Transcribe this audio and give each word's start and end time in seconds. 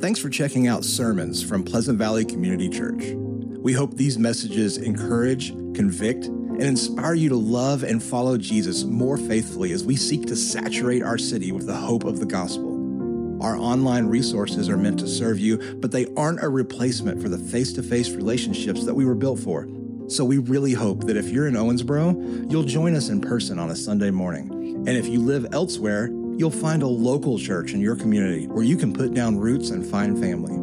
Thanks 0.00 0.20
for 0.20 0.30
checking 0.30 0.68
out 0.68 0.84
sermons 0.84 1.42
from 1.42 1.64
Pleasant 1.64 1.98
Valley 1.98 2.24
Community 2.24 2.68
Church. 2.68 3.02
We 3.58 3.72
hope 3.72 3.94
these 3.94 4.16
messages 4.16 4.76
encourage, 4.76 5.48
convict, 5.74 6.26
and 6.26 6.62
inspire 6.62 7.14
you 7.14 7.28
to 7.30 7.36
love 7.36 7.82
and 7.82 8.00
follow 8.00 8.38
Jesus 8.38 8.84
more 8.84 9.16
faithfully 9.16 9.72
as 9.72 9.82
we 9.82 9.96
seek 9.96 10.26
to 10.26 10.36
saturate 10.36 11.02
our 11.02 11.18
city 11.18 11.50
with 11.50 11.66
the 11.66 11.74
hope 11.74 12.04
of 12.04 12.20
the 12.20 12.26
gospel. 12.26 13.42
Our 13.42 13.56
online 13.56 14.06
resources 14.06 14.68
are 14.68 14.76
meant 14.76 15.00
to 15.00 15.08
serve 15.08 15.40
you, 15.40 15.58
but 15.80 15.90
they 15.90 16.06
aren't 16.16 16.44
a 16.44 16.48
replacement 16.48 17.20
for 17.20 17.28
the 17.28 17.36
face 17.36 17.72
to 17.72 17.82
face 17.82 18.10
relationships 18.10 18.84
that 18.84 18.94
we 18.94 19.04
were 19.04 19.16
built 19.16 19.40
for. 19.40 19.66
So 20.06 20.24
we 20.24 20.38
really 20.38 20.74
hope 20.74 21.06
that 21.06 21.16
if 21.16 21.28
you're 21.28 21.48
in 21.48 21.54
Owensboro, 21.54 22.48
you'll 22.52 22.62
join 22.62 22.94
us 22.94 23.08
in 23.08 23.20
person 23.20 23.58
on 23.58 23.70
a 23.70 23.76
Sunday 23.76 24.12
morning. 24.12 24.48
And 24.86 24.96
if 24.96 25.08
you 25.08 25.20
live 25.20 25.48
elsewhere, 25.52 26.08
you'll 26.38 26.50
find 26.50 26.82
a 26.82 26.88
local 26.88 27.38
church 27.38 27.72
in 27.72 27.80
your 27.80 27.96
community 27.96 28.46
where 28.46 28.62
you 28.62 28.76
can 28.76 28.92
put 28.92 29.12
down 29.12 29.36
roots 29.36 29.70
and 29.70 29.84
find 29.84 30.16
family. 30.18 30.54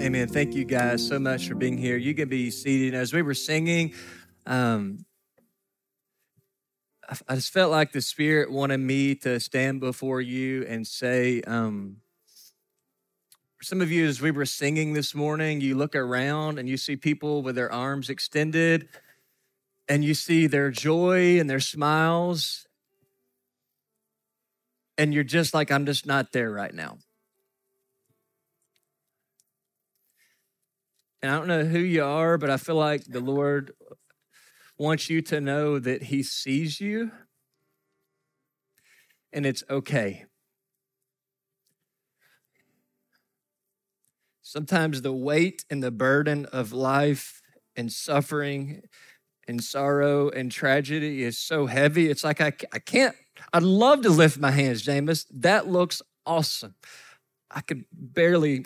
Amen. 0.00 0.28
Thank 0.28 0.54
you 0.54 0.64
guys 0.64 1.04
so 1.04 1.18
much 1.18 1.48
for 1.48 1.56
being 1.56 1.76
here. 1.76 1.96
You 1.96 2.14
can 2.14 2.28
be 2.28 2.52
seated. 2.52 2.94
As 2.94 3.12
we 3.12 3.22
were 3.22 3.34
singing, 3.34 3.92
um, 4.46 5.04
I, 7.28 7.36
just 7.36 7.52
felt 7.52 7.70
like 7.70 7.92
the 7.92 8.02
Spirit 8.02 8.50
wanted 8.50 8.78
me 8.78 9.14
to 9.16 9.40
stand 9.40 9.80
before 9.80 10.20
you 10.20 10.64
and 10.68 10.86
say, 10.86 11.40
um, 11.42 11.98
for 13.56 13.64
some 13.64 13.80
of 13.80 13.90
you, 13.90 14.06
as 14.06 14.20
we 14.20 14.30
were 14.30 14.44
singing 14.44 14.92
this 14.92 15.14
morning, 15.14 15.60
you 15.60 15.74
look 15.74 15.96
around 15.96 16.58
and 16.58 16.68
you 16.68 16.76
see 16.76 16.96
people 16.96 17.42
with 17.42 17.54
their 17.56 17.72
arms 17.72 18.10
extended 18.10 18.88
and 19.88 20.04
you 20.04 20.12
see 20.12 20.46
their 20.46 20.70
joy 20.70 21.40
and 21.40 21.48
their 21.48 21.60
smiles. 21.60 22.66
And 24.98 25.14
you're 25.14 25.24
just 25.24 25.54
like, 25.54 25.70
I'm 25.70 25.86
just 25.86 26.04
not 26.04 26.32
there 26.32 26.50
right 26.50 26.74
now. 26.74 26.98
And 31.22 31.32
I 31.32 31.38
don't 31.38 31.48
know 31.48 31.64
who 31.64 31.78
you 31.78 32.04
are, 32.04 32.36
but 32.36 32.50
I 32.50 32.58
feel 32.58 32.76
like 32.76 33.04
the 33.04 33.20
Lord 33.20 33.72
wants 34.78 35.10
you 35.10 35.20
to 35.22 35.40
know 35.40 35.78
that 35.78 36.04
He 36.04 36.22
sees 36.22 36.80
you 36.80 37.10
and 39.32 39.44
it's 39.44 39.62
okay. 39.68 40.24
Sometimes 44.42 45.02
the 45.02 45.12
weight 45.12 45.64
and 45.68 45.82
the 45.82 45.90
burden 45.90 46.46
of 46.46 46.72
life 46.72 47.42
and 47.76 47.92
suffering 47.92 48.82
and 49.46 49.62
sorrow 49.62 50.30
and 50.30 50.50
tragedy 50.50 51.22
is 51.22 51.38
so 51.38 51.66
heavy. 51.66 52.08
It's 52.08 52.24
like 52.24 52.40
I, 52.40 52.52
I 52.72 52.78
can't, 52.78 53.14
I'd 53.52 53.62
love 53.62 54.02
to 54.02 54.10
lift 54.10 54.38
my 54.38 54.50
hands, 54.50 54.82
James. 54.82 55.26
That 55.30 55.68
looks 55.68 56.00
awesome. 56.24 56.74
I 57.50 57.60
could 57.60 57.84
barely 57.92 58.64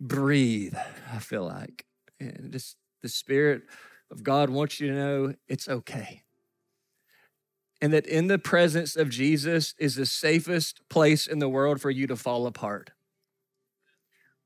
breathe, 0.00 0.74
I 1.12 1.18
feel 1.18 1.44
like. 1.44 1.84
And 2.20 2.52
just 2.52 2.76
the 3.02 3.08
Spirit 3.08 3.62
of 4.10 4.22
God 4.22 4.50
wants 4.50 4.80
you 4.80 4.88
to 4.88 4.94
know 4.94 5.34
it's 5.48 5.68
okay. 5.68 6.22
And 7.80 7.92
that 7.92 8.06
in 8.06 8.28
the 8.28 8.38
presence 8.38 8.96
of 8.96 9.10
Jesus 9.10 9.74
is 9.78 9.96
the 9.96 10.06
safest 10.06 10.80
place 10.88 11.26
in 11.26 11.38
the 11.38 11.48
world 11.48 11.80
for 11.80 11.90
you 11.90 12.06
to 12.06 12.16
fall 12.16 12.46
apart. 12.46 12.90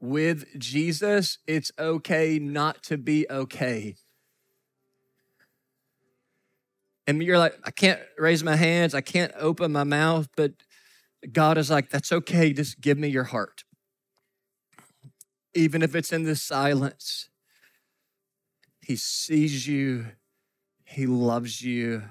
With 0.01 0.59
Jesus, 0.59 1.39
it's 1.47 1.71
okay 1.79 2.39
not 2.39 2.83
to 2.85 2.97
be 2.97 3.27
okay. 3.29 3.97
And 7.07 7.23
you're 7.23 7.39
like, 7.39 7.59
I 7.65 7.71
can't 7.71 8.01
raise 8.19 8.45
my 8.45 8.57
hands, 8.57 8.95
I 8.95 9.01
can't 9.01 9.33
open 9.39 9.73
my 9.73 9.85
mouth, 9.85 10.29
but 10.37 10.53
God 11.33 11.59
is 11.59 11.71
like, 11.71 11.91
that's 11.91 12.13
okay, 12.13 12.53
just 12.53 12.81
give 12.81 12.99
me 12.99 13.09
your 13.09 13.25
heart. 13.25 13.65
Even 15.55 15.83
if 15.83 15.95
it's 15.95 16.13
in 16.13 16.25
the 16.25 16.37
silence, 16.37 17.28
He 18.89 18.97
sees 18.97 19.69
you, 19.69 20.07
He 20.83 21.07
loves 21.07 21.61
you. 21.61 22.05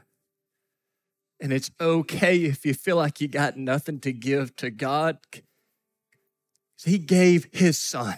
And 1.40 1.52
it's 1.52 1.72
okay 1.82 2.44
if 2.46 2.68
you 2.68 2.76
feel 2.76 2.98
like 2.98 3.20
you 3.20 3.28
got 3.28 3.58
nothing 3.58 4.00
to 4.02 4.14
give 4.14 4.56
to 4.58 4.70
God. 4.70 5.18
He 6.84 7.00
gave 7.00 7.48
His 7.52 7.80
Son. 7.80 8.16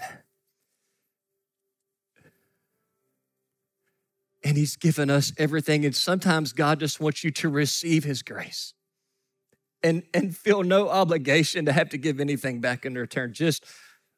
And 4.44 4.58
He's 4.58 4.76
given 4.76 5.10
us 5.10 5.32
everything. 5.38 5.86
And 5.86 5.96
sometimes 5.96 6.52
God 6.52 6.82
just 6.82 7.00
wants 7.00 7.24
you 7.24 7.32
to 7.32 7.48
receive 7.48 8.04
His 8.04 8.22
grace 8.22 8.74
and, 9.82 10.04
and 10.14 10.36
feel 10.36 10.64
no 10.64 10.90
obligation 10.90 11.64
to 11.64 11.72
have 11.72 11.88
to 11.90 11.98
give 11.98 12.20
anything 12.20 12.60
back 12.60 12.86
in 12.86 12.96
return. 12.96 13.32
Just 13.32 13.64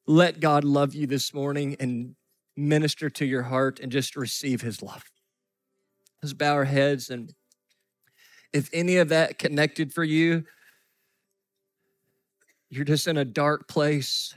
let 0.07 0.39
God 0.39 0.63
love 0.63 0.95
you 0.95 1.05
this 1.05 1.31
morning 1.31 1.75
and 1.79 2.15
minister 2.61 3.09
to 3.09 3.25
your 3.25 3.43
heart 3.43 3.79
and 3.79 3.91
just 3.91 4.15
receive 4.15 4.61
His 4.61 4.81
love. 4.81 5.03
Let's 6.21 6.33
bow 6.33 6.53
our 6.53 6.65
heads 6.65 7.09
and 7.09 7.33
if 8.53 8.69
any 8.73 8.97
of 8.97 9.09
that 9.09 9.39
connected 9.39 9.93
for 9.93 10.03
you, 10.03 10.43
you're 12.69 12.85
just 12.85 13.07
in 13.07 13.17
a 13.17 13.25
dark 13.25 13.67
place, 13.67 14.35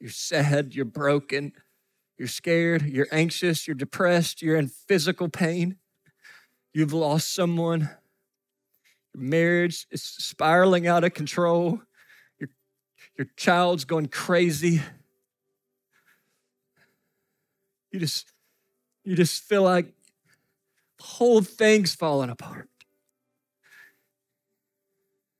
you're 0.00 0.10
sad, 0.10 0.74
you're 0.74 0.84
broken, 0.84 1.52
you're 2.18 2.28
scared, 2.28 2.82
you're 2.82 3.08
anxious, 3.10 3.66
you're 3.66 3.74
depressed, 3.74 4.42
you're 4.42 4.56
in 4.56 4.68
physical 4.68 5.28
pain, 5.28 5.76
you've 6.72 6.92
lost 6.92 7.34
someone, 7.34 7.90
your 9.14 9.22
marriage 9.22 9.86
is 9.90 10.02
spiraling 10.02 10.86
out 10.86 11.04
of 11.04 11.14
control, 11.14 11.80
your, 12.38 12.50
your 13.16 13.26
child's 13.36 13.84
going 13.84 14.06
crazy. 14.06 14.82
You 17.94 18.00
just 18.00 18.32
you 19.04 19.14
just 19.14 19.44
feel 19.44 19.62
like 19.62 19.86
the 20.98 21.04
whole 21.04 21.42
thing's 21.42 21.94
falling 21.94 22.28
apart. 22.28 22.68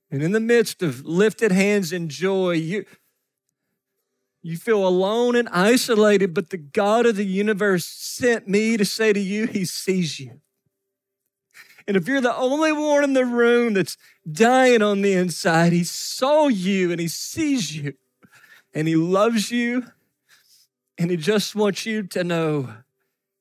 And 0.08 0.22
in 0.22 0.30
the 0.30 0.38
midst 0.38 0.80
of 0.80 1.04
lifted 1.04 1.50
hands 1.50 1.92
and 1.92 2.08
joy, 2.08 2.52
you, 2.52 2.84
you 4.40 4.56
feel 4.56 4.86
alone 4.86 5.34
and 5.34 5.48
isolated, 5.48 6.32
but 6.32 6.50
the 6.50 6.56
God 6.56 7.06
of 7.06 7.16
the 7.16 7.26
universe 7.26 7.86
sent 7.86 8.46
me 8.46 8.76
to 8.76 8.84
say 8.84 9.12
to 9.12 9.18
you, 9.18 9.48
He 9.48 9.64
sees 9.64 10.20
you. 10.20 10.40
And 11.88 11.96
if 11.96 12.06
you're 12.06 12.20
the 12.20 12.36
only 12.36 12.70
one 12.70 13.02
in 13.02 13.14
the 13.14 13.26
room 13.26 13.74
that's 13.74 13.96
dying 14.30 14.80
on 14.80 15.02
the 15.02 15.14
inside, 15.14 15.72
He 15.72 15.82
saw 15.82 16.46
you 16.46 16.92
and 16.92 17.00
He 17.00 17.08
sees 17.08 17.76
you 17.76 17.94
and 18.72 18.86
He 18.86 18.94
loves 18.94 19.50
you. 19.50 19.86
And 20.98 21.10
He 21.10 21.16
just 21.16 21.54
wants 21.54 21.86
you 21.86 22.02
to 22.04 22.24
know 22.24 22.74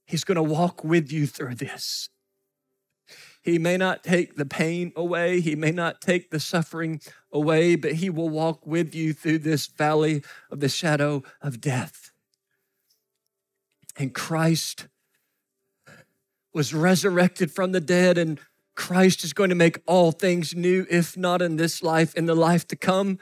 He's 0.05 0.23
going 0.23 0.35
to 0.35 0.43
walk 0.43 0.83
with 0.83 1.11
you 1.11 1.27
through 1.27 1.55
this. 1.55 2.09
He 3.41 3.59
may 3.59 3.75
not 3.75 4.03
take 4.03 4.35
the 4.35 4.45
pain 4.45 4.93
away, 4.95 5.41
He 5.41 5.55
may 5.55 5.71
not 5.71 6.01
take 6.01 6.31
the 6.31 6.39
suffering 6.39 7.01
away, 7.31 7.75
but 7.75 7.93
He 7.93 8.09
will 8.09 8.29
walk 8.29 8.65
with 8.65 8.95
you 8.95 9.13
through 9.13 9.39
this 9.39 9.67
valley 9.67 10.23
of 10.49 10.59
the 10.61 10.69
shadow 10.69 11.23
of 11.41 11.59
death. 11.59 12.11
And 13.97 14.13
Christ 14.13 14.87
was 16.53 16.73
resurrected 16.73 17.51
from 17.51 17.71
the 17.71 17.81
dead, 17.81 18.17
and 18.17 18.39
Christ 18.75 19.23
is 19.23 19.33
going 19.33 19.49
to 19.49 19.55
make 19.55 19.79
all 19.85 20.11
things 20.11 20.55
new, 20.55 20.85
if 20.89 21.17
not 21.17 21.41
in 21.41 21.57
this 21.57 21.83
life, 21.83 22.15
in 22.15 22.25
the 22.25 22.35
life 22.35 22.67
to 22.69 22.75
come. 22.75 23.19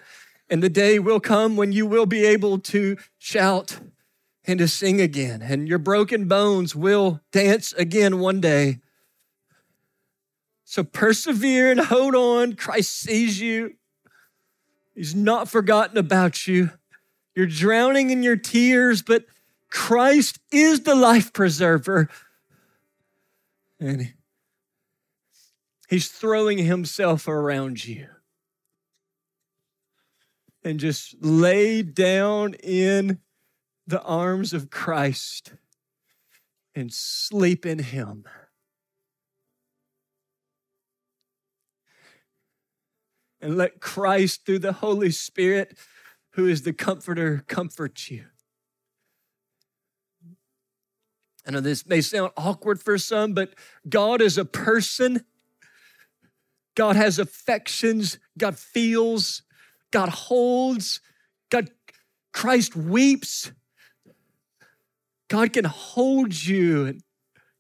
And 0.50 0.62
the 0.62 0.70
day 0.70 1.00
will 1.00 1.20
come 1.20 1.56
when 1.56 1.72
you 1.72 1.86
will 1.86 2.06
be 2.06 2.26
able 2.26 2.60
to 2.60 2.98
shout 3.18 3.80
and 4.46 4.60
to 4.60 4.68
sing 4.68 5.00
again, 5.00 5.42
and 5.42 5.68
your 5.68 5.78
broken 5.78 6.28
bones 6.28 6.76
will 6.76 7.22
dance 7.32 7.74
again 7.74 8.20
one 8.20 8.42
day. 8.42 8.80
So 10.64 10.84
persevere 10.84 11.70
and 11.70 11.80
hold 11.80 12.16
on. 12.16 12.54
Christ 12.54 12.92
sees 12.92 13.40
you, 13.40 13.76
He's 14.96 15.16
not 15.16 15.50
forgotten 15.50 15.98
about 15.98 16.48
you. 16.48 16.72
You're 17.36 17.48
drowning 17.48 18.10
in 18.10 18.24
your 18.24 18.36
tears, 18.36 19.02
but 19.02 19.26
Christ 19.70 20.40
is 20.52 20.82
the 20.82 20.96
life 20.96 21.34
preserver. 21.34 22.10
And 23.80 24.14
He's 25.90 26.10
throwing 26.10 26.58
Himself 26.58 27.28
around 27.28 27.86
you. 27.86 28.08
And 30.64 30.80
just 30.80 31.16
lay 31.22 31.82
down 31.82 32.54
in 32.56 33.20
the 33.88 34.02
arms 34.02 34.54
of 34.54 34.70
Christ 34.70 35.54
and 36.76 36.94
sleep 36.94 37.66
in 37.66 37.80
Him. 37.80 38.26
and 43.42 43.58
let 43.58 43.82
Christ, 43.82 44.46
through 44.46 44.60
the 44.60 44.74
Holy 44.74 45.12
Spirit, 45.12 45.78
who 46.32 46.48
is 46.48 46.62
the 46.62 46.74
comforter, 46.74 47.44
comfort 47.48 48.10
you. 48.10 48.26
I 51.46 51.52
know 51.52 51.60
this 51.60 51.88
may 51.88 52.02
sound 52.02 52.32
awkward 52.38 52.80
for 52.80 53.00
some, 53.00 53.34
but 53.34 53.56
God 53.90 54.22
is 54.22 54.38
a 54.38 54.46
person. 54.46 55.26
God 56.76 56.96
has 56.96 57.18
affections. 57.18 58.20
God 58.38 58.58
feels. 58.58 59.42
God 59.90 60.10
holds. 60.10 61.02
God, 61.50 61.72
Christ 62.32 62.76
weeps. 62.76 63.52
God 65.32 65.54
can 65.54 65.64
hold 65.64 66.44
you 66.44 66.86
and 66.86 67.02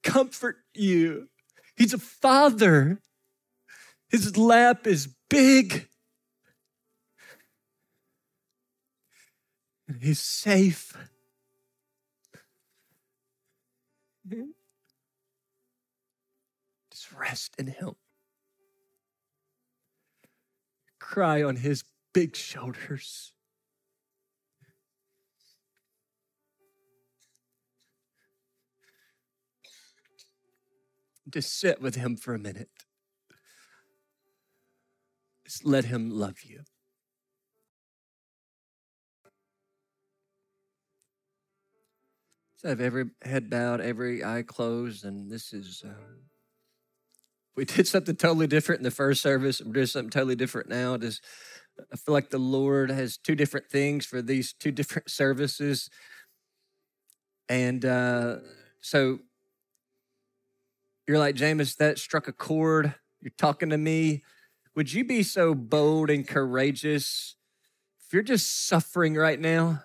comfort 0.04 0.58
you. 0.74 1.30
He's 1.78 1.94
a 1.94 1.98
father. 1.98 3.00
His 4.10 4.36
lap 4.36 4.86
is 4.86 5.08
big. 5.30 5.88
And 9.88 10.04
he's 10.04 10.20
safe. 10.20 10.98
Just 16.92 17.14
rest 17.18 17.56
in 17.58 17.68
him. 17.68 17.96
Cry 21.00 21.42
on 21.42 21.56
his 21.56 21.86
big 22.14 22.36
shoulders. 22.36 23.32
Just 31.32 31.58
sit 31.58 31.82
with 31.82 31.96
him 31.96 32.18
for 32.18 32.34
a 32.34 32.40
minute. 32.40 32.70
Just 35.46 35.66
let 35.66 35.86
him 35.86 36.10
love 36.10 36.44
you. 36.44 36.62
So 42.58 42.68
I 42.68 42.70
have 42.70 42.82
every 42.82 43.06
head 43.24 43.50
bowed, 43.50 43.82
every 43.82 44.24
eye 44.24 44.44
closed, 44.44 45.04
and 45.04 45.32
this 45.32 45.52
is. 45.52 45.82
Um, 45.84 46.30
we 47.56 47.66
did 47.66 47.88
something 47.88 48.16
totally 48.16 48.48
different 48.48 48.80
in 48.80 48.84
the 48.84 48.92
first 48.92 49.22
service. 49.22 49.62
We're 49.62 49.74
doing 49.74 49.86
something 49.88 50.12
totally 50.12 50.36
different 50.36 50.70
now. 50.70 50.96
Just, 50.98 51.24
I 51.92 51.96
feel 51.96 52.14
like 52.14 52.30
the 52.30 52.38
Lord 52.38 52.92
has 52.92 53.18
two 53.18 53.36
different 53.36 53.68
things 53.68 54.06
for 54.06 54.22
these 54.22 54.54
two 54.54 54.72
different 54.72 55.10
services, 55.10 55.90
and 57.50 57.84
uh, 57.84 58.38
so 58.80 59.20
you're 61.12 61.20
like 61.20 61.36
James. 61.36 61.76
That 61.76 62.00
struck 62.00 62.30
a 62.30 62.32
chord. 62.32 62.96
You're 63.20 63.34
talking 63.38 63.70
to 63.72 63.78
me. 63.78 64.24
Would 64.78 64.94
you 64.94 65.04
be 65.04 65.24
so 65.24 65.54
bold 65.54 66.10
and 66.10 66.26
courageous 66.26 67.36
if 68.12 68.14
you're 68.14 68.24
just 68.24 68.68
suffering 68.68 69.16
right 69.16 69.38
now, 69.38 69.84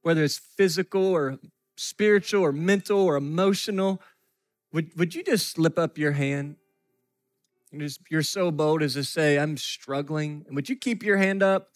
whether 0.00 0.24
it's 0.24 0.38
physical 0.38 1.04
or 1.04 1.38
spiritual 1.76 2.42
or 2.42 2.52
mental 2.52 3.00
or 3.00 3.16
emotional, 3.16 4.00
would, 4.72 4.90
would 4.98 5.14
you 5.14 5.22
just 5.22 5.48
slip 5.48 5.78
up 5.78 5.98
your 5.98 6.12
hand? 6.12 6.56
Just, 7.76 8.00
you're 8.10 8.22
so 8.22 8.50
bold 8.50 8.82
as 8.82 8.94
to 8.94 9.04
say, 9.04 9.38
I'm 9.38 9.58
struggling. 9.58 10.44
And 10.46 10.56
would 10.56 10.70
you 10.70 10.76
keep 10.76 11.02
your 11.02 11.18
hand 11.18 11.42
up? 11.42 11.68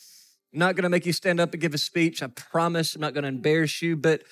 I'm 0.55 0.59
not 0.59 0.75
going 0.75 0.85
to 0.85 0.89
make 0.89 1.05
you 1.05 1.13
stand 1.13 1.39
up 1.39 1.53
and 1.53 1.61
give 1.61 1.75
a 1.75 1.79
speech. 1.79 2.23
I 2.23 2.29
promise 2.29 2.95
I'm 2.95 3.03
not 3.03 3.13
going 3.13 3.25
to 3.25 3.29
embarrass 3.29 3.83
you, 3.83 3.95
but 3.95 4.23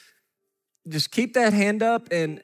just 0.88 1.10
keep 1.10 1.34
that 1.34 1.52
hand 1.52 1.82
up. 1.82 2.08
And 2.10 2.42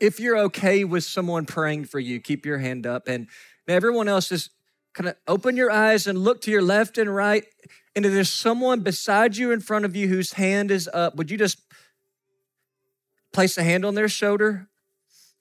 if 0.00 0.18
you're 0.18 0.38
okay 0.38 0.84
with 0.84 1.04
someone 1.04 1.46
praying 1.46 1.84
for 1.84 2.00
you, 2.00 2.20
keep 2.20 2.46
your 2.46 2.58
hand 2.58 2.86
up. 2.86 3.06
And 3.06 3.28
everyone 3.68 4.08
else 4.08 4.32
is 4.32 4.50
kind 4.94 5.08
of 5.08 5.16
open 5.28 5.56
your 5.56 5.70
eyes 5.70 6.06
and 6.06 6.18
look 6.18 6.40
to 6.40 6.50
your 6.50 6.62
left 6.62 6.98
and 6.98 7.14
right 7.14 7.44
and 7.96 8.06
if 8.06 8.12
there's 8.12 8.32
someone 8.32 8.80
beside 8.80 9.36
you 9.36 9.50
in 9.50 9.60
front 9.60 9.84
of 9.84 9.96
you 9.96 10.08
whose 10.08 10.34
hand 10.34 10.70
is 10.70 10.88
up, 10.92 11.16
would 11.16 11.30
you 11.30 11.36
just 11.36 11.58
place 13.32 13.58
a 13.58 13.62
hand 13.62 13.84
on 13.84 13.94
their 13.94 14.08
shoulder? 14.08 14.68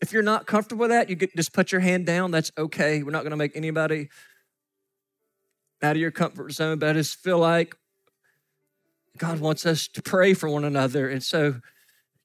If 0.01 0.11
you're 0.11 0.23
not 0.23 0.47
comfortable 0.47 0.81
with 0.81 0.89
that, 0.89 1.09
you 1.09 1.15
could 1.15 1.29
just 1.35 1.53
put 1.53 1.71
your 1.71 1.81
hand 1.81 2.06
down. 2.06 2.31
That's 2.31 2.51
okay. 2.57 3.03
We're 3.03 3.11
not 3.11 3.21
going 3.21 3.31
to 3.31 3.38
make 3.38 3.56
anybody 3.56 4.09
out 5.81 5.95
of 5.95 6.01
your 6.01 6.11
comfort 6.11 6.51
zone, 6.53 6.79
but 6.79 6.89
I 6.89 6.94
just 6.94 7.17
feel 7.17 7.38
like 7.38 7.75
God 9.17 9.39
wants 9.39 9.65
us 9.65 9.88
to 9.89 10.01
pray 10.01 10.33
for 10.33 10.50
one 10.50 10.65
another. 10.65 11.07
And 11.09 11.21
so 11.21 11.61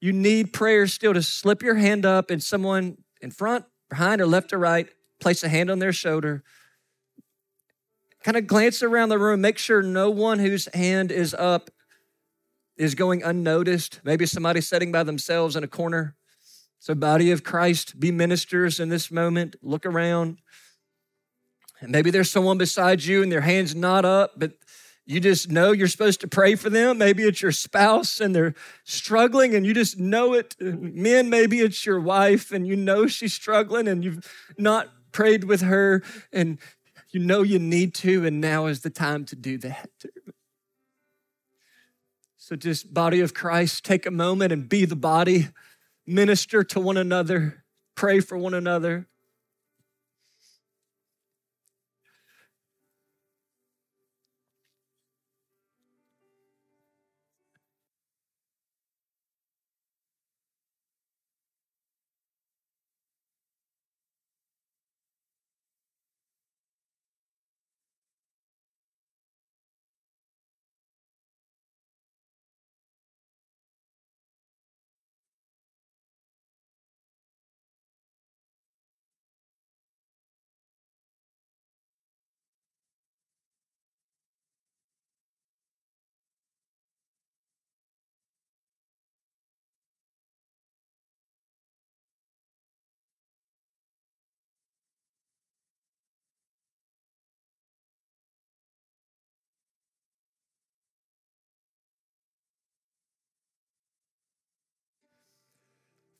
you 0.05 0.13
need 0.13 0.53
prayer 0.53 0.87
still 0.87 1.13
to 1.13 1.21
slip 1.21 1.61
your 1.63 1.75
hand 1.75 2.05
up 2.05 2.29
and 2.29 2.41
someone 2.41 2.97
in 3.21 3.31
front, 3.31 3.65
behind, 3.89 4.21
or 4.21 4.27
left 4.27 4.53
or 4.53 4.59
right, 4.59 4.87
place 5.19 5.43
a 5.43 5.49
hand 5.49 5.69
on 5.69 5.79
their 5.79 5.93
shoulder 5.93 6.43
kind 8.25 8.37
of 8.37 8.47
glance 8.47 8.81
around 8.81 9.09
the 9.09 9.19
room, 9.19 9.39
make 9.39 9.59
sure 9.59 9.83
no 9.83 10.09
one 10.09 10.39
whose 10.39 10.67
hand 10.73 11.11
is 11.11 11.35
up 11.35 11.69
is 12.75 12.95
going 12.95 13.21
unnoticed. 13.21 13.99
Maybe 14.03 14.25
somebody 14.25 14.61
sitting 14.61 14.91
by 14.91 15.03
themselves 15.03 15.55
in 15.55 15.63
a 15.63 15.67
corner. 15.67 16.15
So, 16.79 16.95
body 16.95 17.29
of 17.29 17.43
Christ, 17.43 17.99
be 17.99 18.11
ministers 18.11 18.79
in 18.79 18.89
this 18.89 19.11
moment. 19.11 19.57
Look 19.61 19.85
around. 19.85 20.39
And 21.79 21.91
maybe 21.91 22.09
there's 22.09 22.31
someone 22.31 22.57
beside 22.57 23.03
you 23.03 23.21
and 23.21 23.31
their 23.31 23.41
hand's 23.41 23.75
not 23.75 24.05
up, 24.05 24.31
but 24.37 24.53
you 25.05 25.19
just 25.19 25.51
know 25.51 25.71
you're 25.71 25.87
supposed 25.87 26.21
to 26.21 26.27
pray 26.27 26.55
for 26.55 26.69
them. 26.69 26.97
Maybe 26.97 27.23
it's 27.23 27.41
your 27.41 27.51
spouse 27.51 28.19
and 28.19 28.35
they're 28.35 28.55
struggling 28.83 29.53
and 29.53 29.65
you 29.65 29.73
just 29.73 29.99
know 29.99 30.33
it. 30.33 30.55
Men, 30.59 31.29
maybe 31.29 31.59
it's 31.59 31.85
your 31.85 31.99
wife 31.99 32.51
and 32.51 32.65
you 32.67 32.75
know 32.75 33.05
she's 33.05 33.33
struggling 33.33 33.87
and 33.87 34.03
you've 34.03 34.27
not 34.57 34.89
prayed 35.11 35.43
with 35.43 35.61
her 35.61 36.01
and 36.33 36.57
you 37.11 37.19
know 37.21 37.43
you 37.43 37.59
need 37.59 37.93
to, 37.93 38.25
and 38.25 38.41
now 38.41 38.65
is 38.65 38.81
the 38.81 38.89
time 38.89 39.23
to 39.25 39.37
do 39.37 39.57
that. 39.59 39.89
So, 42.35 42.57
just 42.57 42.93
body 42.93 43.21
of 43.21 43.33
Christ, 43.33 43.85
take 43.85 44.05
a 44.05 44.11
moment 44.11 44.51
and 44.51 44.67
be 44.67 44.83
the 44.83 44.97
body, 44.97 45.47
minister 46.05 46.63
to 46.65 46.79
one 46.79 46.97
another, 46.97 47.63
pray 47.95 48.19
for 48.19 48.37
one 48.37 48.53
another. 48.53 49.07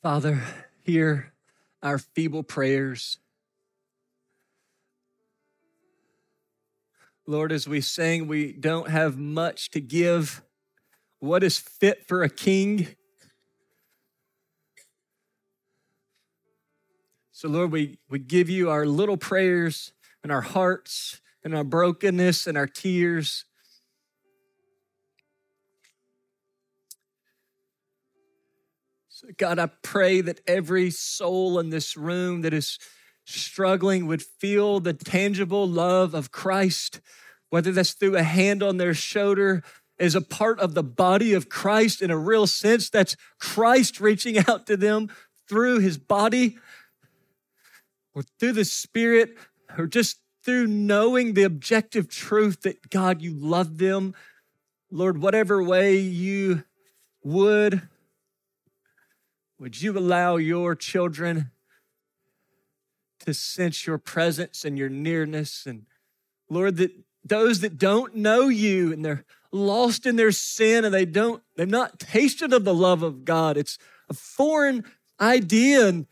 Father, 0.06 0.44
hear 0.84 1.34
our 1.82 1.98
feeble 1.98 2.44
prayers. 2.44 3.18
Lord, 7.26 7.52
as 7.52 7.68
we 7.68 7.82
sing, 7.82 8.28
we 8.28 8.52
don't 8.52 8.92
have 8.92 9.18
much 9.18 9.72
to 9.72 9.82
give. 9.82 10.44
What 11.18 11.44
is 11.44 11.58
fit 11.58 12.08
for 12.08 12.22
a 12.22 12.30
king? 12.30 12.90
So, 17.32 17.50
Lord, 17.50 17.72
we, 17.72 17.98
we 18.08 18.20
give 18.20 18.48
you 18.48 18.70
our 18.70 18.86
little 18.86 19.18
prayers 19.18 19.92
and 20.22 20.32
our 20.32 20.42
hearts 20.42 21.20
and 21.44 21.56
our 21.56 21.64
brokenness 21.64 22.46
and 22.46 22.60
our 22.60 22.68
tears. 22.68 23.46
God, 29.38 29.60
I 29.60 29.68
pray 29.82 30.22
that 30.22 30.42
every 30.48 30.92
soul 30.92 31.60
in 31.60 31.70
this 31.70 31.98
room 31.98 32.42
that 32.42 32.54
is 32.54 32.80
struggling 33.26 34.08
would 34.08 34.22
feel 34.22 34.80
the 34.80 34.94
tangible 34.94 35.68
love 35.68 36.14
of 36.14 36.32
Christ, 36.32 37.02
whether 37.50 37.72
that's 37.72 37.94
through 37.94 38.16
a 38.16 38.24
hand 38.24 38.62
on 38.62 38.78
their 38.78 38.94
shoulder 38.94 39.64
as 40.00 40.16
a 40.16 40.22
part 40.22 40.60
of 40.60 40.74
the 40.74 40.84
body 40.84 41.34
of 41.34 41.50
Christ 41.50 42.02
in 42.02 42.12
a 42.12 42.18
real 42.18 42.48
sense. 42.48 42.90
That's 42.90 43.16
Christ 43.40 44.00
reaching 44.00 44.38
out 44.48 44.68
to 44.68 44.78
them 44.78 45.10
through 45.48 45.80
his 45.80 45.98
body 45.98 46.58
or 48.14 48.24
through 48.40 48.54
the 48.54 48.66
Spirit 48.66 49.36
or 49.78 49.88
just 49.88 50.20
through 50.44 50.68
knowing 50.68 51.34
the 51.34 51.44
objective 51.44 52.08
truth 52.08 52.62
that 52.62 52.90
God, 52.90 53.22
you 53.22 53.34
love 53.34 53.78
them. 53.78 54.14
Lord, 54.92 55.22
whatever 55.22 55.64
way 55.64 55.98
you 55.98 56.64
would 57.24 57.82
Would 59.66 59.82
you 59.82 59.98
allow 59.98 60.36
your 60.36 60.76
children 60.76 61.50
to 63.22 63.34
sense 63.34 63.88
your 63.88 63.98
presence 63.98 64.64
and 64.64 64.78
your 64.78 64.90
nearness? 64.90 65.66
And 65.66 65.88
Lord, 66.52 66.76
that 66.78 66.92
those 67.24 67.62
that 67.62 67.80
don't 67.80 68.16
know 68.16 68.48
you 68.48 68.94
and 68.94 69.04
they're 69.04 69.26
lost 69.52 70.06
in 70.06 70.18
their 70.18 70.32
sin 70.32 70.86
and 70.86 70.94
they 70.94 71.06
don't, 71.06 71.42
they've 71.58 71.68
not 71.68 72.00
tasted 72.00 72.54
of 72.54 72.64
the 72.64 72.76
love 72.76 73.02
of 73.02 73.26
God. 73.26 73.58
It's 73.58 73.80
a 74.08 74.14
foreign 74.14 74.84
idea. 75.20 75.88
And 75.88 76.06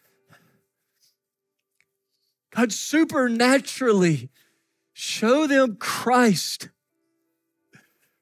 God 2.55 2.73
supernaturally 2.73 4.31
show 4.93 5.45
them 5.45 5.75
Christ. 5.75 6.69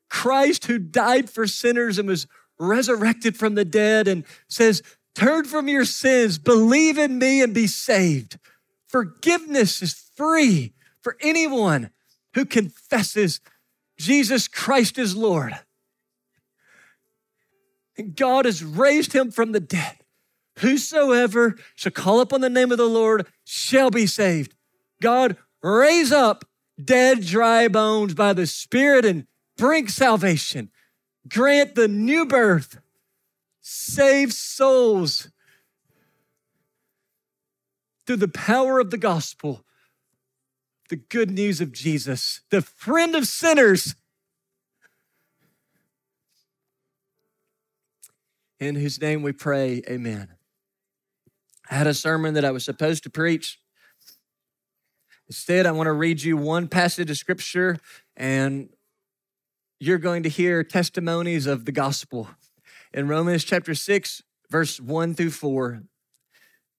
Christ 0.09 0.65
who 0.65 0.77
died 0.77 1.29
for 1.29 1.47
sinners 1.47 1.97
and 1.97 2.09
was 2.09 2.27
resurrected 2.59 3.38
from 3.38 3.55
the 3.55 3.63
dead 3.63 4.09
and 4.09 4.25
says, 4.50 4.83
Turn 5.15 5.45
from 5.45 5.67
your 5.67 5.85
sins, 5.85 6.37
believe 6.37 6.97
in 6.97 7.17
me, 7.17 7.41
and 7.41 7.53
be 7.53 7.67
saved. 7.67 8.39
Forgiveness 8.87 9.81
is 9.81 10.11
free 10.15 10.73
for 11.01 11.17
anyone 11.21 11.91
who 12.33 12.45
confesses 12.45 13.39
Jesus 13.97 14.47
Christ 14.47 14.97
is 14.97 15.15
Lord. 15.15 15.53
And 17.97 18.15
God 18.15 18.45
has 18.45 18.63
raised 18.63 19.13
him 19.13 19.31
from 19.31 19.51
the 19.51 19.59
dead. 19.59 19.97
Whosoever 20.59 21.55
shall 21.75 21.91
call 21.91 22.19
upon 22.19 22.41
the 22.41 22.49
name 22.49 22.71
of 22.71 22.77
the 22.77 22.89
Lord 22.89 23.27
shall 23.43 23.91
be 23.91 24.07
saved. 24.07 24.55
God, 25.01 25.37
raise 25.61 26.11
up 26.11 26.45
dead, 26.83 27.25
dry 27.25 27.67
bones 27.67 28.13
by 28.13 28.33
the 28.33 28.47
Spirit 28.47 29.05
and 29.05 29.27
bring 29.57 29.87
salvation. 29.87 30.69
Grant 31.27 31.75
the 31.75 31.87
new 31.87 32.25
birth. 32.25 32.80
Save 33.73 34.33
souls 34.33 35.29
through 38.05 38.17
the 38.17 38.27
power 38.27 38.81
of 38.81 38.91
the 38.91 38.97
gospel, 38.97 39.63
the 40.89 40.97
good 40.97 41.31
news 41.31 41.61
of 41.61 41.71
Jesus, 41.71 42.41
the 42.49 42.61
friend 42.61 43.15
of 43.15 43.25
sinners. 43.25 43.95
In 48.59 48.75
whose 48.75 48.99
name 48.99 49.23
we 49.23 49.31
pray, 49.31 49.81
amen. 49.87 50.35
I 51.69 51.75
had 51.75 51.87
a 51.87 51.93
sermon 51.93 52.33
that 52.33 52.43
I 52.43 52.51
was 52.51 52.65
supposed 52.65 53.03
to 53.03 53.09
preach. 53.09 53.57
Instead, 55.29 55.65
I 55.65 55.71
want 55.71 55.87
to 55.87 55.93
read 55.93 56.23
you 56.23 56.35
one 56.35 56.67
passage 56.67 57.09
of 57.09 57.15
scripture, 57.15 57.77
and 58.17 58.67
you're 59.79 59.97
going 59.97 60.23
to 60.23 60.29
hear 60.29 60.61
testimonies 60.61 61.47
of 61.47 61.63
the 61.63 61.71
gospel. 61.71 62.27
In 62.93 63.07
Romans 63.07 63.45
chapter 63.45 63.74
6, 63.74 64.21
verse 64.50 64.79
1 64.79 65.15
through 65.15 65.31
4, 65.31 65.83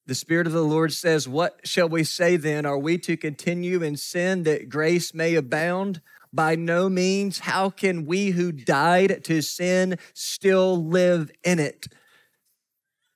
the 0.05 0.15
Spirit 0.15 0.47
of 0.47 0.53
the 0.53 0.65
Lord 0.65 0.93
says, 0.93 1.27
What 1.27 1.61
shall 1.65 1.89
we 1.89 2.05
say 2.05 2.37
then? 2.37 2.67
Are 2.67 2.79
we 2.79 2.99
to 2.99 3.17
continue 3.17 3.83
in 3.83 3.97
sin 3.97 4.43
that 4.43 4.69
grace 4.69 5.15
may 5.15 5.35
abound? 5.37 6.03
By 6.31 6.55
no 6.55 6.91
means. 6.91 7.41
How 7.41 7.71
can 7.71 8.05
we 8.05 8.31
who 8.31 8.53
died 8.53 9.25
to 9.25 9.41
sin 9.43 9.99
still 10.13 10.85
live 10.85 11.31
in 11.45 11.59
it? 11.59 11.87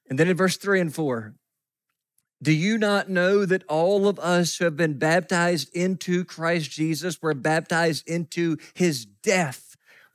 And 0.08 0.18
then 0.18 0.28
in 0.28 0.36
verse 0.36 0.56
3 0.56 0.80
and 0.80 0.94
4, 0.94 1.34
do 2.42 2.52
you 2.52 2.78
not 2.78 3.10
know 3.10 3.44
that 3.44 3.64
all 3.68 4.06
of 4.08 4.18
us 4.18 4.56
who 4.56 4.64
have 4.64 4.76
been 4.76 4.98
baptized 4.98 5.74
into 5.74 6.24
Christ 6.24 6.70
Jesus 6.70 7.20
were 7.20 7.34
baptized 7.34 8.08
into 8.08 8.56
his 8.74 9.06
death? 9.06 9.65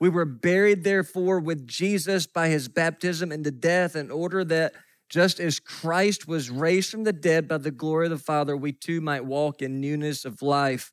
We 0.01 0.10
were 0.10 0.25
buried, 0.25 0.84
therefore, 0.84 1.39
with 1.39 1.65
Jesus 1.65 2.27
by 2.27 2.50
his 2.50 2.67
baptism 2.67 3.31
into 3.31 3.51
death, 3.51 3.96
in 3.96 4.12
order 4.12 4.43
that 4.43 4.74
just 5.10 5.39
as 5.39 5.62
Christ 5.62 6.27
was 6.27 6.50
raised 6.50 6.91
from 6.91 7.05
the 7.05 7.13
dead 7.13 7.48
by 7.48 7.60
the 7.60 7.72
glory 7.72 8.08
of 8.08 8.12
the 8.12 8.17
Father, 8.17 8.58
we 8.58 8.74
too 8.74 9.00
might 9.00 9.24
walk 9.24 9.62
in 9.62 9.79
newness 9.79 10.25
of 10.25 10.41
life. 10.41 10.91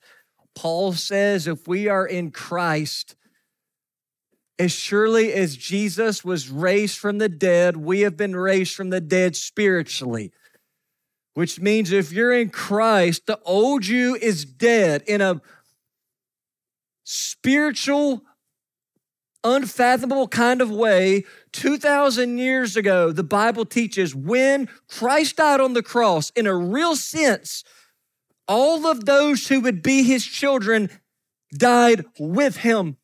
Paul 0.55 0.93
says 0.93 1.49
if 1.49 1.67
we 1.67 1.89
are 1.89 2.07
in 2.07 2.31
Christ, 2.31 3.17
as 4.61 4.71
surely 4.71 5.33
as 5.33 5.57
Jesus 5.57 6.25
was 6.25 6.49
raised 6.49 6.99
from 6.99 7.19
the 7.19 7.29
dead, 7.29 7.77
we 7.77 8.01
have 8.03 8.17
been 8.17 8.37
raised 8.37 8.77
from 8.77 8.91
the 8.91 9.01
dead 9.01 9.35
spiritually 9.35 10.33
which 11.39 11.61
means 11.61 11.93
if 11.93 12.11
you're 12.11 12.33
in 12.33 12.51
Christ, 12.51 13.27
the 13.27 13.39
old 13.45 13.87
you 13.87 14.17
is 14.17 14.45
dead 14.45 15.05
in 15.07 15.21
a 15.21 15.41
spiritual, 17.05 18.25
unfathomable 19.45 20.29
kind 20.29 20.61
of 20.61 20.71
way. 20.71 21.25
2,000 21.53 22.39
years 22.39 22.77
ago, 22.77 23.13
the 23.13 23.25
Bible 23.25 23.65
teaches 23.65 24.15
when 24.15 24.69
Christ 24.89 25.37
died 25.37 25.61
on 25.61 25.73
the 25.75 25.83
cross, 25.83 26.31
in 26.31 26.47
a 26.47 26.57
real 26.57 26.97
sense, 26.97 27.65
all 28.47 28.87
of 28.87 29.05
those 29.05 29.49
who 29.49 29.61
would 29.61 29.83
be 29.83 30.03
his 30.03 30.25
children 30.25 30.91
died 31.53 32.05
with 32.19 32.59
him. 32.59 32.97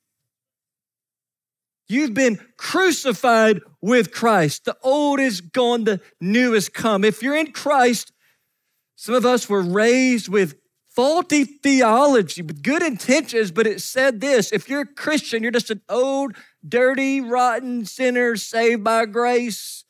You've 1.87 2.15
been 2.15 2.41
crucified 2.57 3.61
with 3.83 4.11
Christ. 4.11 4.65
The 4.65 4.77
old 4.83 5.21
is 5.21 5.43
gone, 5.43 5.85
the 5.85 6.01
new 6.21 6.53
has 6.53 6.69
come. 6.69 7.05
If 7.05 7.23
you're 7.23 7.37
in 7.37 7.53
Christ, 7.53 8.11
some 8.97 9.15
of 9.15 9.27
us 9.27 9.49
were 9.49 9.63
raised 9.63 10.29
with 10.29 10.55
faulty 10.95 11.45
theology, 11.45 12.43
with 12.43 12.63
good 12.63 12.83
intentions, 12.83 13.51
but 13.51 13.67
it 13.67 13.81
said 13.81 14.21
this 14.21 14.53
if 14.53 14.69
you're 14.69 14.83
a 14.83 14.87
Christian, 14.87 15.43
you're 15.43 15.53
just 15.53 15.71
an 15.71 15.81
old, 15.89 16.35
dirty, 16.67 17.21
rotten 17.21 17.85
sinner 17.85 18.37
saved 18.37 18.85
by 18.85 19.07
grace, 19.07 19.85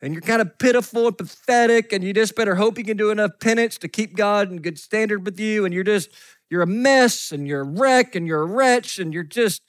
and 0.00 0.12
you're 0.14 0.22
kind 0.22 0.40
of 0.40 0.58
pitiful 0.58 1.08
and 1.08 1.18
pathetic, 1.18 1.92
and 1.92 2.02
you 2.02 2.12
just 2.12 2.36
better 2.36 2.54
hope 2.54 2.78
you 2.78 2.84
can 2.84 2.96
do 2.96 3.10
enough 3.10 3.32
penance 3.40 3.78
to 3.78 3.88
keep 3.88 4.16
God 4.16 4.50
in 4.50 4.62
good 4.62 4.78
standard 4.78 5.24
with 5.24 5.38
you, 5.38 5.64
and 5.64 5.74
you're 5.74 5.84
just, 5.84 6.10
you're 6.48 6.62
a 6.62 6.66
mess, 6.66 7.32
and 7.32 7.46
you're 7.46 7.62
a 7.62 7.64
wreck, 7.64 8.14
and 8.14 8.26
you're 8.26 8.42
a 8.42 8.46
wretch, 8.46 8.98
and 8.98 9.12
you're 9.12 9.22
just, 9.22 9.62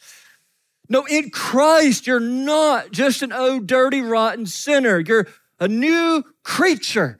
no, 0.89 1.05
in 1.05 1.29
Christ, 1.31 2.07
you're 2.07 2.19
not 2.19 2.91
just 2.91 3.21
an 3.21 3.33
old, 3.33 3.67
dirty, 3.67 4.01
rotten 4.01 4.45
sinner. 4.45 4.99
You're 4.99 5.27
a 5.59 5.67
new 5.67 6.23
creature. 6.43 7.17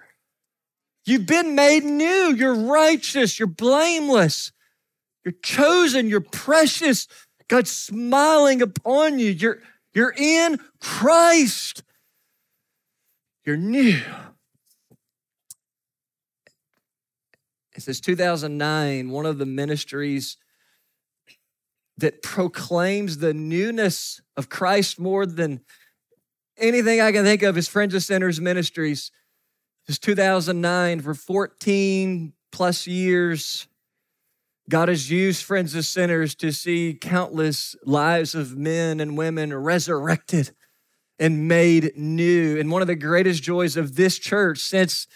You've 1.07 1.25
been 1.25 1.55
made 1.55 1.85
new. 1.85 2.35
You're 2.35 2.53
righteous. 2.53 3.39
You're 3.39 3.47
blameless. 3.47 4.51
You're 5.23 5.35
chosen. 5.41 6.09
You're 6.09 6.19
precious. 6.19 7.07
God's 7.47 7.71
smiling 7.71 8.61
upon 8.61 9.17
you. 9.17 9.31
You're, 9.31 9.59
you're 9.93 10.13
in 10.17 10.59
Christ. 10.81 11.81
You're 13.45 13.55
new. 13.55 14.01
It 17.73 17.83
says 17.83 18.01
2009, 18.01 19.09
one 19.09 19.25
of 19.25 19.37
the 19.37 19.45
ministries 19.45 20.35
that 21.97 22.21
proclaims 22.21 23.19
the 23.19 23.33
newness 23.33 24.19
of 24.35 24.49
Christ 24.49 24.99
more 24.99 25.25
than 25.25 25.61
anything 26.57 26.99
I 26.99 27.13
can 27.13 27.23
think 27.23 27.43
of 27.43 27.57
is 27.57 27.69
Friends 27.69 27.93
of 27.93 28.03
Sinners 28.03 28.41
Ministries. 28.41 29.09
It's 29.87 29.99
2009 29.99 30.99
for 30.99 31.13
14 31.13 32.33
plus 32.51 32.87
years. 32.87 33.67
God 34.69 34.89
has 34.89 35.09
used 35.09 35.45
friends 35.45 35.75
of 35.75 35.85
sinners 35.85 36.35
to 36.35 36.51
see 36.51 36.93
countless 36.99 37.73
lives 37.85 38.35
of 38.35 38.57
men 38.57 38.99
and 38.99 39.17
women 39.17 39.53
resurrected 39.53 40.51
and 41.17 41.47
made 41.47 41.93
new. 41.95 42.59
And 42.59 42.69
one 42.69 42.81
of 42.81 42.89
the 42.89 42.95
greatest 42.97 43.41
joys 43.43 43.77
of 43.77 43.95
this 43.95 44.19
church 44.19 44.59
since 44.59 45.07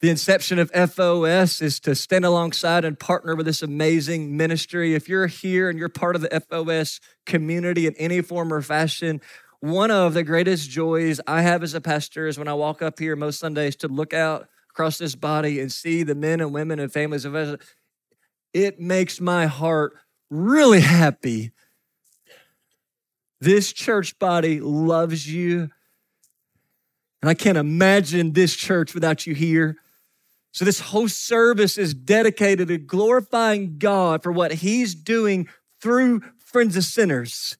the 0.00 0.10
inception 0.10 0.58
of 0.58 0.70
FOS 0.72 1.62
is 1.62 1.80
to 1.80 1.94
stand 1.94 2.26
alongside 2.26 2.84
and 2.84 3.00
partner 3.00 3.34
with 3.34 3.46
this 3.46 3.62
amazing 3.62 4.36
ministry. 4.36 4.94
If 4.94 5.08
you're 5.08 5.26
here 5.26 5.70
and 5.70 5.78
you're 5.78 5.88
part 5.88 6.16
of 6.16 6.22
the 6.22 6.40
FOS 6.40 7.00
community 7.24 7.86
in 7.86 7.94
any 7.96 8.20
form 8.20 8.52
or 8.52 8.60
fashion, 8.60 9.22
one 9.60 9.90
of 9.90 10.14
the 10.14 10.22
greatest 10.22 10.70
joys 10.70 11.20
I 11.26 11.42
have 11.42 11.62
as 11.62 11.74
a 11.74 11.80
pastor 11.80 12.28
is 12.28 12.38
when 12.38 12.48
I 12.48 12.54
walk 12.54 12.80
up 12.82 12.98
here 12.98 13.16
most 13.16 13.40
Sundays 13.40 13.74
to 13.76 13.88
look 13.88 14.14
out 14.14 14.48
across 14.70 14.98
this 14.98 15.16
body 15.16 15.60
and 15.60 15.72
see 15.72 16.04
the 16.04 16.14
men 16.14 16.40
and 16.40 16.52
women 16.52 16.78
and 16.78 16.92
families 16.92 17.24
of 17.24 17.34
us. 17.34 17.58
It 18.54 18.78
makes 18.78 19.20
my 19.20 19.46
heart 19.46 19.94
really 20.30 20.80
happy. 20.80 21.52
This 23.40 23.72
church 23.72 24.18
body 24.18 24.60
loves 24.60 25.32
you. 25.32 25.70
And 27.20 27.28
I 27.28 27.34
can't 27.34 27.58
imagine 27.58 28.32
this 28.32 28.54
church 28.54 28.94
without 28.94 29.26
you 29.26 29.34
here. 29.34 29.76
So, 30.52 30.64
this 30.64 30.80
whole 30.80 31.08
service 31.08 31.76
is 31.76 31.94
dedicated 31.94 32.68
to 32.68 32.78
glorifying 32.78 33.78
God 33.78 34.22
for 34.22 34.32
what 34.32 34.54
He's 34.54 34.94
doing 34.94 35.48
through 35.80 36.22
Friends 36.38 36.76
of 36.76 36.84
Sinners. 36.84 37.56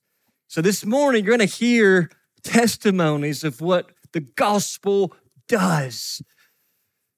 So 0.50 0.62
this 0.62 0.86
morning, 0.86 1.26
you're 1.26 1.36
going 1.36 1.46
to 1.46 1.54
hear 1.54 2.10
testimonies 2.42 3.44
of 3.44 3.60
what 3.60 3.90
the 4.12 4.20
gospel 4.20 5.14
does. 5.46 6.22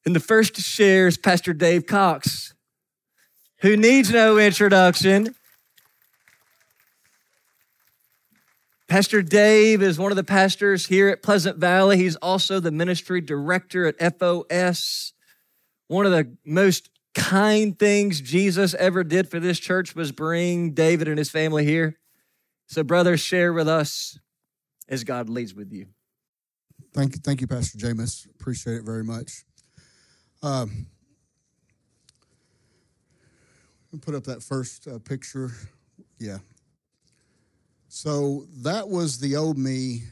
And 0.04 0.16
the 0.16 0.20
first 0.20 0.56
to 0.56 0.60
share 0.60 1.06
is 1.06 1.16
Pastor 1.16 1.52
Dave 1.52 1.86
Cox, 1.86 2.54
who 3.60 3.76
needs 3.76 4.10
no 4.10 4.36
introduction. 4.36 5.36
Pastor 8.88 9.22
Dave 9.22 9.80
is 9.80 9.96
one 9.96 10.10
of 10.10 10.16
the 10.16 10.24
pastors 10.24 10.86
here 10.86 11.08
at 11.08 11.22
Pleasant 11.22 11.58
Valley. 11.58 11.98
He's 11.98 12.16
also 12.16 12.58
the 12.58 12.72
ministry 12.72 13.20
director 13.20 13.86
at 13.86 14.18
FOS. 14.18 15.12
One 15.86 16.04
of 16.04 16.10
the 16.10 16.36
most 16.44 16.90
kind 17.14 17.78
things 17.78 18.20
Jesus 18.20 18.74
ever 18.74 19.04
did 19.04 19.28
for 19.28 19.38
this 19.38 19.60
church 19.60 19.94
was 19.94 20.10
bring 20.10 20.72
David 20.72 21.06
and 21.06 21.18
his 21.18 21.30
family 21.30 21.64
here. 21.64 21.99
So, 22.70 22.84
brothers, 22.84 23.18
share 23.18 23.52
with 23.52 23.66
us 23.66 24.16
as 24.88 25.02
God 25.02 25.28
leads 25.28 25.52
with 25.52 25.72
you. 25.72 25.86
Thank 26.94 27.16
you, 27.16 27.20
thank 27.20 27.40
you, 27.40 27.48
Pastor 27.48 27.76
James. 27.76 28.28
Appreciate 28.38 28.76
it 28.76 28.84
very 28.84 29.02
much. 29.02 29.44
Um, 30.40 30.86
put 34.00 34.14
up 34.14 34.22
that 34.22 34.44
first 34.44 34.86
uh, 34.86 35.00
picture. 35.00 35.50
Yeah. 36.20 36.38
So 37.88 38.44
that 38.62 38.88
was 38.88 39.18
the 39.18 39.34
old 39.34 39.58
me 39.58 40.04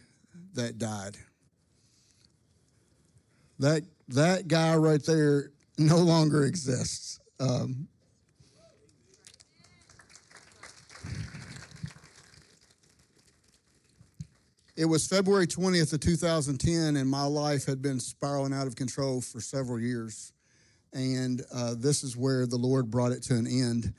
that 0.54 0.78
died. 0.78 1.16
That 3.60 3.84
that 4.08 4.48
guy 4.48 4.74
right 4.74 5.04
there 5.04 5.52
no 5.78 5.98
longer 5.98 6.44
exists. 6.44 7.20
Um, 7.38 7.86
it 14.78 14.84
was 14.84 15.08
February 15.08 15.48
20th 15.48 15.92
of 15.92 15.98
2010, 15.98 16.94
and 16.94 17.10
my 17.10 17.24
life 17.24 17.66
had 17.66 17.82
been 17.82 17.98
spiraling 17.98 18.52
out 18.52 18.68
of 18.68 18.76
control 18.76 19.20
for 19.20 19.40
several 19.40 19.80
years. 19.80 20.32
And 20.92 21.42
uh, 21.52 21.74
this 21.76 22.04
is 22.04 22.16
where 22.16 22.46
the 22.46 22.56
Lord 22.56 22.88
brought 22.88 23.10
it 23.10 23.24
to 23.24 23.34
an 23.34 23.48
end. 23.48 23.92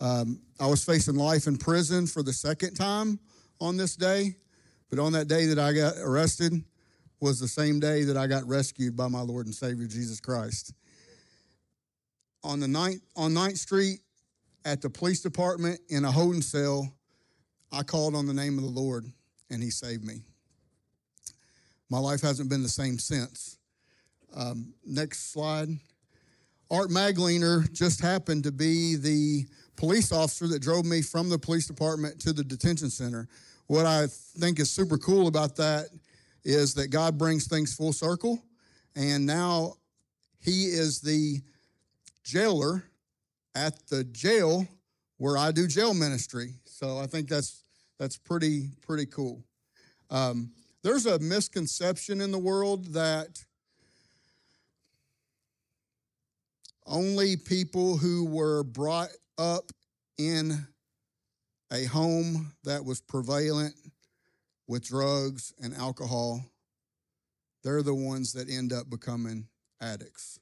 Um, 0.00 0.40
I 0.60 0.68
was 0.68 0.84
facing 0.84 1.16
life 1.16 1.48
in 1.48 1.56
prison 1.56 2.06
for 2.06 2.22
the 2.22 2.32
second 2.32 2.74
time 2.74 3.18
on 3.60 3.76
this 3.76 3.96
day, 3.96 4.36
but 4.88 5.00
on 5.00 5.10
that 5.14 5.26
day 5.26 5.46
that 5.46 5.58
I 5.58 5.72
got 5.72 5.94
arrested 5.98 6.62
was 7.18 7.40
the 7.40 7.48
same 7.48 7.80
day 7.80 8.04
that 8.04 8.16
I 8.16 8.28
got 8.28 8.46
rescued 8.46 8.96
by 8.96 9.08
my 9.08 9.22
Lord 9.22 9.46
and 9.46 9.54
Savior 9.54 9.88
Jesus 9.88 10.20
Christ 10.20 10.72
on 12.44 12.60
the 12.60 12.68
ninth 12.68 13.02
on 13.16 13.34
Ninth 13.34 13.58
Street 13.58 13.98
at 14.64 14.80
the 14.80 14.90
police 14.90 15.20
department 15.20 15.80
in 15.88 16.04
a 16.04 16.12
holding 16.12 16.40
cell. 16.40 16.88
I 17.72 17.82
called 17.82 18.14
on 18.14 18.26
the 18.26 18.34
name 18.34 18.58
of 18.58 18.64
the 18.64 18.70
Lord, 18.70 19.06
and 19.50 19.62
He 19.62 19.70
saved 19.70 20.04
me. 20.04 20.22
My 21.88 21.98
life 21.98 22.20
hasn't 22.20 22.48
been 22.48 22.62
the 22.62 22.68
same 22.68 22.98
since. 22.98 23.58
Um, 24.34 24.74
next 24.86 25.32
slide. 25.32 25.68
Art 26.70 26.88
Magliner 26.88 27.70
just 27.72 28.00
happened 28.00 28.44
to 28.44 28.52
be 28.52 28.94
the 28.94 29.46
police 29.74 30.12
officer 30.12 30.46
that 30.48 30.62
drove 30.62 30.84
me 30.84 31.02
from 31.02 31.28
the 31.28 31.38
police 31.38 31.66
department 31.66 32.20
to 32.20 32.32
the 32.32 32.44
detention 32.44 32.90
center. 32.90 33.28
What 33.66 33.86
I 33.86 34.06
think 34.08 34.60
is 34.60 34.70
super 34.70 34.98
cool 34.98 35.26
about 35.26 35.56
that 35.56 35.86
is 36.44 36.74
that 36.74 36.88
God 36.88 37.18
brings 37.18 37.48
things 37.48 37.74
full 37.74 37.92
circle, 37.92 38.42
and 38.94 39.26
now 39.26 39.74
he 40.40 40.66
is 40.66 41.00
the 41.00 41.40
jailer 42.22 42.84
at 43.54 43.86
the 43.88 44.04
jail 44.04 44.66
where 45.16 45.36
I 45.36 45.50
do 45.50 45.66
jail 45.66 45.92
ministry. 45.92 46.54
So 46.64 46.98
I 46.98 47.06
think 47.06 47.28
that's 47.28 47.64
that's 48.00 48.16
pretty 48.16 48.70
pretty 48.80 49.06
cool. 49.06 49.44
Um, 50.10 50.50
there's 50.82 51.06
a 51.06 51.20
misconception 51.20 52.20
in 52.20 52.32
the 52.32 52.38
world 52.38 52.94
that 52.94 53.44
only 56.86 57.36
people 57.36 57.98
who 57.98 58.24
were 58.24 58.64
brought 58.64 59.10
up 59.38 59.70
in 60.18 60.66
a 61.72 61.84
home 61.84 62.52
that 62.64 62.84
was 62.84 63.00
prevalent 63.00 63.74
with 64.66 64.82
drugs 64.82 65.52
and 65.62 65.74
alcohol, 65.74 66.42
they're 67.62 67.82
the 67.82 67.94
ones 67.94 68.32
that 68.32 68.50
end 68.50 68.72
up 68.72 68.90
becoming 68.90 69.46
addicts 69.80 70.40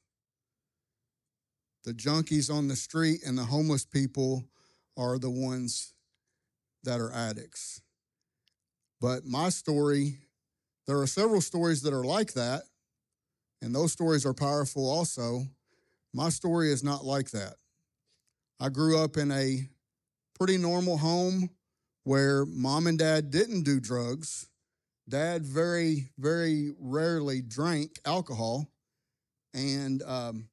the 1.89 1.95
junkies 1.95 2.53
on 2.53 2.69
the 2.69 2.77
street 2.77 3.21
and 3.27 3.39
the 3.39 3.45
homeless 3.45 3.87
people 3.87 4.45
are 4.99 5.19
the 5.19 5.31
ones 5.31 5.95
that 6.85 7.01
are 7.01 7.13
addicts. 7.13 7.83
But 9.01 9.25
my 9.25 9.49
story, 9.49 10.19
there 10.87 10.99
are 10.99 11.07
several 11.07 11.41
stories 11.41 11.83
that 11.83 11.93
are 11.93 12.05
like 12.05 12.33
that, 12.35 12.63
and 13.63 13.75
those 13.75 13.93
stories 13.93 14.27
are 14.27 14.35
powerful 14.35 14.89
also. 14.89 15.43
My 16.13 16.29
story 16.29 16.73
is 16.73 16.83
not 16.83 17.05
like 17.05 17.31
that. 17.31 17.55
I 18.61 18.69
grew 18.71 18.99
up 18.99 19.17
in 19.17 19.31
a 19.31 19.69
pretty 20.37 20.57
normal 20.57 20.99
home 20.99 21.51
where 22.05 22.47
mom 22.47 22.87
and 22.87 22.99
dad 22.99 23.31
didn't 23.31 23.63
do 23.63 23.81
drugs. 23.81 24.49
Dad 25.09 25.45
very, 25.45 26.11
very 26.19 26.73
rarely 26.79 27.41
drank 27.41 27.99
alcohol. 28.05 28.69
And 29.55 30.03
um, 30.03 30.49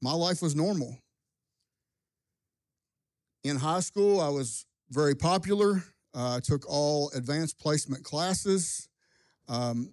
my 0.00 0.12
life 0.12 0.42
was 0.42 0.54
normal. 0.54 0.98
In 3.44 3.56
high 3.56 3.80
school, 3.80 4.20
I 4.20 4.28
was 4.28 4.66
very 4.92 5.14
popular. 5.14 5.82
Uh, 6.14 6.40
took 6.40 6.68
all 6.68 7.10
advanced 7.14 7.58
placement 7.58 8.04
classes. 8.04 8.88
Um, 9.48 9.92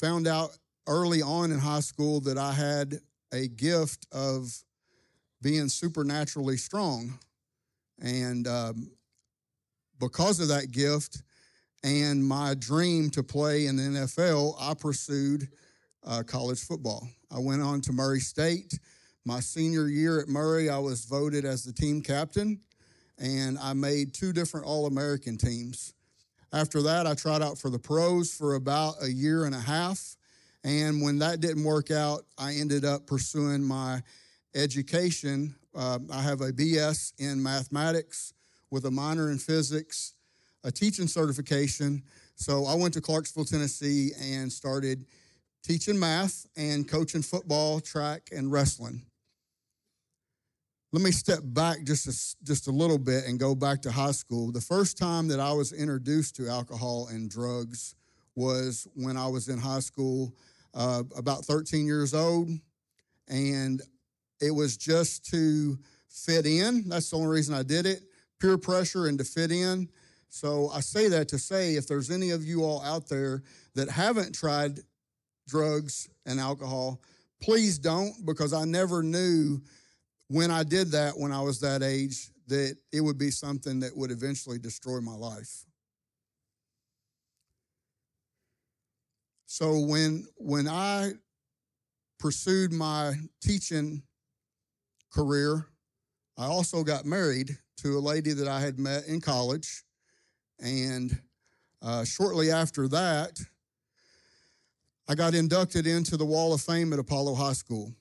found 0.00 0.26
out 0.26 0.50
early 0.86 1.22
on 1.22 1.52
in 1.52 1.58
high 1.58 1.80
school 1.80 2.20
that 2.22 2.36
I 2.36 2.52
had 2.52 2.98
a 3.32 3.46
gift 3.46 4.06
of 4.12 4.52
being 5.40 5.68
supernaturally 5.68 6.56
strong. 6.56 7.18
And 8.02 8.48
um, 8.48 8.90
because 10.00 10.40
of 10.40 10.48
that 10.48 10.72
gift 10.72 11.22
and 11.84 12.24
my 12.24 12.54
dream 12.54 13.10
to 13.10 13.22
play 13.22 13.66
in 13.66 13.76
the 13.76 13.82
NFL, 13.82 14.56
I 14.60 14.74
pursued 14.74 15.48
uh, 16.04 16.24
college 16.26 16.60
football. 16.60 17.06
I 17.30 17.38
went 17.38 17.62
on 17.62 17.80
to 17.82 17.92
Murray 17.92 18.20
State 18.20 18.74
my 19.24 19.40
senior 19.40 19.88
year 19.88 20.20
at 20.20 20.28
Murray, 20.28 20.70
I 20.70 20.78
was 20.78 21.04
voted 21.04 21.44
as 21.44 21.62
the 21.62 21.72
team 21.72 22.00
captain, 22.00 22.60
and 23.20 23.58
I 23.58 23.74
made 23.74 24.14
two 24.14 24.32
different 24.32 24.66
All 24.66 24.86
American 24.86 25.36
teams. 25.36 25.94
After 26.52 26.82
that, 26.82 27.06
I 27.06 27.14
tried 27.14 27.42
out 27.42 27.58
for 27.58 27.70
the 27.70 27.78
pros 27.78 28.34
for 28.34 28.54
about 28.54 28.94
a 29.02 29.10
year 29.10 29.44
and 29.44 29.54
a 29.54 29.60
half. 29.60 30.16
And 30.64 31.00
when 31.00 31.18
that 31.18 31.40
didn't 31.40 31.64
work 31.64 31.90
out, 31.90 32.24
I 32.36 32.54
ended 32.54 32.84
up 32.84 33.06
pursuing 33.06 33.62
my 33.62 34.02
education. 34.54 35.54
Uh, 35.74 36.00
I 36.12 36.22
have 36.22 36.40
a 36.40 36.52
BS 36.52 37.12
in 37.18 37.42
mathematics 37.42 38.32
with 38.70 38.84
a 38.86 38.90
minor 38.90 39.30
in 39.30 39.38
physics, 39.38 40.14
a 40.64 40.72
teaching 40.72 41.06
certification. 41.06 42.02
So 42.34 42.64
I 42.64 42.74
went 42.74 42.94
to 42.94 43.00
Clarksville, 43.00 43.44
Tennessee, 43.44 44.10
and 44.20 44.52
started 44.52 45.06
teaching 45.62 45.98
math 45.98 46.46
and 46.56 46.88
coaching 46.88 47.22
football, 47.22 47.80
track, 47.80 48.30
and 48.32 48.50
wrestling 48.50 49.02
let 50.92 51.02
me 51.02 51.12
step 51.12 51.40
back 51.42 51.84
just 51.84 52.06
a, 52.06 52.44
just 52.44 52.66
a 52.66 52.70
little 52.70 52.98
bit 52.98 53.24
and 53.26 53.38
go 53.38 53.54
back 53.54 53.80
to 53.82 53.92
high 53.92 54.10
school. 54.10 54.50
The 54.50 54.60
first 54.60 54.98
time 54.98 55.28
that 55.28 55.38
I 55.38 55.52
was 55.52 55.72
introduced 55.72 56.36
to 56.36 56.48
alcohol 56.48 57.08
and 57.10 57.30
drugs 57.30 57.94
was 58.34 58.88
when 58.94 59.16
I 59.16 59.28
was 59.28 59.48
in 59.48 59.58
high 59.58 59.80
school, 59.80 60.34
uh, 60.74 61.04
about 61.16 61.44
13 61.44 61.86
years 61.86 62.12
old. 62.12 62.48
And 63.28 63.80
it 64.40 64.50
was 64.50 64.76
just 64.76 65.24
to 65.30 65.78
fit 66.08 66.46
in. 66.46 66.88
That's 66.88 67.10
the 67.10 67.16
only 67.16 67.28
reason 67.28 67.54
I 67.54 67.62
did 67.62 67.86
it 67.86 68.02
peer 68.40 68.58
pressure 68.58 69.06
and 69.06 69.18
to 69.18 69.24
fit 69.24 69.52
in. 69.52 69.88
So 70.30 70.70
I 70.70 70.80
say 70.80 71.08
that 71.08 71.28
to 71.28 71.38
say 71.38 71.74
if 71.74 71.86
there's 71.86 72.10
any 72.10 72.30
of 72.30 72.44
you 72.44 72.64
all 72.64 72.82
out 72.82 73.08
there 73.08 73.42
that 73.74 73.90
haven't 73.90 74.34
tried 74.34 74.80
drugs 75.46 76.08
and 76.24 76.40
alcohol, 76.40 77.02
please 77.42 77.78
don't 77.78 78.14
because 78.24 78.52
I 78.52 78.64
never 78.64 79.02
knew 79.02 79.60
when 80.30 80.52
I 80.52 80.62
did 80.62 80.92
that 80.92 81.18
when 81.18 81.32
I 81.32 81.42
was 81.42 81.58
that 81.58 81.82
age, 81.82 82.30
that 82.46 82.76
it 82.92 83.00
would 83.00 83.18
be 83.18 83.32
something 83.32 83.80
that 83.80 83.96
would 83.96 84.12
eventually 84.12 84.58
destroy 84.58 85.00
my 85.00 85.14
life. 85.14 85.64
So 89.46 89.80
when 89.80 90.26
when 90.36 90.68
I 90.68 91.14
pursued 92.20 92.72
my 92.72 93.14
teaching 93.42 94.04
career, 95.12 95.66
I 96.38 96.46
also 96.46 96.84
got 96.84 97.04
married 97.04 97.58
to 97.78 97.98
a 97.98 98.00
lady 98.00 98.32
that 98.32 98.46
I 98.46 98.60
had 98.60 98.78
met 98.78 99.06
in 99.06 99.20
college, 99.20 99.82
and 100.60 101.10
uh, 101.82 102.04
shortly 102.04 102.52
after 102.52 102.86
that, 102.86 103.40
I 105.08 105.16
got 105.16 105.34
inducted 105.34 105.88
into 105.88 106.16
the 106.16 106.24
Wall 106.24 106.54
of 106.54 106.60
Fame 106.60 106.92
at 106.92 107.00
Apollo 107.00 107.34
High 107.34 107.54
School. 107.54 107.92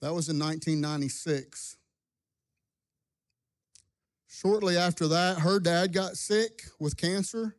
That 0.00 0.14
was 0.14 0.28
in 0.28 0.38
1996. 0.38 1.76
Shortly 4.26 4.76
after 4.76 5.08
that, 5.08 5.38
her 5.40 5.60
dad 5.60 5.92
got 5.92 6.16
sick 6.16 6.62
with 6.78 6.96
cancer, 6.96 7.56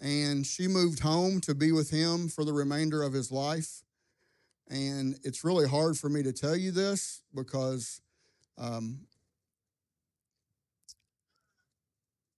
and 0.00 0.46
she 0.46 0.68
moved 0.68 1.00
home 1.00 1.40
to 1.42 1.54
be 1.54 1.72
with 1.72 1.90
him 1.90 2.28
for 2.28 2.44
the 2.44 2.52
remainder 2.52 3.02
of 3.02 3.12
his 3.12 3.32
life. 3.32 3.82
And 4.68 5.18
it's 5.24 5.44
really 5.44 5.68
hard 5.68 5.98
for 5.98 6.08
me 6.08 6.22
to 6.22 6.32
tell 6.32 6.56
you 6.56 6.70
this 6.70 7.22
because, 7.34 8.00
um, 8.56 9.06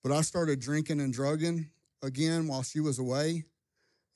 But 0.07 0.15
I 0.15 0.21
started 0.21 0.61
drinking 0.61 1.01
and 1.01 1.13
drugging 1.13 1.69
again 2.01 2.47
while 2.47 2.63
she 2.63 2.79
was 2.79 3.01
away. 3.01 3.43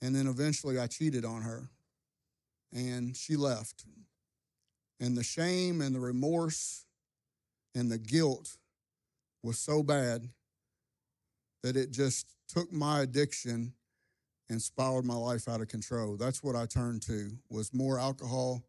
And 0.00 0.14
then 0.14 0.28
eventually 0.28 0.78
I 0.78 0.86
cheated 0.86 1.24
on 1.24 1.42
her 1.42 1.68
and 2.72 3.16
she 3.16 3.34
left. 3.34 3.86
And 5.00 5.16
the 5.16 5.24
shame 5.24 5.80
and 5.80 5.94
the 5.94 6.00
remorse 6.00 6.84
and 7.74 7.90
the 7.90 7.98
guilt 7.98 8.56
was 9.42 9.58
so 9.58 9.82
bad 9.82 10.28
that 11.62 11.76
it 11.76 11.90
just 11.90 12.26
took 12.48 12.70
my 12.72 13.00
addiction 13.00 13.72
and 14.50 14.60
spiraled 14.60 15.06
my 15.06 15.14
life 15.14 15.48
out 15.48 15.60
of 15.60 15.68
control. 15.68 16.16
That's 16.16 16.42
what 16.42 16.56
I 16.56 16.66
turned 16.66 17.02
to 17.02 17.30
was 17.48 17.72
more 17.72 17.98
alcohol 17.98 18.62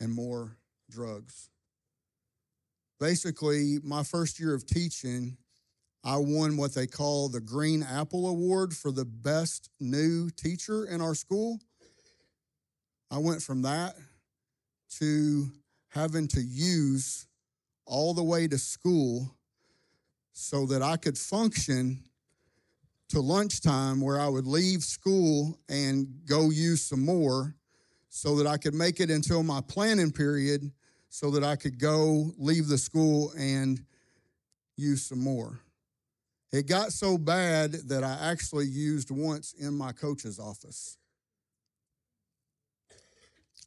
and 0.00 0.12
more 0.12 0.56
drugs. 0.90 1.50
Basically, 2.98 3.78
my 3.82 4.02
first 4.02 4.40
year 4.40 4.54
of 4.54 4.66
teaching, 4.66 5.36
I 6.02 6.16
won 6.16 6.56
what 6.56 6.74
they 6.74 6.86
call 6.86 7.28
the 7.28 7.40
Green 7.40 7.82
Apple 7.82 8.28
Award 8.28 8.74
for 8.74 8.90
the 8.90 9.04
best 9.04 9.68
new 9.78 10.30
teacher 10.30 10.86
in 10.86 11.00
our 11.00 11.14
school. 11.14 11.60
I 13.10 13.18
went 13.18 13.42
from 13.42 13.62
that 13.62 13.96
to 14.98 15.50
having 15.88 16.28
to 16.28 16.40
use 16.40 17.26
all 17.86 18.14
the 18.14 18.22
way 18.22 18.46
to 18.48 18.58
school 18.58 19.34
so 20.32 20.66
that 20.66 20.82
I 20.82 20.96
could 20.96 21.18
function 21.18 22.04
to 23.08 23.20
lunchtime 23.20 24.00
where 24.00 24.20
I 24.20 24.28
would 24.28 24.46
leave 24.46 24.82
school 24.82 25.58
and 25.68 26.06
go 26.26 26.50
use 26.50 26.82
some 26.82 27.04
more 27.04 27.54
so 28.08 28.36
that 28.36 28.46
I 28.46 28.56
could 28.56 28.74
make 28.74 29.00
it 29.00 29.10
until 29.10 29.42
my 29.42 29.60
planning 29.60 30.12
period 30.12 30.70
so 31.08 31.30
that 31.32 31.42
I 31.42 31.56
could 31.56 31.78
go 31.78 32.32
leave 32.38 32.68
the 32.68 32.78
school 32.78 33.32
and 33.36 33.84
use 34.76 35.04
some 35.04 35.20
more. 35.20 35.60
It 36.52 36.66
got 36.66 36.92
so 36.92 37.18
bad 37.18 37.72
that 37.88 38.02
I 38.04 38.16
actually 38.30 38.66
used 38.66 39.10
once 39.10 39.52
in 39.52 39.74
my 39.74 39.92
coach's 39.92 40.38
office. 40.38 40.96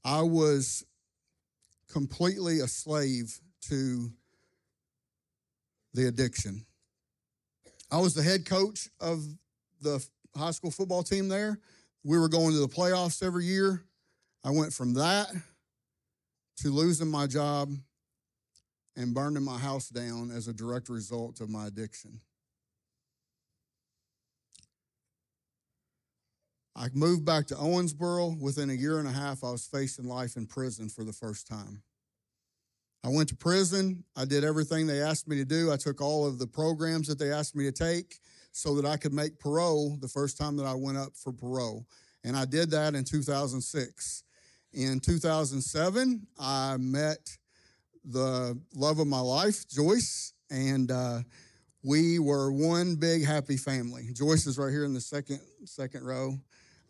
I 0.05 0.21
was 0.21 0.85
completely 1.93 2.59
a 2.59 2.67
slave 2.67 3.39
to 3.69 4.11
the 5.93 6.07
addiction. 6.07 6.65
I 7.91 7.99
was 7.99 8.15
the 8.15 8.23
head 8.23 8.47
coach 8.47 8.89
of 8.99 9.23
the 9.79 10.03
high 10.35 10.51
school 10.51 10.71
football 10.71 11.03
team 11.03 11.29
there. 11.29 11.59
We 12.03 12.17
were 12.17 12.29
going 12.29 12.53
to 12.53 12.59
the 12.59 12.67
playoffs 12.67 13.21
every 13.21 13.45
year. 13.45 13.83
I 14.43 14.49
went 14.49 14.73
from 14.73 14.95
that 14.95 15.27
to 16.57 16.69
losing 16.69 17.07
my 17.07 17.27
job 17.27 17.71
and 18.95 19.13
burning 19.13 19.43
my 19.43 19.59
house 19.59 19.89
down 19.89 20.31
as 20.31 20.47
a 20.47 20.53
direct 20.53 20.89
result 20.89 21.41
of 21.41 21.49
my 21.49 21.67
addiction. 21.67 22.19
I 26.75 26.87
moved 26.93 27.23
back 27.23 27.47
to 27.47 27.55
Owensboro. 27.55 28.39
Within 28.39 28.69
a 28.69 28.73
year 28.73 28.99
and 28.99 29.07
a 29.07 29.11
half, 29.11 29.43
I 29.43 29.51
was 29.51 29.65
facing 29.65 30.05
life 30.05 30.37
in 30.37 30.47
prison 30.47 30.89
for 30.89 31.03
the 31.03 31.13
first 31.13 31.47
time. 31.47 31.83
I 33.03 33.09
went 33.09 33.29
to 33.29 33.35
prison. 33.35 34.03
I 34.15 34.25
did 34.25 34.43
everything 34.43 34.87
they 34.87 35.01
asked 35.01 35.27
me 35.27 35.35
to 35.37 35.45
do. 35.45 35.71
I 35.71 35.75
took 35.75 36.01
all 36.01 36.25
of 36.25 36.39
the 36.39 36.47
programs 36.47 37.07
that 37.07 37.19
they 37.19 37.31
asked 37.31 37.55
me 37.55 37.65
to 37.65 37.71
take 37.71 38.19
so 38.53 38.75
that 38.75 38.85
I 38.85 38.97
could 38.97 39.13
make 39.13 39.39
parole 39.39 39.97
the 39.99 40.07
first 40.07 40.37
time 40.37 40.55
that 40.57 40.65
I 40.65 40.73
went 40.73 40.97
up 40.97 41.15
for 41.15 41.31
parole. 41.33 41.85
And 42.23 42.37
I 42.37 42.45
did 42.45 42.71
that 42.71 42.95
in 42.95 43.03
2006. 43.03 44.23
In 44.73 44.99
2007, 44.99 46.27
I 46.39 46.77
met 46.77 47.37
the 48.05 48.57
love 48.73 48.99
of 48.99 49.07
my 49.07 49.19
life, 49.19 49.67
Joyce, 49.67 50.33
and 50.49 50.89
uh, 50.89 51.19
we 51.83 52.19
were 52.19 52.51
one 52.51 52.95
big 52.95 53.25
happy 53.25 53.57
family. 53.57 54.09
Joyce 54.13 54.47
is 54.47 54.57
right 54.57 54.71
here 54.71 54.85
in 54.85 54.93
the 54.93 55.01
second 55.01 55.41
second 55.65 56.05
row. 56.05 56.37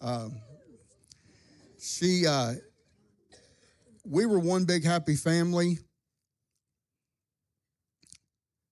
Um, 0.03 0.41
she, 1.79 2.27
uh, 2.27 2.55
we 4.05 4.25
were 4.25 4.39
one 4.39 4.65
big 4.65 4.83
happy 4.83 5.15
family. 5.15 5.79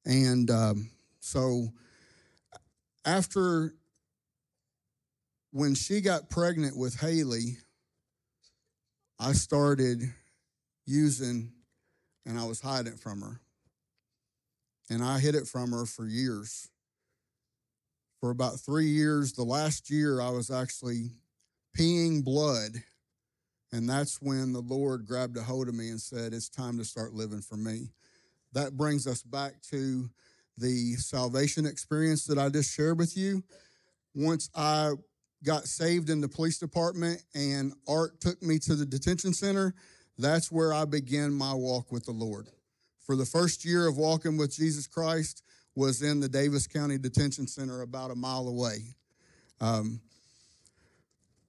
And 0.06 0.52
um, 0.52 0.90
so 1.22 1.70
after 3.06 3.74
when 5.52 5.74
she 5.74 6.02
got 6.02 6.30
pregnant 6.30 6.76
with 6.76 7.00
Haley, 7.00 7.58
I 9.18 9.32
started 9.32 10.02
using 10.86 11.54
and 12.26 12.38
I 12.38 12.44
was 12.44 12.60
hiding 12.60 12.94
it 12.94 13.00
from 13.00 13.22
her. 13.22 13.40
And 14.90 15.02
I 15.02 15.20
hid 15.20 15.36
it 15.36 15.48
from 15.48 15.72
her 15.72 15.86
for 15.86 16.06
years. 16.06 16.68
For 18.20 18.32
about 18.32 18.60
three 18.60 18.88
years, 18.88 19.34
the 19.34 19.44
last 19.44 19.90
year, 19.90 20.20
I 20.22 20.30
was 20.30 20.52
actually 20.52 21.12
peeing 21.78 22.24
blood. 22.24 22.72
And 23.72 23.90
that's 23.90 24.22
when 24.22 24.52
the 24.52 24.62
Lord 24.62 25.06
grabbed 25.06 25.38
a 25.38 25.44
hold 25.44 25.68
of 25.68 25.76
me 25.76 25.90
and 25.90 26.02
said, 26.02 26.34
It's 26.34 26.50
time 26.50 26.78
to 26.78 26.86
start 26.86 27.14
living 27.14 27.42
for 27.42 27.56
me. 27.56 27.90
That 28.54 28.76
brings 28.76 29.08
us 29.08 29.24
back 29.24 29.62
to 29.70 30.10
the 30.58 30.94
salvation 30.96 31.66
experience 31.66 32.26
that 32.26 32.38
I 32.38 32.50
just 32.50 32.74
shared 32.74 33.00
with 33.00 33.16
you. 33.16 33.44
Once 34.14 34.50
I 34.56 34.92
got 35.44 35.66
saved 35.66 36.10
in 36.10 36.22
the 36.22 36.28
police 36.28 36.60
department 36.60 37.24
and 37.34 37.74
Art 37.88 38.20
took 38.20 38.42
me 38.44 38.60
to 38.60 38.76
the 38.76 38.86
detention 38.86 39.34
center, 39.34 39.74
that's 40.18 40.52
where 40.52 40.74
I 40.74 40.86
began 40.86 41.34
my 41.34 41.54
walk 41.54 41.92
with 41.92 42.06
the 42.06 42.12
Lord. 42.12 42.50
For 43.06 43.16
the 43.16 43.26
first 43.26 43.66
year 43.66 43.88
of 43.88 43.98
walking 43.98 44.38
with 44.38 44.56
Jesus 44.56 44.86
Christ 44.86 45.44
was 45.76 46.02
in 46.02 46.20
the 46.20 46.30
Daviess 46.30 46.72
County 46.72 46.98
Detention 46.98 47.48
Center 47.48 47.82
about 47.82 48.12
a 48.12 48.16
mile 48.16 48.48
away. 48.48 48.96
Um, 49.60 50.02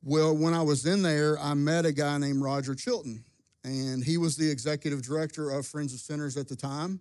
well, 0.05 0.37
when 0.37 0.53
I 0.53 0.63
was 0.63 0.85
in 0.85 1.03
there, 1.03 1.39
I 1.39 1.55
met 1.55 1.87
a 1.87 1.93
guy 1.93 2.19
named 2.19 2.43
Roger 2.43 2.75
Chilton, 2.75 3.25
and 3.65 4.03
he 4.03 4.19
was 4.19 4.37
the 4.37 4.51
executive 4.51 5.03
director 5.03 5.51
of 5.51 5.67
Friends 5.67 5.95
of 5.95 6.01
Sinners 6.01 6.37
at 6.37 6.49
the 6.49 6.57
time. 6.57 7.01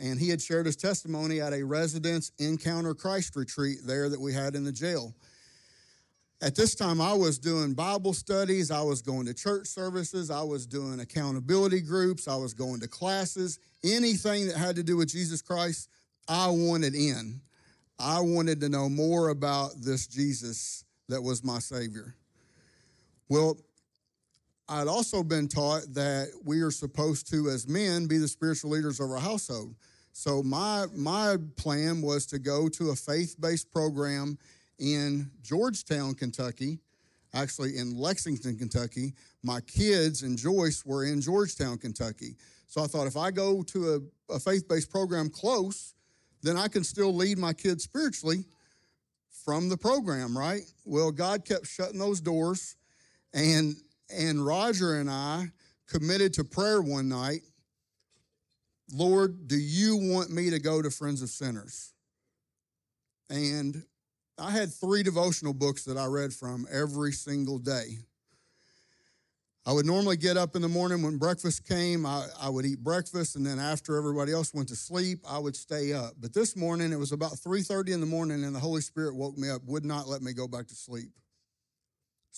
And 0.00 0.18
he 0.18 0.28
had 0.28 0.40
shared 0.40 0.66
his 0.66 0.76
testimony 0.76 1.40
at 1.40 1.52
a 1.52 1.64
Residents 1.64 2.30
encounter 2.38 2.94
Christ 2.94 3.34
retreat 3.34 3.78
there 3.84 4.08
that 4.08 4.20
we 4.20 4.32
had 4.32 4.54
in 4.54 4.62
the 4.64 4.72
jail. 4.72 5.12
At 6.40 6.54
this 6.54 6.76
time, 6.76 7.00
I 7.00 7.12
was 7.12 7.36
doing 7.36 7.74
Bible 7.74 8.12
studies, 8.12 8.70
I 8.70 8.80
was 8.80 9.02
going 9.02 9.26
to 9.26 9.34
church 9.34 9.66
services, 9.66 10.30
I 10.30 10.42
was 10.42 10.66
doing 10.66 11.00
accountability 11.00 11.80
groups, 11.80 12.28
I 12.28 12.36
was 12.36 12.54
going 12.54 12.78
to 12.80 12.86
classes, 12.86 13.58
anything 13.82 14.46
that 14.46 14.56
had 14.56 14.76
to 14.76 14.84
do 14.84 14.96
with 14.96 15.08
Jesus 15.08 15.42
Christ, 15.42 15.88
I 16.28 16.48
wanted 16.48 16.94
in. 16.94 17.40
I 17.98 18.20
wanted 18.20 18.60
to 18.60 18.68
know 18.68 18.88
more 18.88 19.30
about 19.30 19.72
this 19.82 20.06
Jesus 20.06 20.84
that 21.08 21.20
was 21.20 21.42
my 21.42 21.58
Savior. 21.58 22.14
Well, 23.28 23.58
I'd 24.68 24.88
also 24.88 25.22
been 25.22 25.48
taught 25.48 25.82
that 25.94 26.28
we 26.44 26.60
are 26.60 26.70
supposed 26.70 27.30
to, 27.30 27.48
as 27.48 27.66
men, 27.66 28.06
be 28.06 28.18
the 28.18 28.28
spiritual 28.28 28.70
leaders 28.70 29.00
of 29.00 29.10
our 29.10 29.18
household. 29.18 29.74
So 30.12 30.42
my 30.42 30.86
my 30.94 31.36
plan 31.56 32.02
was 32.02 32.26
to 32.26 32.38
go 32.38 32.68
to 32.70 32.90
a 32.90 32.96
faith-based 32.96 33.70
program 33.70 34.38
in 34.78 35.30
Georgetown, 35.42 36.14
Kentucky, 36.14 36.80
actually 37.34 37.76
in 37.76 37.96
Lexington, 37.96 38.56
Kentucky. 38.56 39.14
My 39.42 39.60
kids 39.60 40.22
and 40.22 40.36
Joyce 40.36 40.84
were 40.84 41.04
in 41.04 41.20
Georgetown, 41.20 41.78
Kentucky. 41.78 42.36
So 42.66 42.82
I 42.82 42.86
thought 42.86 43.06
if 43.06 43.16
I 43.16 43.30
go 43.30 43.62
to 43.62 43.94
a, 44.28 44.34
a 44.34 44.40
faith-based 44.40 44.90
program 44.90 45.30
close, 45.30 45.94
then 46.42 46.56
I 46.56 46.68
can 46.68 46.84
still 46.84 47.14
lead 47.14 47.38
my 47.38 47.52
kids 47.52 47.84
spiritually 47.84 48.44
from 49.44 49.68
the 49.68 49.76
program, 49.76 50.36
right? 50.36 50.62
Well, 50.84 51.10
God 51.10 51.44
kept 51.44 51.66
shutting 51.66 51.98
those 51.98 52.20
doors 52.20 52.76
and 53.32 53.76
and 54.10 54.44
Roger 54.44 54.96
and 54.96 55.10
I 55.10 55.50
committed 55.86 56.34
to 56.34 56.44
prayer 56.44 56.80
one 56.80 57.08
night. 57.08 57.40
Lord, 58.92 59.48
do 59.48 59.56
you 59.56 59.96
want 59.96 60.30
me 60.30 60.50
to 60.50 60.58
go 60.58 60.80
to 60.80 60.90
Friends 60.90 61.20
of 61.20 61.28
Sinners? 61.28 61.92
And 63.28 63.82
I 64.38 64.50
had 64.50 64.72
three 64.72 65.02
devotional 65.02 65.52
books 65.52 65.84
that 65.84 65.98
I 65.98 66.06
read 66.06 66.32
from 66.32 66.66
every 66.70 67.12
single 67.12 67.58
day. 67.58 67.98
I 69.66 69.72
would 69.72 69.84
normally 69.84 70.16
get 70.16 70.38
up 70.38 70.56
in 70.56 70.62
the 70.62 70.68
morning 70.68 71.02
when 71.02 71.18
breakfast 71.18 71.68
came. 71.68 72.06
I, 72.06 72.24
I, 72.40 72.48
would 72.48 72.64
eat 72.64 72.78
breakfast, 72.78 73.36
and 73.36 73.44
then 73.44 73.58
after 73.58 73.98
everybody 73.98 74.32
else 74.32 74.54
went 74.54 74.68
to 74.70 74.76
sleep, 74.76 75.18
I 75.28 75.38
would 75.38 75.54
stay 75.54 75.92
up. 75.92 76.14
But 76.18 76.32
this 76.32 76.56
morning, 76.56 76.90
it 76.90 76.98
was 76.98 77.12
about 77.12 77.32
3:30 77.32 77.92
in 77.92 78.00
the 78.00 78.06
morning, 78.06 78.44
and 78.44 78.54
the 78.54 78.60
Holy 78.60 78.80
Spirit 78.80 79.14
woke 79.14 79.36
me 79.36 79.50
up, 79.50 79.60
would 79.66 79.84
not 79.84 80.08
let 80.08 80.22
me 80.22 80.32
go 80.32 80.48
back 80.48 80.68
to 80.68 80.74
sleep. 80.74 81.10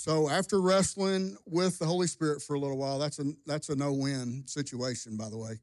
So 0.00 0.30
after 0.30 0.62
wrestling 0.62 1.36
with 1.44 1.78
the 1.78 1.84
Holy 1.84 2.06
Spirit 2.06 2.40
for 2.40 2.54
a 2.54 2.58
little 2.58 2.78
while, 2.78 2.98
that's 2.98 3.18
a 3.18 3.34
that's 3.44 3.68
a 3.68 3.76
no-win 3.76 4.44
situation, 4.46 5.14
by 5.18 5.28
the 5.28 5.36
way. 5.36 5.60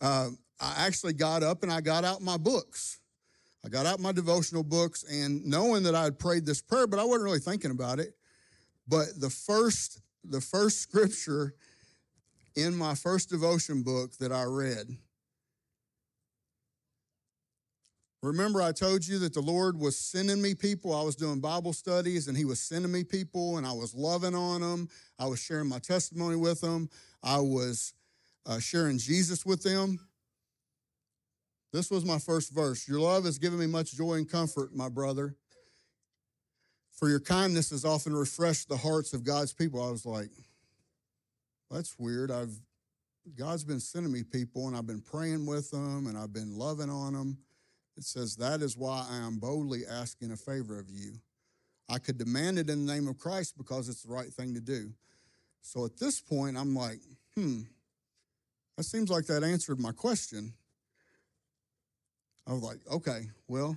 Uh, 0.00 0.30
I 0.58 0.74
actually 0.78 1.12
got 1.12 1.44
up 1.44 1.62
and 1.62 1.72
I 1.72 1.80
got 1.80 2.04
out 2.04 2.20
my 2.20 2.36
books. 2.36 2.98
I 3.64 3.68
got 3.68 3.86
out 3.86 4.00
my 4.00 4.10
devotional 4.10 4.64
books 4.64 5.04
and 5.04 5.46
knowing 5.46 5.84
that 5.84 5.94
I 5.94 6.02
had 6.02 6.18
prayed 6.18 6.46
this 6.46 6.60
prayer, 6.60 6.88
but 6.88 6.98
I 6.98 7.04
wasn't 7.04 7.22
really 7.22 7.38
thinking 7.38 7.70
about 7.70 8.00
it. 8.00 8.16
But 8.88 9.20
the 9.20 9.30
first 9.30 10.00
the 10.24 10.40
first 10.40 10.80
scripture 10.80 11.54
in 12.56 12.74
my 12.74 12.96
first 12.96 13.30
devotion 13.30 13.84
book 13.84 14.16
that 14.16 14.32
I 14.32 14.42
read 14.46 14.88
Remember, 18.22 18.60
I 18.60 18.72
told 18.72 19.06
you 19.06 19.18
that 19.20 19.32
the 19.32 19.40
Lord 19.40 19.78
was 19.78 19.96
sending 19.96 20.42
me 20.42 20.54
people. 20.54 20.94
I 20.94 21.02
was 21.02 21.16
doing 21.16 21.40
Bible 21.40 21.72
studies 21.72 22.28
and 22.28 22.36
He 22.36 22.44
was 22.44 22.60
sending 22.60 22.92
me 22.92 23.02
people, 23.02 23.56
and 23.56 23.66
I 23.66 23.72
was 23.72 23.94
loving 23.94 24.34
on 24.34 24.60
them. 24.60 24.88
I 25.18 25.26
was 25.26 25.40
sharing 25.40 25.68
my 25.68 25.78
testimony 25.78 26.36
with 26.36 26.60
them. 26.60 26.90
I 27.22 27.38
was 27.38 27.94
uh, 28.44 28.58
sharing 28.58 28.98
Jesus 28.98 29.46
with 29.46 29.62
them. 29.62 29.98
This 31.72 31.90
was 31.90 32.04
my 32.04 32.18
first 32.18 32.52
verse. 32.52 32.86
Your 32.86 33.00
love 33.00 33.24
has 33.24 33.38
given 33.38 33.58
me 33.58 33.66
much 33.66 33.96
joy 33.96 34.14
and 34.14 34.28
comfort, 34.28 34.74
my 34.74 34.88
brother. 34.88 35.36
For 36.90 37.08
your 37.08 37.20
kindness 37.20 37.70
has 37.70 37.84
often 37.84 38.14
refreshed 38.14 38.68
the 38.68 38.76
hearts 38.76 39.14
of 39.14 39.24
God's 39.24 39.54
people. 39.54 39.82
I 39.82 39.90
was 39.90 40.04
like, 40.04 40.30
that's 41.70 41.98
weird. 41.98 42.30
I've 42.30 42.54
God's 43.36 43.64
been 43.64 43.80
sending 43.80 44.12
me 44.12 44.24
people 44.24 44.66
and 44.66 44.76
I've 44.76 44.86
been 44.86 45.00
praying 45.00 45.46
with 45.46 45.70
them 45.70 46.06
and 46.06 46.18
I've 46.18 46.32
been 46.32 46.58
loving 46.58 46.90
on 46.90 47.12
them. 47.12 47.38
It 47.96 48.04
says, 48.04 48.36
That 48.36 48.62
is 48.62 48.76
why 48.76 49.06
I 49.10 49.18
am 49.18 49.38
boldly 49.38 49.82
asking 49.90 50.32
a 50.32 50.36
favor 50.36 50.78
of 50.78 50.88
you. 50.90 51.14
I 51.88 51.98
could 51.98 52.18
demand 52.18 52.58
it 52.58 52.70
in 52.70 52.86
the 52.86 52.92
name 52.92 53.08
of 53.08 53.18
Christ 53.18 53.58
because 53.58 53.88
it's 53.88 54.02
the 54.02 54.12
right 54.12 54.32
thing 54.32 54.54
to 54.54 54.60
do. 54.60 54.92
So 55.60 55.84
at 55.84 55.98
this 55.98 56.20
point, 56.20 56.56
I'm 56.56 56.74
like, 56.74 57.00
hmm, 57.34 57.62
that 58.76 58.84
seems 58.84 59.10
like 59.10 59.26
that 59.26 59.42
answered 59.42 59.80
my 59.80 59.92
question. 59.92 60.54
I 62.46 62.52
was 62.52 62.62
like, 62.62 62.78
okay, 62.90 63.30
well, 63.46 63.76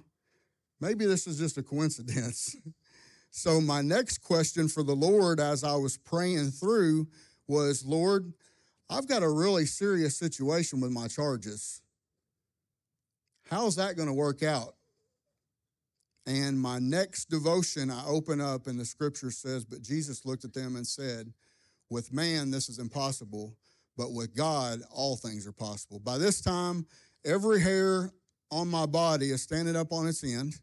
maybe 0.80 1.06
this 1.06 1.28
is 1.28 1.38
just 1.38 1.58
a 1.58 1.64
coincidence. 1.64 2.56
so 3.32 3.60
my 3.60 3.82
next 3.82 4.20
question 4.20 4.68
for 4.68 4.84
the 4.84 4.96
Lord 4.96 5.40
as 5.40 5.64
I 5.64 5.76
was 5.76 5.98
praying 5.98 6.52
through 6.52 7.08
was, 7.48 7.86
Lord, 7.86 8.34
I've 8.90 9.08
got 9.08 9.24
a 9.24 9.30
really 9.30 9.66
serious 9.66 10.18
situation 10.18 10.82
with 10.82 10.92
my 10.92 11.08
charges. 11.08 11.82
How's 13.50 13.76
that 13.76 13.96
going 13.96 14.08
to 14.08 14.14
work 14.14 14.44
out? 14.44 14.76
And 16.26 16.60
my 16.60 16.80
next 16.80 17.30
devotion, 17.30 17.92
I 17.92 18.06
open 18.06 18.40
up, 18.40 18.68
and 18.68 18.80
the 18.80 18.86
scripture 18.86 19.32
says, 19.32 19.66
But 19.66 19.82
Jesus 19.82 20.26
looked 20.26 20.46
at 20.46 20.54
them 20.54 20.76
and 20.76 20.88
said, 20.88 21.34
With 21.90 22.14
man, 22.14 22.50
this 22.50 22.70
is 22.70 22.80
impossible, 22.80 23.56
but 23.98 24.14
with 24.14 24.36
God, 24.36 24.80
all 24.90 25.18
things 25.18 25.46
are 25.46 25.52
possible. 25.52 26.00
By 26.00 26.18
this 26.18 26.42
time, 26.42 26.86
every 27.26 27.60
hair 27.60 28.12
on 28.52 28.70
my 28.70 28.86
body 28.86 29.32
is 29.32 29.42
standing 29.42 29.76
up 29.76 29.92
on 29.92 30.08
its 30.08 30.24
end, 30.24 30.56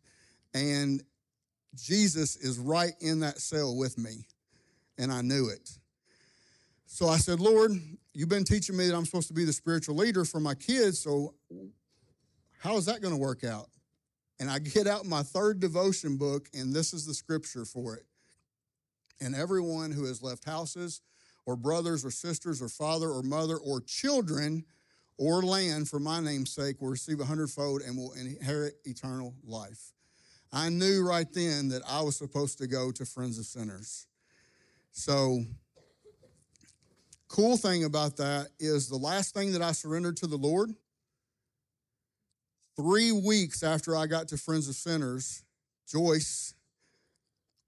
and 0.55 1.03
Jesus 1.75 2.37
is 2.37 2.59
right 2.59 2.93
in 3.01 3.21
that 3.21 3.38
cell 3.38 3.77
with 3.77 3.99
me. 3.99 4.27
And 4.99 5.12
I 5.12 5.23
knew 5.23 5.49
it. 5.49 5.71
So 6.87 7.09
I 7.09 7.19
said, 7.19 7.38
Lord, 7.38 7.73
you've 8.12 8.29
been 8.29 8.45
teaching 8.45 8.77
me 8.77 8.88
that 8.88 8.97
I'm 8.97 9.07
supposed 9.07 9.29
to 9.29 9.35
be 9.35 9.45
the 9.45 9.53
spiritual 9.53 9.95
leader 9.95 10.25
for 10.25 10.40
my 10.40 10.55
kids. 10.55 10.99
So 10.99 11.35
how 12.61 12.77
is 12.77 12.85
that 12.87 13.01
going 13.01 13.14
to 13.14 13.20
work 13.20 13.42
out? 13.42 13.68
And 14.38 14.51
I 14.51 14.59
get 14.59 14.87
out 14.87 15.07
my 15.07 15.23
third 15.23 15.61
devotion 15.61 16.18
book, 16.18 16.49
and 16.55 16.75
this 16.75 16.92
is 16.92 17.07
the 17.07 17.14
scripture 17.14 17.64
for 17.64 17.96
it. 17.96 18.05
And 19.20 19.35
everyone 19.35 19.90
who 19.90 20.05
has 20.05 20.23
left 20.23 20.44
houses, 20.44 21.01
or 21.46 21.57
brothers, 21.57 22.05
or 22.05 22.11
sisters, 22.11 22.61
or 22.61 22.68
father, 22.68 23.09
or 23.09 23.23
mother, 23.23 23.57
or 23.57 23.81
children, 23.81 24.64
or 25.16 25.42
land 25.42 25.88
for 25.88 25.99
my 25.99 26.20
name's 26.20 26.53
sake 26.53 26.81
will 26.83 26.90
receive 26.90 27.20
a 27.20 27.25
hundredfold 27.25 27.81
and 27.81 27.96
will 27.96 28.12
inherit 28.12 28.75
eternal 28.85 29.35
life. 29.42 29.92
I 30.53 30.68
knew 30.68 31.07
right 31.07 31.31
then 31.33 31.68
that 31.68 31.83
I 31.88 32.03
was 32.03 32.16
supposed 32.16 32.59
to 32.59 32.66
go 32.66 32.90
to 32.92 33.07
Friends 33.07 33.38
of 33.38 33.46
Sinners. 33.46 34.07
So, 34.92 35.44
cool 37.29 37.57
thing 37.57 37.85
about 37.85 38.18
that 38.18 38.49
is 38.59 38.88
the 38.88 38.96
last 38.96 39.33
thing 39.33 39.53
that 39.53 39.62
I 39.62 39.73
surrendered 39.73 40.18
to 40.18 40.27
the 40.27 40.37
Lord 40.37 40.75
Three 42.81 43.12
weeks 43.12 43.62
after 43.62 43.95
I 43.95 44.07
got 44.07 44.29
to 44.29 44.38
Friends 44.38 44.66
of 44.66 44.75
Sinners, 44.75 45.45
Joyce, 45.87 46.55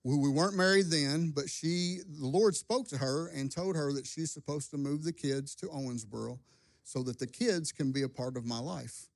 we 0.05 0.31
weren't 0.31 0.57
married 0.57 0.87
then, 0.87 1.33
but 1.37 1.51
she, 1.51 1.98
the 2.18 2.27
Lord 2.27 2.57
spoke 2.57 2.88
to 2.88 2.96
her 2.96 3.29
and 3.29 3.53
told 3.53 3.77
her 3.77 3.92
that 3.92 4.07
she's 4.07 4.33
supposed 4.33 4.70
to 4.70 4.79
move 4.79 5.05
the 5.05 5.12
kids 5.12 5.55
to 5.57 5.66
Owensboro 5.66 6.38
so 6.83 7.03
that 7.03 7.18
the 7.18 7.27
kids 7.27 7.72
can 7.72 7.92
be 7.92 8.05
a 8.05 8.09
part 8.09 8.38
of 8.38 8.46
my 8.46 8.59
life. 8.59 9.11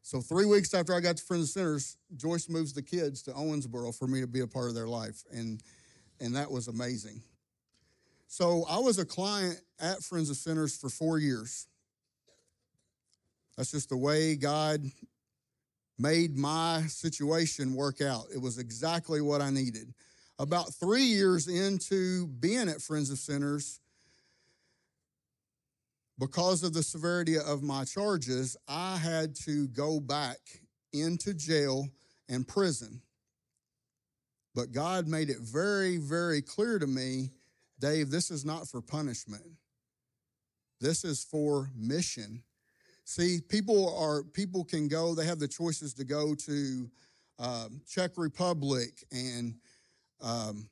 So 0.00 0.22
three 0.22 0.46
weeks 0.46 0.72
after 0.72 0.94
I 0.94 1.00
got 1.00 1.18
to 1.18 1.22
Friends 1.22 1.44
of 1.44 1.50
Sinners, 1.50 1.98
Joyce 2.16 2.48
moves 2.48 2.72
the 2.72 2.82
kids 2.82 3.20
to 3.24 3.32
Owensboro 3.32 3.94
for 3.94 4.06
me 4.06 4.22
to 4.22 4.26
be 4.26 4.40
a 4.40 4.46
part 4.46 4.70
of 4.70 4.74
their 4.74 4.88
life. 4.88 5.22
And, 5.30 5.60
and 6.18 6.34
that 6.34 6.50
was 6.50 6.68
amazing. 6.68 7.20
So 8.26 8.64
I 8.70 8.78
was 8.78 8.98
a 8.98 9.04
client 9.04 9.60
at 9.78 10.02
Friends 10.02 10.30
of 10.30 10.38
Sinners 10.38 10.78
for 10.78 10.88
four 10.88 11.18
years. 11.18 11.66
That's 13.58 13.72
just 13.72 13.90
the 13.90 13.98
way 13.98 14.36
God 14.36 14.80
made 15.98 16.36
my 16.36 16.82
situation 16.88 17.74
work 17.74 18.00
out. 18.00 18.26
It 18.34 18.40
was 18.40 18.58
exactly 18.58 19.20
what 19.20 19.40
I 19.40 19.50
needed. 19.50 19.94
About 20.38 20.74
three 20.74 21.04
years 21.04 21.48
into 21.48 22.26
being 22.26 22.68
at 22.68 22.82
Friends 22.82 23.10
of 23.10 23.18
Sinners, 23.18 23.80
because 26.18 26.62
of 26.62 26.72
the 26.72 26.82
severity 26.82 27.38
of 27.38 27.62
my 27.62 27.84
charges, 27.84 28.56
I 28.68 28.96
had 28.96 29.34
to 29.46 29.68
go 29.68 30.00
back 30.00 30.38
into 30.92 31.34
jail 31.34 31.88
and 32.28 32.46
prison. 32.46 33.00
But 34.54 34.72
God 34.72 35.06
made 35.06 35.28
it 35.28 35.40
very, 35.40 35.98
very 35.98 36.40
clear 36.40 36.78
to 36.78 36.86
me 36.86 37.30
Dave, 37.78 38.10
this 38.10 38.30
is 38.30 38.44
not 38.44 38.66
for 38.66 38.80
punishment. 38.80 39.44
This 40.80 41.04
is 41.04 41.24
for 41.24 41.70
mission. 41.76 42.42
See, 43.08 43.38
people 43.40 43.96
are 43.96 44.24
people 44.24 44.64
can 44.64 44.88
go. 44.88 45.14
They 45.14 45.26
have 45.26 45.38
the 45.38 45.46
choices 45.46 45.94
to 45.94 46.04
go 46.04 46.34
to 46.34 46.90
um, 47.38 47.80
Czech 47.88 48.10
Republic 48.16 49.04
and 49.12 49.54
um, 50.20 50.68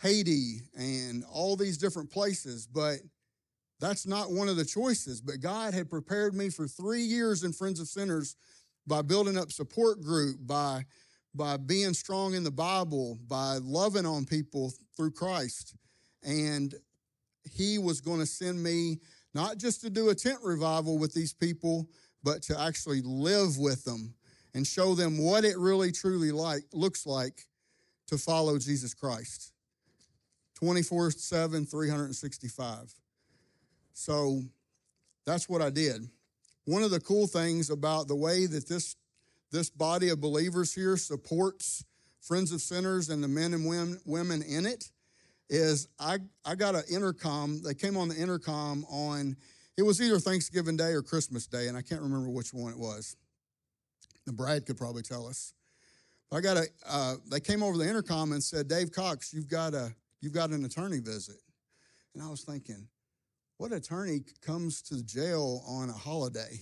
Haiti 0.00 0.62
and 0.74 1.22
all 1.30 1.54
these 1.54 1.76
different 1.76 2.10
places, 2.10 2.66
but 2.66 3.00
that's 3.78 4.06
not 4.06 4.32
one 4.32 4.48
of 4.48 4.56
the 4.56 4.64
choices. 4.64 5.20
But 5.20 5.40
God 5.40 5.74
had 5.74 5.90
prepared 5.90 6.34
me 6.34 6.48
for 6.48 6.66
three 6.66 7.02
years 7.02 7.44
in 7.44 7.52
Friends 7.52 7.78
of 7.78 7.88
Sinners 7.88 8.34
by 8.86 9.02
building 9.02 9.36
up 9.36 9.52
support 9.52 10.00
group, 10.00 10.38
by 10.46 10.82
by 11.34 11.58
being 11.58 11.92
strong 11.92 12.32
in 12.32 12.42
the 12.42 12.50
Bible, 12.50 13.18
by 13.28 13.58
loving 13.60 14.06
on 14.06 14.24
people 14.24 14.72
through 14.96 15.10
Christ, 15.10 15.74
and 16.22 16.74
He 17.52 17.76
was 17.76 18.00
going 18.00 18.20
to 18.20 18.26
send 18.26 18.62
me 18.62 18.96
not 19.34 19.58
just 19.58 19.80
to 19.82 19.90
do 19.90 20.10
a 20.10 20.14
tent 20.14 20.38
revival 20.42 20.98
with 20.98 21.14
these 21.14 21.32
people, 21.32 21.88
but 22.22 22.42
to 22.42 22.60
actually 22.60 23.02
live 23.02 23.58
with 23.58 23.84
them 23.84 24.14
and 24.54 24.66
show 24.66 24.94
them 24.94 25.18
what 25.18 25.44
it 25.44 25.58
really 25.58 25.90
truly 25.92 26.30
like 26.30 26.64
looks 26.72 27.06
like 27.06 27.46
to 28.06 28.18
follow 28.18 28.58
Jesus 28.58 28.94
Christ. 28.94 29.52
24/7 30.60 31.66
365. 31.66 32.94
So 33.94 34.42
that's 35.24 35.48
what 35.48 35.62
I 35.62 35.70
did. 35.70 36.08
One 36.64 36.82
of 36.82 36.90
the 36.90 37.00
cool 37.00 37.26
things 37.26 37.70
about 37.70 38.08
the 38.08 38.16
way 38.16 38.46
that 38.46 38.68
this 38.68 38.96
this 39.50 39.68
body 39.68 40.08
of 40.08 40.20
believers 40.20 40.72
here 40.72 40.96
supports 40.96 41.84
Friends 42.20 42.52
of 42.52 42.62
Sinners 42.62 43.10
and 43.10 43.22
the 43.22 43.28
men 43.28 43.52
and 43.52 43.66
women 44.06 44.42
in 44.42 44.64
it 44.64 44.90
is 45.48 45.88
I, 45.98 46.18
I 46.44 46.54
got 46.54 46.74
an 46.74 46.84
intercom. 46.90 47.62
They 47.62 47.74
came 47.74 47.96
on 47.96 48.08
the 48.08 48.16
intercom 48.16 48.84
on, 48.90 49.36
it 49.76 49.82
was 49.82 50.00
either 50.00 50.18
Thanksgiving 50.18 50.76
Day 50.76 50.92
or 50.92 51.02
Christmas 51.02 51.46
Day, 51.46 51.68
and 51.68 51.76
I 51.76 51.82
can't 51.82 52.02
remember 52.02 52.30
which 52.30 52.54
one 52.54 52.72
it 52.72 52.78
was. 52.78 53.16
And 54.26 54.36
Brad 54.36 54.66
could 54.66 54.76
probably 54.76 55.02
tell 55.02 55.26
us. 55.26 55.54
I 56.32 56.40
got 56.40 56.56
a, 56.56 56.66
uh, 56.88 57.14
they 57.30 57.40
came 57.40 57.62
over 57.62 57.76
the 57.76 57.88
intercom 57.88 58.32
and 58.32 58.42
said, 58.42 58.66
Dave 58.66 58.90
Cox, 58.90 59.34
you've 59.34 59.48
got 59.48 59.74
a, 59.74 59.94
you've 60.22 60.32
got 60.32 60.50
an 60.50 60.64
attorney 60.64 61.00
visit. 61.00 61.36
And 62.14 62.22
I 62.22 62.28
was 62.28 62.42
thinking, 62.42 62.88
what 63.58 63.72
attorney 63.72 64.22
comes 64.40 64.80
to 64.82 65.04
jail 65.04 65.62
on 65.68 65.90
a 65.90 65.92
holiday? 65.92 66.58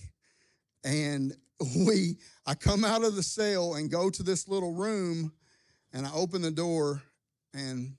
And 0.83 1.33
we, 1.87 2.17
I 2.45 2.53
come 2.53 2.83
out 2.83 3.03
of 3.03 3.15
the 3.15 3.23
cell 3.23 3.75
and 3.75 3.89
go 3.89 4.09
to 4.09 4.23
this 4.23 4.47
little 4.47 4.73
room 4.73 5.31
and 5.93 6.05
I 6.05 6.11
open 6.13 6.41
the 6.41 6.51
door 6.51 7.01
and 7.53 7.95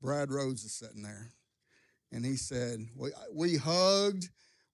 Brad 0.00 0.30
Rhodes 0.30 0.64
is 0.64 0.72
sitting 0.72 1.02
there. 1.02 1.30
And 2.12 2.24
he 2.24 2.36
said, 2.36 2.86
we, 2.96 3.10
we 3.32 3.56
hugged, 3.56 4.28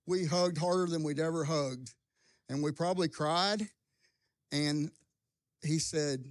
we 0.06 0.26
hugged 0.26 0.58
harder 0.58 0.86
than 0.86 1.02
we'd 1.02 1.20
ever 1.20 1.44
hugged. 1.44 1.94
And 2.48 2.62
we 2.62 2.72
probably 2.72 3.08
cried. 3.08 3.62
And 4.50 4.90
he 5.62 5.78
said, 5.78 6.24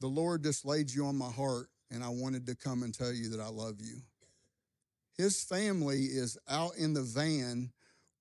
The 0.00 0.06
Lord 0.06 0.42
just 0.42 0.64
laid 0.64 0.90
you 0.90 1.06
on 1.06 1.16
my 1.16 1.30
heart, 1.30 1.68
and 1.90 2.02
I 2.02 2.08
wanted 2.08 2.46
to 2.46 2.54
come 2.54 2.82
and 2.82 2.94
tell 2.94 3.12
you 3.12 3.28
that 3.30 3.40
I 3.40 3.48
love 3.48 3.76
you. 3.80 3.98
His 5.16 5.42
family 5.42 6.04
is 6.04 6.38
out 6.48 6.76
in 6.76 6.94
the 6.94 7.02
van 7.02 7.70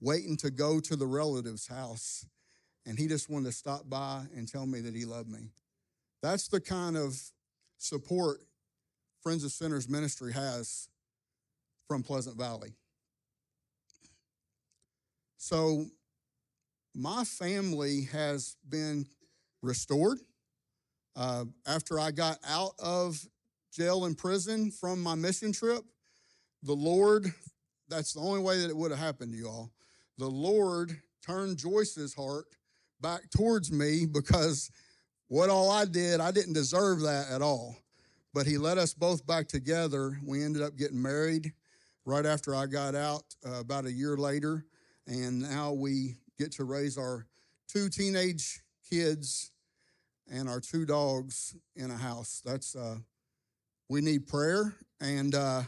waiting 0.02 0.38
to 0.38 0.52
go 0.52 0.80
to 0.80 0.96
the 0.96 1.08
relative's 1.08 1.68
house. 1.68 2.26
And 2.86 3.00
he 3.00 3.08
just 3.08 3.30
wanted 3.30 3.48
to 3.48 3.52
stop 3.52 3.90
by 3.90 4.24
and 4.36 4.48
tell 4.48 4.66
me 4.66 4.82
that 4.82 4.96
he 4.96 5.06
loved 5.06 5.30
me. 5.30 5.50
That's 6.22 6.48
the 6.48 6.62
kind 6.62 6.96
of 6.96 7.20
support 7.78 8.40
Friends 9.26 9.44
of 9.44 9.52
Sinners 9.52 9.90
Ministry 9.90 10.32
has 10.34 10.88
from 11.88 12.04
Pleasant 12.04 12.38
Valley. 12.38 12.76
So, 15.38 15.88
my 16.94 17.24
family 17.24 18.04
has 18.12 18.56
been 18.70 19.08
restored. 19.64 20.20
Uh, 21.16 21.46
after 21.66 22.00
I 22.00 22.12
got 22.12 22.38
out 22.48 22.74
of 22.78 23.20
jail 23.74 24.06
and 24.06 24.16
prison 24.16 24.70
from 24.70 25.02
my 25.02 25.16
mission 25.16 25.52
trip, 25.52 25.84
the 26.62 26.76
Lord, 26.76 27.26
that's 27.90 28.14
the 28.14 28.20
only 28.20 28.42
way 28.42 28.62
that 28.62 28.70
it 28.70 28.78
would 28.78 28.92
have 28.92 29.00
happened 29.00 29.32
to 29.32 29.40
you 29.40 29.48
all. 29.48 29.72
The 30.20 30.30
Lord 30.30 31.02
turned 31.26 31.58
Joyce's 31.58 32.14
heart 32.14 32.46
back 33.02 33.32
towards 33.36 33.72
me 33.72 34.06
because 34.06 34.70
what 35.30 35.50
all 35.50 35.72
I 35.72 35.86
did, 35.86 36.20
I 36.20 36.30
didn't 36.30 36.54
deserve 36.54 37.00
that 37.02 37.32
at 37.32 37.42
all. 37.42 37.76
But 38.36 38.48
He 38.48 38.58
led 38.58 38.78
us 38.78 38.93
both 38.93 39.26
back 39.26 39.48
together. 39.48 40.19
We 40.21 40.43
ended 40.43 40.62
up 40.62 40.76
getting 40.76 41.02
married 41.02 41.54
right 42.04 42.26
after 42.26 42.54
I 42.54 42.65
got 42.65 42.93
out, 42.93 43.24
uh, 43.48 43.62
about 43.62 43.86
a 43.86 43.91
year 43.91 44.17
later. 44.17 44.65
And 45.08 45.41
now 45.41 45.71
we 45.71 46.17
get 46.38 46.52
to 46.54 46.65
raise 46.65 46.98
our 46.98 47.28
two 47.69 47.88
teenage 47.88 48.62
kids 48.89 49.52
and 50.30 50.50
our 50.50 50.60
two 50.60 50.86
dogs 50.86 51.56
in 51.78 51.91
a 51.91 51.95
house. 51.95 52.41
That's 52.43 52.76
uh, 52.76 52.98
we 53.88 54.02
need 54.02 54.28
prayer, 54.28 54.76
and 55.00 55.34
uh, 55.34 55.62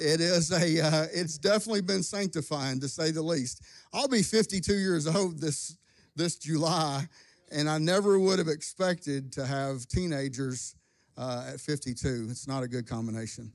it 0.00 0.20
is 0.20 0.50
a 0.50 0.80
uh, 0.80 1.06
it's 1.12 1.38
definitely 1.38 1.82
been 1.82 2.02
sanctifying 2.02 2.80
to 2.80 2.88
say 2.88 3.12
the 3.12 3.22
least. 3.22 3.62
I'll 3.92 4.08
be 4.08 4.22
52 4.22 4.74
years 4.74 5.06
old 5.06 5.40
this 5.40 5.76
this 6.16 6.34
July, 6.34 7.06
and 7.52 7.70
I 7.70 7.78
never 7.78 8.18
would 8.18 8.40
have 8.40 8.48
expected 8.48 9.30
to 9.34 9.46
have 9.46 9.86
teenagers 9.86 10.74
uh, 11.16 11.50
at 11.52 11.60
52. 11.60 12.28
It's 12.30 12.46
not 12.48 12.62
a 12.62 12.68
good 12.68 12.86
combination. 12.86 13.52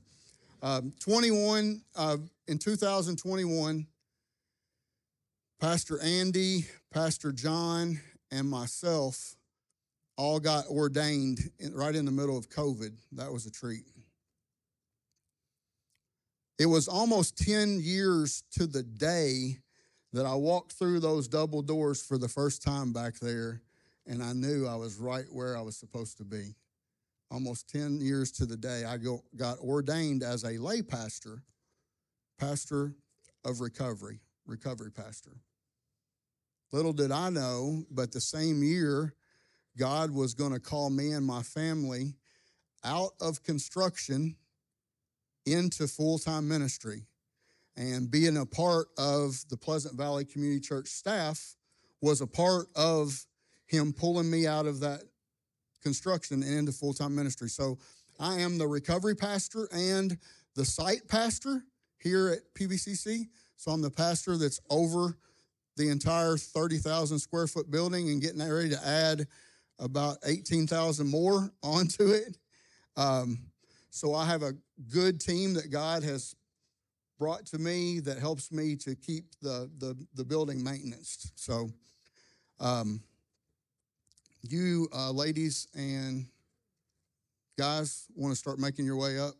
Um, 0.62 0.92
21 1.00 1.82
uh, 1.96 2.16
in 2.46 2.58
2021. 2.58 3.86
Pastor 5.60 6.00
Andy, 6.00 6.66
Pastor 6.92 7.32
John, 7.32 8.00
and 8.30 8.48
myself 8.48 9.34
all 10.16 10.38
got 10.38 10.66
ordained 10.66 11.50
in, 11.58 11.74
right 11.74 11.94
in 11.94 12.04
the 12.04 12.12
middle 12.12 12.36
of 12.36 12.48
COVID. 12.48 12.92
That 13.12 13.32
was 13.32 13.46
a 13.46 13.50
treat. 13.50 13.84
It 16.58 16.66
was 16.66 16.88
almost 16.88 17.38
10 17.38 17.80
years 17.80 18.42
to 18.52 18.66
the 18.66 18.82
day 18.82 19.58
that 20.12 20.26
I 20.26 20.34
walked 20.34 20.72
through 20.72 21.00
those 21.00 21.28
double 21.28 21.62
doors 21.62 22.02
for 22.02 22.18
the 22.18 22.28
first 22.28 22.62
time 22.62 22.92
back 22.92 23.18
there, 23.20 23.60
and 24.06 24.22
I 24.22 24.32
knew 24.32 24.66
I 24.66 24.74
was 24.74 24.96
right 24.96 25.26
where 25.30 25.56
I 25.56 25.60
was 25.60 25.76
supposed 25.76 26.18
to 26.18 26.24
be. 26.24 26.54
Almost 27.30 27.68
10 27.68 28.00
years 28.00 28.30
to 28.32 28.46
the 28.46 28.56
day, 28.56 28.84
I 28.84 28.96
go, 28.96 29.22
got 29.36 29.58
ordained 29.58 30.22
as 30.22 30.44
a 30.44 30.58
lay 30.58 30.80
pastor, 30.80 31.42
pastor 32.38 32.94
of 33.44 33.60
recovery, 33.60 34.20
recovery 34.46 34.90
pastor. 34.90 35.32
Little 36.72 36.92
did 36.92 37.10
I 37.10 37.30
know, 37.30 37.84
but 37.90 38.12
the 38.12 38.20
same 38.20 38.62
year, 38.62 39.14
God 39.78 40.10
was 40.10 40.34
going 40.34 40.52
to 40.52 40.60
call 40.60 40.90
me 40.90 41.12
and 41.12 41.24
my 41.24 41.42
family 41.42 42.14
out 42.84 43.12
of 43.20 43.42
construction 43.42 44.36
into 45.46 45.86
full 45.86 46.18
time 46.18 46.48
ministry. 46.48 47.06
And 47.76 48.10
being 48.10 48.36
a 48.36 48.46
part 48.46 48.88
of 48.98 49.44
the 49.50 49.56
Pleasant 49.56 49.96
Valley 49.96 50.24
Community 50.24 50.60
Church 50.60 50.88
staff 50.88 51.56
was 52.02 52.20
a 52.20 52.26
part 52.26 52.66
of 52.74 53.24
Him 53.66 53.92
pulling 53.92 54.30
me 54.30 54.46
out 54.46 54.66
of 54.66 54.80
that 54.80 55.02
construction 55.88 56.42
and 56.42 56.58
into 56.58 56.72
full 56.72 56.92
time 56.92 57.14
ministry. 57.14 57.48
So 57.48 57.78
I 58.20 58.40
am 58.40 58.58
the 58.58 58.66
recovery 58.66 59.14
pastor 59.16 59.68
and 59.72 60.18
the 60.54 60.64
site 60.64 61.08
pastor 61.08 61.62
here 61.98 62.28
at 62.28 62.54
PVCC. 62.54 63.28
So 63.56 63.70
I'm 63.70 63.80
the 63.80 63.90
pastor 63.90 64.36
that's 64.36 64.60
over 64.68 65.16
the 65.76 65.88
entire 65.88 66.36
30,000 66.36 67.18
square 67.18 67.46
foot 67.46 67.70
building 67.70 68.10
and 68.10 68.20
getting 68.20 68.46
ready 68.46 68.68
to 68.70 68.86
add 68.86 69.26
about 69.78 70.18
18,000 70.26 71.08
more 71.08 71.50
onto 71.62 72.08
it. 72.08 72.36
Um, 72.96 73.38
so 73.90 74.14
I 74.14 74.26
have 74.26 74.42
a 74.42 74.52
good 74.92 75.20
team 75.20 75.54
that 75.54 75.70
God 75.70 76.02
has 76.02 76.34
brought 77.18 77.46
to 77.46 77.58
me 77.58 78.00
that 78.00 78.18
helps 78.18 78.52
me 78.52 78.76
to 78.76 78.94
keep 78.94 79.24
the 79.40 79.70
the, 79.78 79.96
the 80.14 80.24
building 80.24 80.62
maintenance. 80.62 81.32
So, 81.34 81.70
um, 82.60 83.00
you 84.42 84.88
uh, 84.94 85.10
ladies 85.10 85.68
and 85.74 86.26
guys 87.58 88.06
want 88.14 88.32
to 88.32 88.36
start 88.36 88.58
making 88.58 88.84
your 88.84 88.96
way 88.96 89.18
up. 89.18 89.34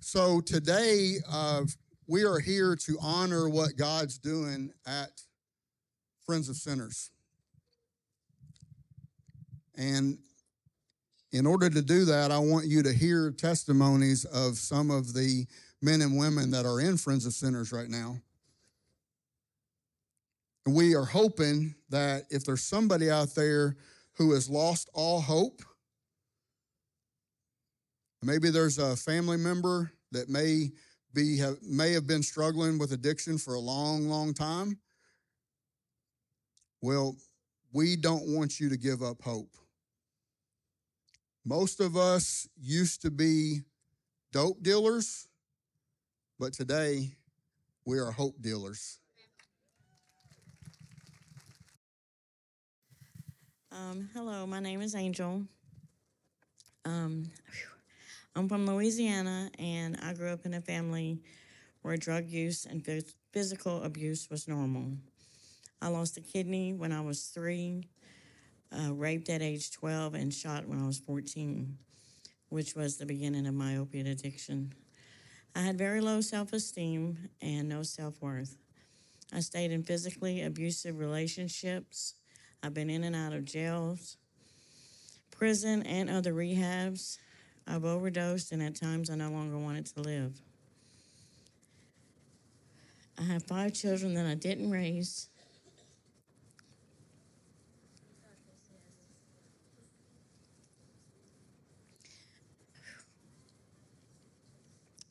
So 0.00 0.40
today 0.40 1.16
uh, 1.30 1.62
we 2.06 2.24
are 2.24 2.38
here 2.38 2.76
to 2.76 2.96
honor 3.00 3.48
what 3.48 3.76
God's 3.76 4.18
doing 4.18 4.72
at 4.86 5.10
Friends 6.24 6.48
of 6.48 6.56
Sinners. 6.56 7.10
And 9.76 10.18
in 11.32 11.46
order 11.46 11.70
to 11.70 11.82
do 11.82 12.04
that, 12.04 12.30
I 12.30 12.38
want 12.38 12.66
you 12.66 12.82
to 12.82 12.92
hear 12.92 13.30
testimonies 13.30 14.24
of 14.24 14.56
some 14.58 14.90
of 14.90 15.14
the 15.14 15.46
men 15.80 16.02
and 16.02 16.18
women 16.18 16.50
that 16.50 16.66
are 16.66 16.80
in 16.80 16.96
Friends 16.96 17.26
of 17.26 17.32
Sinners 17.32 17.72
right 17.72 17.88
now. 17.88 18.18
We 20.66 20.94
are 20.94 21.04
hoping 21.04 21.74
that 21.90 22.24
if 22.30 22.44
there's 22.44 22.62
somebody 22.62 23.10
out 23.10 23.34
there 23.34 23.76
who 24.16 24.32
has 24.32 24.48
lost 24.48 24.88
all 24.94 25.20
hope, 25.20 25.62
maybe 28.22 28.50
there's 28.50 28.78
a 28.78 28.96
family 28.96 29.36
member 29.36 29.92
that 30.12 30.28
may 30.28 30.70
be 31.14 31.38
have, 31.38 31.56
may 31.62 31.92
have 31.92 32.06
been 32.06 32.22
struggling 32.22 32.78
with 32.78 32.92
addiction 32.92 33.38
for 33.38 33.54
a 33.54 33.60
long, 33.60 34.08
long 34.08 34.32
time. 34.32 34.78
Well, 36.80 37.16
we 37.72 37.96
don't 37.96 38.34
want 38.34 38.60
you 38.60 38.68
to 38.68 38.76
give 38.76 39.02
up 39.02 39.22
hope. 39.22 39.54
Most 41.44 41.80
of 41.80 41.96
us 41.96 42.48
used 42.56 43.02
to 43.02 43.10
be 43.10 43.62
dope 44.32 44.62
dealers, 44.62 45.26
but 46.38 46.52
today 46.52 47.16
we 47.84 47.98
are 47.98 48.12
hope 48.12 48.40
dealers. 48.40 49.01
Um, 53.74 54.10
hello, 54.12 54.46
my 54.46 54.60
name 54.60 54.82
is 54.82 54.94
Angel. 54.94 55.42
Um, 56.84 57.30
I'm 58.36 58.46
from 58.46 58.66
Louisiana, 58.66 59.50
and 59.58 59.96
I 60.02 60.12
grew 60.12 60.28
up 60.28 60.44
in 60.44 60.52
a 60.52 60.60
family 60.60 61.22
where 61.80 61.96
drug 61.96 62.28
use 62.28 62.66
and 62.66 62.84
phys- 62.84 63.14
physical 63.32 63.82
abuse 63.82 64.28
was 64.28 64.46
normal. 64.46 64.98
I 65.80 65.88
lost 65.88 66.18
a 66.18 66.20
kidney 66.20 66.74
when 66.74 66.92
I 66.92 67.00
was 67.00 67.22
three 67.22 67.88
uh, 68.78 68.92
raped 68.92 69.30
at 69.30 69.40
age 69.40 69.70
12 69.70 70.14
and 70.14 70.34
shot 70.34 70.68
when 70.68 70.78
I 70.78 70.86
was 70.86 70.98
14, 70.98 71.78
which 72.50 72.74
was 72.76 72.98
the 72.98 73.06
beginning 73.06 73.46
of 73.46 73.54
my 73.54 73.78
opiate 73.78 74.06
addiction. 74.06 74.74
I 75.56 75.60
had 75.60 75.78
very 75.78 76.02
low 76.02 76.20
self 76.20 76.52
esteem 76.52 77.30
and 77.40 77.70
no 77.70 77.84
self 77.84 78.20
worth. 78.20 78.54
I 79.32 79.40
stayed 79.40 79.70
in 79.70 79.82
physically 79.82 80.42
abusive 80.42 80.98
relationships. 80.98 82.16
I've 82.62 82.74
been 82.74 82.90
in 82.90 83.04
and 83.04 83.16
out 83.16 83.32
of 83.32 83.44
jails, 83.44 84.16
prison, 85.30 85.82
and 85.82 86.08
other 86.08 86.32
rehabs. 86.32 87.18
I've 87.66 87.84
overdosed, 87.84 88.52
and 88.52 88.62
at 88.62 88.74
times 88.74 89.10
I 89.10 89.16
no 89.16 89.30
longer 89.30 89.58
wanted 89.58 89.86
to 89.86 90.00
live. 90.02 90.40
I 93.18 93.24
have 93.24 93.42
five 93.44 93.72
children 93.72 94.14
that 94.14 94.26
I 94.26 94.34
didn't 94.34 94.70
raise. 94.70 95.28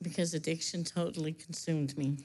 because 0.02 0.34
addiction 0.34 0.84
totally 0.84 1.34
consumed 1.34 1.98
me. 1.98 2.18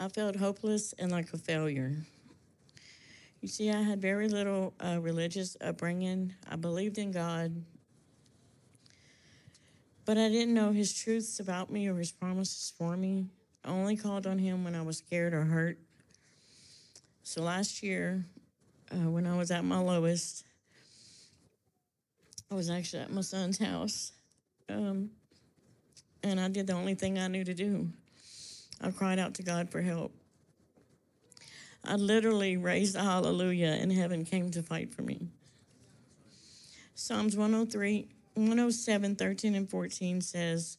I 0.00 0.08
felt 0.08 0.36
hopeless 0.36 0.94
and 0.96 1.10
like 1.10 1.32
a 1.32 1.38
failure. 1.38 1.96
You 3.40 3.48
see, 3.48 3.70
I 3.70 3.82
had 3.82 4.00
very 4.00 4.28
little 4.28 4.72
uh, 4.78 4.98
religious 5.00 5.56
upbringing. 5.60 6.34
I 6.48 6.54
believed 6.54 6.98
in 6.98 7.10
God, 7.10 7.52
but 10.04 10.16
I 10.16 10.28
didn't 10.28 10.54
know 10.54 10.70
His 10.70 10.94
truths 10.94 11.40
about 11.40 11.70
me 11.72 11.88
or 11.88 11.96
His 11.96 12.12
promises 12.12 12.72
for 12.78 12.96
me. 12.96 13.26
I 13.64 13.70
only 13.70 13.96
called 13.96 14.26
on 14.28 14.38
Him 14.38 14.62
when 14.62 14.76
I 14.76 14.82
was 14.82 14.98
scared 14.98 15.34
or 15.34 15.42
hurt. 15.42 15.78
So 17.24 17.42
last 17.42 17.82
year, 17.82 18.24
uh, 18.92 19.10
when 19.10 19.26
I 19.26 19.36
was 19.36 19.50
at 19.50 19.64
my 19.64 19.78
lowest, 19.78 20.44
I 22.50 22.54
was 22.54 22.70
actually 22.70 23.02
at 23.02 23.12
my 23.12 23.20
son's 23.22 23.58
house. 23.58 24.12
Um, 24.68 25.10
and 26.22 26.38
I 26.38 26.48
did 26.48 26.68
the 26.68 26.72
only 26.74 26.94
thing 26.94 27.18
I 27.18 27.26
knew 27.26 27.44
to 27.44 27.54
do. 27.54 27.88
I 28.80 28.90
cried 28.90 29.18
out 29.18 29.34
to 29.34 29.42
God 29.42 29.70
for 29.70 29.82
help. 29.82 30.12
I 31.84 31.96
literally 31.96 32.56
raised 32.56 32.96
a 32.96 33.02
hallelujah, 33.02 33.78
and 33.80 33.92
heaven 33.92 34.24
came 34.24 34.50
to 34.50 34.62
fight 34.62 34.94
for 34.94 35.02
me. 35.02 35.28
Psalms 36.94 37.36
103, 37.36 38.08
107, 38.34 39.16
13, 39.16 39.54
and 39.54 39.70
14 39.70 40.20
says, 40.20 40.78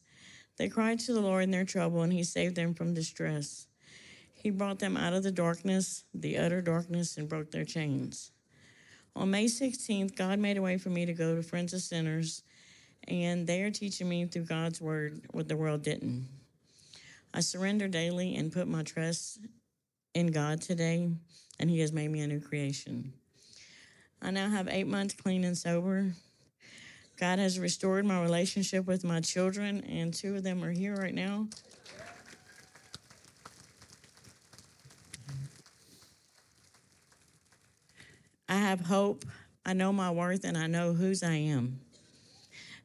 They 0.56 0.68
cried 0.68 1.00
to 1.00 1.12
the 1.12 1.20
Lord 1.20 1.44
in 1.44 1.50
their 1.50 1.64
trouble, 1.64 2.02
and 2.02 2.12
he 2.12 2.24
saved 2.24 2.56
them 2.56 2.74
from 2.74 2.94
distress. 2.94 3.66
He 4.32 4.50
brought 4.50 4.78
them 4.78 4.96
out 4.96 5.12
of 5.12 5.22
the 5.22 5.32
darkness, 5.32 6.04
the 6.14 6.38
utter 6.38 6.62
darkness, 6.62 7.16
and 7.16 7.28
broke 7.28 7.50
their 7.50 7.64
chains. 7.64 8.32
On 9.16 9.30
May 9.30 9.46
16th, 9.46 10.16
God 10.16 10.38
made 10.38 10.56
a 10.56 10.62
way 10.62 10.78
for 10.78 10.88
me 10.88 11.04
to 11.04 11.12
go 11.12 11.34
to 11.34 11.42
Friends 11.42 11.74
of 11.74 11.82
Sinners, 11.82 12.42
and 13.08 13.46
they 13.46 13.62
are 13.62 13.70
teaching 13.70 14.08
me 14.08 14.26
through 14.26 14.44
God's 14.44 14.80
word 14.80 15.22
what 15.32 15.48
the 15.48 15.56
world 15.56 15.82
didn't. 15.82 16.28
I 17.32 17.40
surrender 17.40 17.86
daily 17.88 18.34
and 18.34 18.52
put 18.52 18.66
my 18.66 18.82
trust 18.82 19.38
in 20.14 20.28
God 20.28 20.60
today, 20.60 21.10
and 21.58 21.70
He 21.70 21.80
has 21.80 21.92
made 21.92 22.10
me 22.10 22.20
a 22.20 22.26
new 22.26 22.40
creation. 22.40 23.12
I 24.20 24.30
now 24.30 24.48
have 24.48 24.68
eight 24.68 24.86
months 24.86 25.14
clean 25.14 25.44
and 25.44 25.56
sober. 25.56 26.12
God 27.18 27.38
has 27.38 27.58
restored 27.58 28.04
my 28.04 28.20
relationship 28.22 28.86
with 28.86 29.04
my 29.04 29.20
children, 29.20 29.84
and 29.84 30.12
two 30.12 30.36
of 30.36 30.42
them 30.42 30.64
are 30.64 30.72
here 30.72 30.96
right 30.96 31.14
now. 31.14 31.48
I 38.48 38.56
have 38.56 38.80
hope. 38.80 39.24
I 39.64 39.74
know 39.74 39.92
my 39.92 40.10
worth 40.10 40.44
and 40.44 40.58
I 40.58 40.66
know 40.66 40.92
whose 40.92 41.22
I 41.22 41.34
am. 41.34 41.80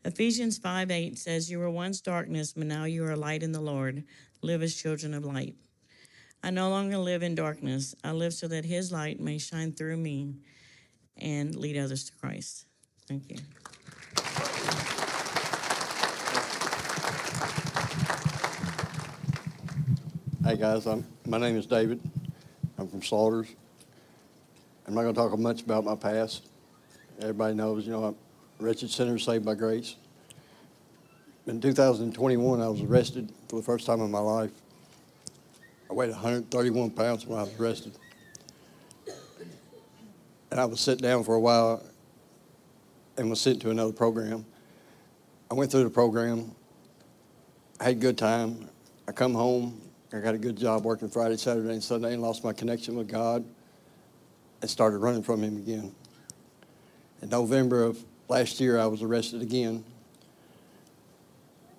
Ephesians 0.04 0.60
5 0.60 0.92
8 0.92 1.18
says, 1.18 1.50
You 1.50 1.58
were 1.58 1.72
once 1.72 2.02
darkness, 2.02 2.54
but 2.54 2.68
now 2.68 2.84
you 2.84 3.04
are 3.06 3.16
light 3.16 3.42
in 3.42 3.52
the 3.52 3.60
Lord. 3.60 4.04
Live 4.46 4.62
as 4.62 4.76
children 4.76 5.16
of 5.16 5.26
light. 5.26 5.56
I 6.44 6.52
no 6.52 6.70
longer 6.70 7.00
live 7.00 7.24
in 7.24 7.34
darkness. 7.34 7.96
I 8.04 8.12
live 8.12 8.32
so 8.32 8.48
that 8.50 8.64
His 8.64 8.92
light 8.92 9.20
may 9.20 9.40
shine 9.40 9.72
through 9.72 9.98
me 9.98 10.36
and 11.18 11.56
lead 11.56 11.76
others 11.80 12.04
to 12.04 12.12
Christ. 12.14 12.68
Thank 13.08 13.32
you. 13.32 13.38
Hey 20.44 20.58
guys, 20.58 20.86
I'm, 20.86 21.04
my 21.26 21.40
name 21.40 21.58
is 21.58 21.66
David. 21.66 22.00
I'm 22.78 22.88
from 22.88 23.02
Slaughters. 23.02 23.48
I'm 24.86 24.94
not 24.94 25.02
going 25.02 25.16
to 25.16 25.20
talk 25.20 25.40
much 25.40 25.64
about 25.64 25.84
my 25.84 25.96
past. 25.96 26.46
Everybody 27.20 27.56
knows, 27.56 27.88
you 27.88 27.94
know, 27.94 28.04
I'm 28.04 28.16
wretched 28.60 28.92
sinner 28.92 29.18
saved 29.18 29.44
by 29.44 29.56
grace. 29.56 29.96
In 31.48 31.62
2021, 31.62 32.60
I 32.60 32.68
was 32.68 32.82
arrested 32.82 33.32
for 33.48 33.58
the 33.58 33.62
first 33.62 33.86
time 33.86 34.02
in 34.02 34.10
my 34.10 34.20
life. 34.20 34.50
I 35.88 35.94
weighed 35.94 36.10
131 36.10 36.90
pounds 36.90 37.28
when 37.28 37.38
I 37.38 37.44
was 37.44 37.60
arrested. 37.60 37.92
And 40.50 40.60
I 40.60 40.66
was 40.66 40.80
sit 40.80 41.00
down 41.00 41.24
for 41.24 41.36
a 41.36 41.40
while 41.40 41.84
and 43.18 43.30
was 43.30 43.40
sent 43.40 43.62
to 43.62 43.70
another 43.70 43.94
program. 43.94 44.44
I 45.52 45.54
went 45.54 45.70
through 45.70 45.84
the 45.84 45.90
program, 45.92 46.52
I 47.80 47.84
had 47.86 47.94
a 47.98 48.00
good 48.00 48.18
time. 48.18 48.68
I 49.08 49.12
come 49.12 49.36
home, 49.36 49.80
I 50.12 50.20
got 50.22 50.34
a 50.34 50.40
good 50.40 50.58
job 50.58 50.84
working 50.84 51.10
Friday, 51.10 51.38
Saturday, 51.38 51.74
and 51.74 51.84
Sunday, 51.84 52.14
and 52.14 52.24
lost 52.24 52.44
my 52.44 52.54
connection 52.54 52.96
with 52.96 53.08
God 53.08 53.46
and 54.62 54.70
started 54.70 54.98
running 54.98 55.22
from 55.22 55.44
Him 55.44 55.58
again. 55.58 55.94
In 57.22 57.30
November 57.30 57.84
of 57.84 58.04
last 58.30 58.60
year, 58.60 58.80
I 58.80 58.88
was 58.88 59.04
arrested 59.04 59.44
again. 59.44 59.84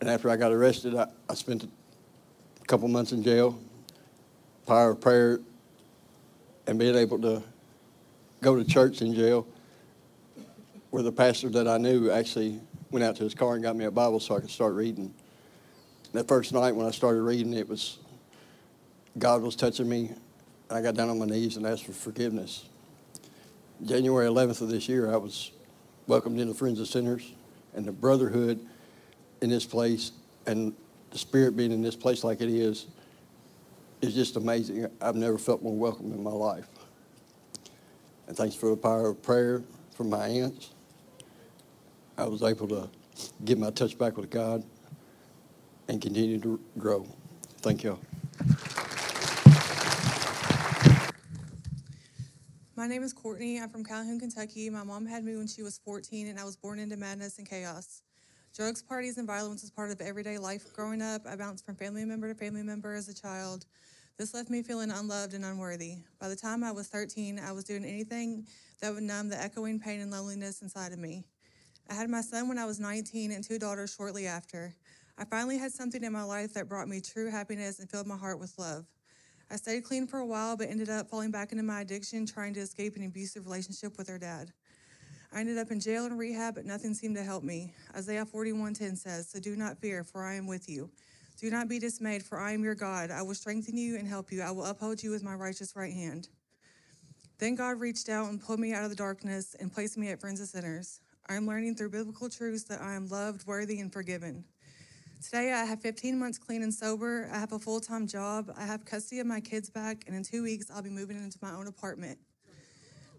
And 0.01 0.11
after 0.11 0.31
I 0.31 0.37
got 0.37 0.53
arrested, 0.53 0.95
I, 0.95 1.07
I 1.29 1.35
spent 1.35 1.65
a 1.65 2.65
couple 2.67 2.89
months 2.89 3.13
in 3.13 3.23
jail, 3.23 3.59
power 4.67 4.91
of 4.91 5.01
prayer, 5.01 5.41
and 6.67 6.79
being 6.79 6.95
able 6.95 7.21
to 7.21 7.43
go 8.41 8.57
to 8.57 8.65
church 8.65 9.01
in 9.03 9.15
jail 9.15 9.47
where 10.91 11.03
the 11.03 11.13
pastor 11.13 11.49
that 11.51 11.69
I 11.69 11.79
knew 11.79 12.11
actually 12.11 12.61
went 12.91 13.05
out 13.05 13.17
to 13.17 13.25
his 13.25 13.35
car 13.35 13.55
and 13.55 13.63
got 13.63 13.77
me 13.77 13.85
a 13.85 13.91
Bible 13.91 14.21
so 14.21 14.37
I 14.37 14.41
could 14.41 14.51
start 14.51 14.75
reading. 14.75 15.13
That 16.13 16.29
first 16.29 16.53
night 16.53 16.75
when 16.75 16.87
I 16.87 16.91
started 16.91 17.23
reading, 17.23 17.53
it 17.53 17.69
was 17.69 17.99
God 19.19 19.43
was 19.43 19.57
touching 19.57 19.89
me. 19.89 20.13
I 20.71 20.81
got 20.81 20.95
down 20.95 21.09
on 21.09 21.19
my 21.19 21.27
knees 21.27 21.57
and 21.57 21.67
asked 21.67 21.85
for 21.85 21.93
forgiveness. 21.93 22.67
January 23.85 24.27
11th 24.27 24.63
of 24.63 24.69
this 24.69 24.89
year, 24.89 25.13
I 25.13 25.17
was 25.17 25.53
welcomed 26.07 26.41
into 26.41 26.55
Friends 26.55 26.81
of 26.81 26.89
Sinners 26.89 27.31
and 27.75 27.85
the 27.85 27.93
brotherhood 27.93 28.67
in 29.47 29.51
this 29.51 29.65
place 29.65 30.11
and 30.47 30.75
the 31.11 31.19
spirit 31.19 31.57
being 31.57 31.71
in 31.71 31.81
this 31.81 31.95
place 31.95 32.25
like 32.25 32.41
it 32.41 32.49
is 32.49 32.87
is 34.03 34.13
just 34.13 34.35
amazing. 34.35 34.89
I've 35.01 35.15
never 35.15 35.39
felt 35.39 35.63
more 35.63 35.77
welcome 35.77 36.13
in 36.13 36.21
my 36.21 36.33
life. 36.33 36.67
And 38.27 38.37
thanks 38.37 38.57
for 38.57 38.71
the 38.71 38.77
power 38.77 39.11
of 39.11 39.23
prayer 39.23 39.63
from 39.95 40.11
my 40.11 40.27
aunts. 40.27 40.73
I 42.19 42.25
was 42.25 42.43
able 42.43 42.67
to 42.67 42.91
get 43.45 43.57
my 43.57 43.71
touch 43.71 43.97
back 43.97 44.17
with 44.17 44.31
God 44.31 44.65
and 45.87 46.03
continue 46.03 46.41
to 46.41 46.59
grow. 46.77 47.07
Thank 47.59 47.85
you. 47.85 48.01
My 52.75 52.89
name 52.89 53.05
is 53.05 53.13
Courtney. 53.13 53.61
I'm 53.61 53.69
from 53.69 53.85
Calhoun, 53.85 54.19
Kentucky. 54.19 54.69
My 54.71 54.83
mom 54.83 55.07
had 55.07 55.25
me 55.25 55.37
when 55.37 55.47
she 55.47 55.63
was 55.63 55.79
14, 55.85 56.27
and 56.27 56.41
I 56.41 56.45
was 56.45 56.57
born 56.57 56.81
into 56.81 56.97
madness 56.97 57.39
and 57.39 57.49
chaos. 57.49 58.03
Drugs, 58.57 58.81
parties, 58.81 59.19
and 59.19 59.27
violence 59.27 59.61
was 59.61 59.71
part 59.71 59.91
of 59.91 60.01
everyday 60.01 60.39
life 60.39 60.73
growing 60.73 61.03
up. 61.03 61.27
I 61.29 61.37
bounced 61.37 61.67
from 61.67 61.75
family 61.75 62.07
member 62.07 62.33
to 62.33 62.35
family 62.35 62.63
member 62.63 62.95
as 62.95 63.07
a 63.07 63.15
child. 63.15 63.67
This 64.17 64.33
left 64.33 64.49
me 64.49 64.63
feeling 64.63 64.91
unloved 64.91 65.35
and 65.35 65.45
unworthy. 65.45 65.97
By 66.19 66.31
the 66.31 66.37
time 66.37 66.65
I 66.65 66.73
was 66.73 66.89
13, 66.89 67.39
I 67.39 67.53
was 67.53 67.65
doing 67.65 67.85
anything 67.85 68.47
that 68.81 68.95
would 68.95 69.03
numb 69.03 69.29
the 69.29 69.39
echoing 69.39 69.79
pain 69.79 70.01
and 70.01 70.11
loneliness 70.11 70.63
inside 70.63 70.93
of 70.93 70.99
me. 70.99 71.23
I 71.91 71.93
had 71.93 72.09
my 72.09 72.23
son 72.23 72.49
when 72.49 72.57
I 72.57 72.65
was 72.65 72.81
19 72.81 73.31
and 73.31 73.45
two 73.45 73.59
daughters 73.59 73.95
shortly 73.95 74.27
after. 74.27 74.75
I 75.19 75.27
finally 75.27 75.59
had 75.59 75.73
something 75.73 76.03
in 76.03 76.15
my 76.15 76.25
life 76.25 76.55
that 76.55 76.67
brought 76.67 76.89
me 76.89 77.03
true 77.03 77.31
happiness 77.31 77.79
and 77.79 77.91
filled 77.91 78.07
my 78.07 78.17
heart 78.17 78.41
with 78.41 78.59
love. 78.59 78.87
I 79.51 79.57
stayed 79.57 79.85
clean 79.85 80.07
for 80.07 80.21
a 80.21 80.27
while, 80.27 80.57
but 80.57 80.71
ended 80.71 80.89
up 80.89 81.11
falling 81.11 81.31
back 81.31 81.53
into 81.53 81.63
my 81.63 81.83
addiction, 81.83 82.25
trying 82.25 82.55
to 82.55 82.61
escape 82.61 82.97
an 82.97 83.05
abusive 83.05 83.45
relationship 83.45 83.99
with 83.99 84.09
her 84.09 84.19
dad. 84.19 84.51
I 85.37 85.41
ended 85.41 85.59
up 85.59 85.71
in 85.71 85.81
jail 85.81 86.07
and 86.07 86.19
rehab, 86.19 86.55
but 86.55 86.65
nothing 86.65 86.95
seemed 86.95 87.17
to 87.17 87.23
help 87.23 87.45
me. 87.45 87.75
Isaiah 87.95 88.25
41:10 88.25 88.97
says, 88.97 89.29
"So 89.29 89.39
do 89.39 89.55
not 89.55 89.79
fear, 89.79 90.03
for 90.03 90.25
I 90.25 90.33
am 90.33 90.47
with 90.47 90.67
you. 90.67 90.91
Do 91.37 91.51
not 91.51 91.69
be 91.69 91.79
dismayed, 91.79 92.23
for 92.23 92.41
I 92.41 92.53
am 92.53 92.65
your 92.65 92.75
God. 92.75 93.11
I 93.11 93.21
will 93.21 93.35
strengthen 93.35 93.77
you 93.77 93.97
and 93.97 94.09
help 94.09 94.33
you. 94.33 94.41
I 94.41 94.51
will 94.51 94.65
uphold 94.65 95.03
you 95.03 95.11
with 95.11 95.23
my 95.23 95.35
righteous 95.35 95.77
right 95.77 95.93
hand." 95.93 96.31
Then 97.37 97.55
God 97.55 97.81
reached 97.81 98.09
out 98.09 98.31
and 98.31 98.41
pulled 98.41 98.61
me 98.61 98.73
out 98.73 98.85
of 98.85 98.89
the 98.89 98.97
darkness 98.97 99.55
and 99.61 99.71
placed 99.71 99.99
me 99.99 100.09
at 100.09 100.21
Friends 100.21 100.41
of 100.41 100.49
Sinners. 100.49 101.01
I 101.27 101.35
am 101.35 101.47
learning 101.47 101.75
through 101.75 101.91
biblical 101.91 102.31
truths 102.31 102.65
that 102.69 102.81
I 102.81 102.95
am 102.95 103.07
loved, 103.07 103.47
worthy, 103.47 103.79
and 103.79 103.93
forgiven. 103.93 104.43
Today, 105.23 105.53
I 105.53 105.67
have 105.67 105.83
15 105.83 106.19
months 106.19 106.39
clean 106.39 106.63
and 106.63 106.73
sober. 106.73 107.29
I 107.31 107.39
have 107.39 107.53
a 107.53 107.59
full 107.59 107.81
time 107.81 108.07
job. 108.07 108.55
I 108.57 108.65
have 108.65 108.87
custody 108.87 109.21
of 109.21 109.27
my 109.27 109.41
kids 109.41 109.69
back, 109.69 110.05
and 110.07 110.17
in 110.17 110.23
two 110.23 110.43
weeks, 110.43 110.71
I'll 110.71 110.81
be 110.81 110.89
moving 110.89 111.19
into 111.19 111.39
my 111.43 111.53
own 111.53 111.67
apartment. 111.67 112.19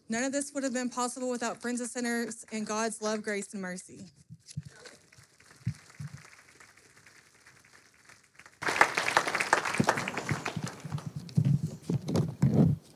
None 0.09 0.23
of 0.23 0.31
this 0.31 0.53
would 0.53 0.63
have 0.63 0.73
been 0.73 0.89
possible 0.89 1.29
without 1.29 1.61
Friends 1.61 1.81
of 1.81 1.89
Sinners 1.89 2.45
and 2.53 2.65
God's 2.65 3.01
love, 3.01 3.21
grace, 3.21 3.51
and 3.51 3.61
mercy. 3.61 4.05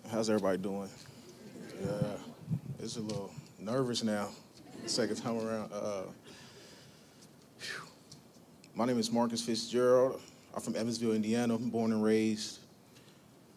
How's 0.09 0.30
everybody 0.30 0.57
doing? 0.57 0.89
Yeah, 1.84 1.89
it's 2.80 2.95
a 2.95 3.01
little 3.01 3.32
nervous 3.59 4.03
now. 4.03 4.30
Second 4.86 5.18
time 5.18 5.38
around. 5.45 5.70
Uh, 5.74 6.03
my 8.74 8.86
name 8.86 8.99
is 8.99 9.12
Marcus 9.12 9.41
Fitzgerald. 9.41 10.22
I'm 10.55 10.62
from 10.62 10.78
Evansville, 10.78 11.12
Indiana. 11.12 11.55
I'm 11.55 11.70
born 11.70 11.91
and 11.91 12.01
raised. 12.01 12.59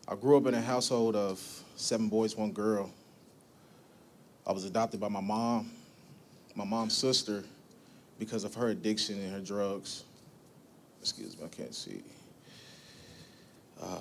I 0.09 0.16
grew 0.16 0.36
up 0.36 0.46
in 0.46 0.55
a 0.55 0.61
household 0.61 1.14
of 1.14 1.40
seven 1.76 2.09
boys, 2.09 2.36
one 2.36 2.50
girl. 2.50 2.90
I 4.47 4.53
was 4.53 4.64
adopted 4.64 5.01
by 5.01 5.09
my 5.09 5.20
mom, 5.20 5.70
my 6.55 6.64
mom's 6.64 6.97
sister, 6.97 7.45
because 8.18 8.45
of 8.45 8.55
her 8.55 8.68
addiction 8.68 9.20
and 9.20 9.32
her 9.32 9.40
drugs. 9.40 10.05
Excuse 11.01 11.38
me, 11.38 11.45
I 11.45 11.49
can't 11.49 11.74
see. 11.74 12.03
Uh, 13.82 13.99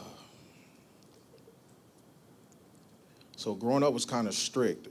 So 3.44 3.54
growing 3.54 3.84
up 3.84 3.92
was 3.92 4.06
kind 4.06 4.26
of 4.26 4.34
strict 4.34 4.88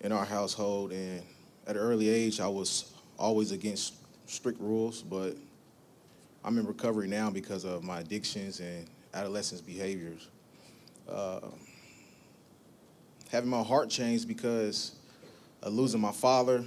in 0.00 0.10
our 0.10 0.24
household, 0.24 0.90
and 0.90 1.22
at 1.66 1.76
an 1.76 1.82
early 1.82 2.08
age, 2.08 2.40
I 2.40 2.48
was 2.48 2.94
always 3.18 3.52
against 3.52 3.92
strict 4.24 4.58
rules. 4.58 5.02
But 5.02 5.36
I'm 6.42 6.56
in 6.56 6.66
recovery 6.66 7.08
now 7.08 7.28
because 7.28 7.66
of 7.66 7.84
my 7.84 8.00
addictions 8.00 8.60
and 8.60 8.86
adolescence 9.12 9.60
behaviors. 9.60 10.28
Uh, 11.06 11.40
having 13.30 13.50
my 13.50 13.62
heart 13.62 13.90
changed 13.90 14.26
because 14.26 14.92
of 15.62 15.72
losing 15.72 16.00
my 16.00 16.12
father 16.12 16.64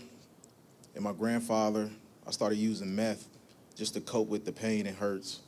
and 0.95 1.03
my 1.03 1.13
grandfather, 1.13 1.89
I 2.27 2.31
started 2.31 2.57
using 2.57 2.95
meth 2.95 3.27
just 3.75 3.93
to 3.95 4.01
cope 4.01 4.27
with 4.27 4.45
the 4.45 4.51
pain 4.51 4.85
and 4.85 4.95
hurts. 4.95 5.39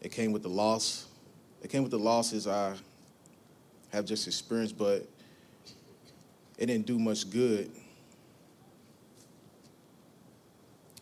It 0.00 0.12
came 0.12 0.32
with 0.32 0.42
the 0.42 0.48
loss. 0.48 1.06
It 1.62 1.70
came 1.70 1.82
with 1.82 1.92
the 1.92 1.98
losses 1.98 2.46
I 2.46 2.74
have 3.90 4.04
just 4.06 4.26
experienced, 4.26 4.78
but 4.78 5.06
it 6.58 6.66
didn't 6.66 6.86
do 6.86 6.98
much 6.98 7.30
good. 7.30 7.70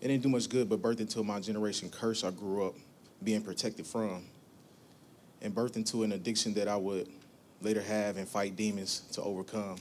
It 0.01 0.09
didn't 0.09 0.22
do 0.22 0.28
much 0.28 0.49
good, 0.49 0.68
but 0.68 0.80
birthed 0.80 1.01
into 1.01 1.22
my 1.22 1.41
generation 1.41 1.91
curse 1.91 2.24
I 2.24 2.30
grew 2.30 2.66
up 2.66 2.74
being 3.22 3.43
protected 3.43 3.86
from. 3.86 4.24
and 5.43 5.55
birthed 5.55 5.76
into 5.76 6.03
an 6.03 6.12
addiction 6.12 6.53
that 6.55 6.68
I 6.68 6.76
would 6.76 7.09
later 7.61 7.82
have 7.82 8.16
and 8.16 8.28
fight 8.28 8.56
demons 8.56 9.00
to 9.12 9.22
overcome. 9.22 9.76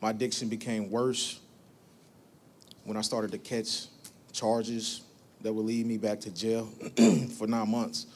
My 0.00 0.10
addiction 0.10 0.48
became 0.48 0.90
worse 0.90 1.40
when 2.84 2.96
I 2.96 3.02
started 3.02 3.30
to 3.32 3.38
catch 3.38 3.86
charges 4.32 5.02
that 5.42 5.52
would 5.52 5.64
lead 5.64 5.86
me 5.86 5.96
back 5.96 6.20
to 6.20 6.30
jail 6.30 6.66
for 7.38 7.46
nine 7.46 7.70
months. 7.70 8.06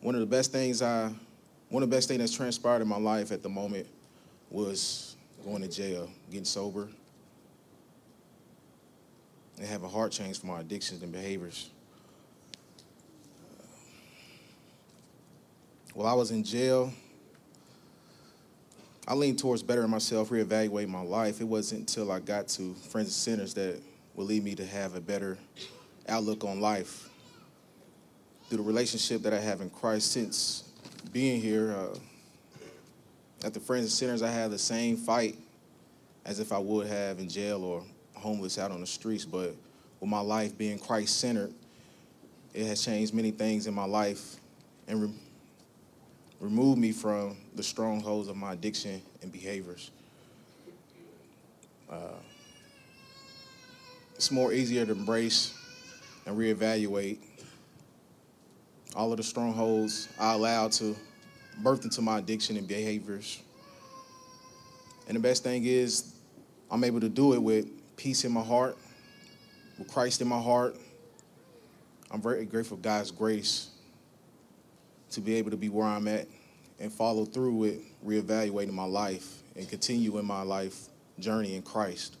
One 0.00 0.14
of 0.14 0.20
the 0.20 0.26
best 0.26 0.52
things 0.52 0.82
I, 0.82 1.10
one 1.68 1.82
of 1.82 1.90
the 1.90 1.96
best 1.96 2.08
things 2.08 2.20
that's 2.20 2.34
transpired 2.34 2.82
in 2.82 2.88
my 2.88 2.98
life 2.98 3.32
at 3.32 3.42
the 3.42 3.48
moment 3.48 3.86
was 4.50 5.16
going 5.44 5.62
to 5.62 5.68
jail, 5.68 6.08
getting 6.30 6.44
sober, 6.44 6.88
and 9.58 9.66
have 9.66 9.82
a 9.82 9.88
heart 9.88 10.12
change 10.12 10.40
for 10.40 10.46
my 10.46 10.60
addictions 10.60 11.02
and 11.02 11.12
behaviors. 11.12 11.70
While 15.94 16.06
I 16.06 16.14
was 16.14 16.30
in 16.30 16.44
jail, 16.44 16.92
I 19.08 19.14
leaned 19.14 19.38
towards 19.38 19.62
bettering 19.62 19.88
myself, 19.88 20.28
reevaluating 20.28 20.88
my 20.88 21.00
life. 21.00 21.40
It 21.40 21.44
wasn't 21.44 21.80
until 21.80 22.12
I 22.12 22.20
got 22.20 22.46
to 22.48 22.74
Friends 22.74 23.08
and 23.08 23.14
Sinners 23.14 23.54
that 23.54 23.80
would 24.14 24.26
lead 24.26 24.44
me 24.44 24.54
to 24.56 24.66
have 24.66 24.96
a 24.96 25.00
better 25.00 25.38
outlook 26.06 26.44
on 26.44 26.60
life. 26.60 27.08
Through 28.48 28.58
the 28.58 28.64
relationship 28.64 29.22
that 29.22 29.32
I 29.32 29.40
have 29.40 29.62
in 29.62 29.70
Christ 29.70 30.12
since 30.12 30.70
being 31.10 31.40
here, 31.40 31.72
uh, 31.72 31.98
at 33.46 33.54
the 33.54 33.60
Friends 33.60 33.84
and 33.84 33.92
Sinners, 33.92 34.22
I 34.22 34.30
have 34.30 34.50
the 34.50 34.58
same 34.58 34.98
fight 34.98 35.38
as 36.26 36.38
if 36.38 36.52
I 36.52 36.58
would 36.58 36.86
have 36.86 37.18
in 37.18 37.30
jail 37.30 37.64
or 37.64 37.82
homeless 38.12 38.58
out 38.58 38.70
on 38.70 38.82
the 38.82 38.86
streets. 38.86 39.24
But 39.24 39.54
with 40.00 40.10
my 40.10 40.20
life 40.20 40.58
being 40.58 40.78
Christ 40.78 41.18
centered, 41.18 41.54
it 42.52 42.66
has 42.66 42.84
changed 42.84 43.14
many 43.14 43.30
things 43.30 43.66
in 43.68 43.72
my 43.72 43.86
life 43.86 44.36
and 44.86 45.18
re- 46.40 46.48
removed 46.48 46.78
me 46.78 46.92
from 46.92 47.36
the 47.54 47.62
strongholds 47.62 48.28
of 48.28 48.36
my 48.36 48.52
addiction 48.52 49.02
and 49.22 49.32
behaviors. 49.32 49.90
Uh, 51.90 52.18
it's 54.14 54.30
more 54.30 54.52
easier 54.52 54.84
to 54.84 54.92
embrace 54.92 55.54
and 56.26 56.36
reevaluate 56.36 57.18
all 58.96 59.10
of 59.12 59.16
the 59.16 59.22
strongholds 59.22 60.08
I 60.18 60.34
allowed 60.34 60.72
to 60.72 60.96
birth 61.62 61.84
into 61.84 62.02
my 62.02 62.18
addiction 62.18 62.56
and 62.56 62.66
behaviors. 62.66 63.42
And 65.06 65.16
the 65.16 65.20
best 65.20 65.42
thing 65.42 65.64
is, 65.64 66.14
I'm 66.70 66.84
able 66.84 67.00
to 67.00 67.08
do 67.08 67.32
it 67.32 67.42
with 67.42 67.66
peace 67.96 68.24
in 68.24 68.32
my 68.32 68.42
heart, 68.42 68.76
with 69.78 69.88
Christ 69.88 70.20
in 70.20 70.28
my 70.28 70.40
heart. 70.40 70.76
I'm 72.10 72.20
very 72.20 72.44
grateful 72.44 72.76
for 72.76 72.82
God's 72.82 73.10
grace 73.10 73.70
to 75.10 75.20
be 75.20 75.34
able 75.34 75.50
to 75.50 75.56
be 75.56 75.68
where 75.68 75.86
I'm 75.86 76.08
at 76.08 76.26
and 76.80 76.92
follow 76.92 77.24
through 77.24 77.54
with 77.54 77.80
reevaluating 78.06 78.72
my 78.72 78.84
life 78.84 79.42
and 79.56 79.68
continue 79.68 80.18
in 80.18 80.24
my 80.24 80.42
life 80.42 80.88
journey 81.18 81.56
in 81.56 81.62
Christ. 81.62 82.16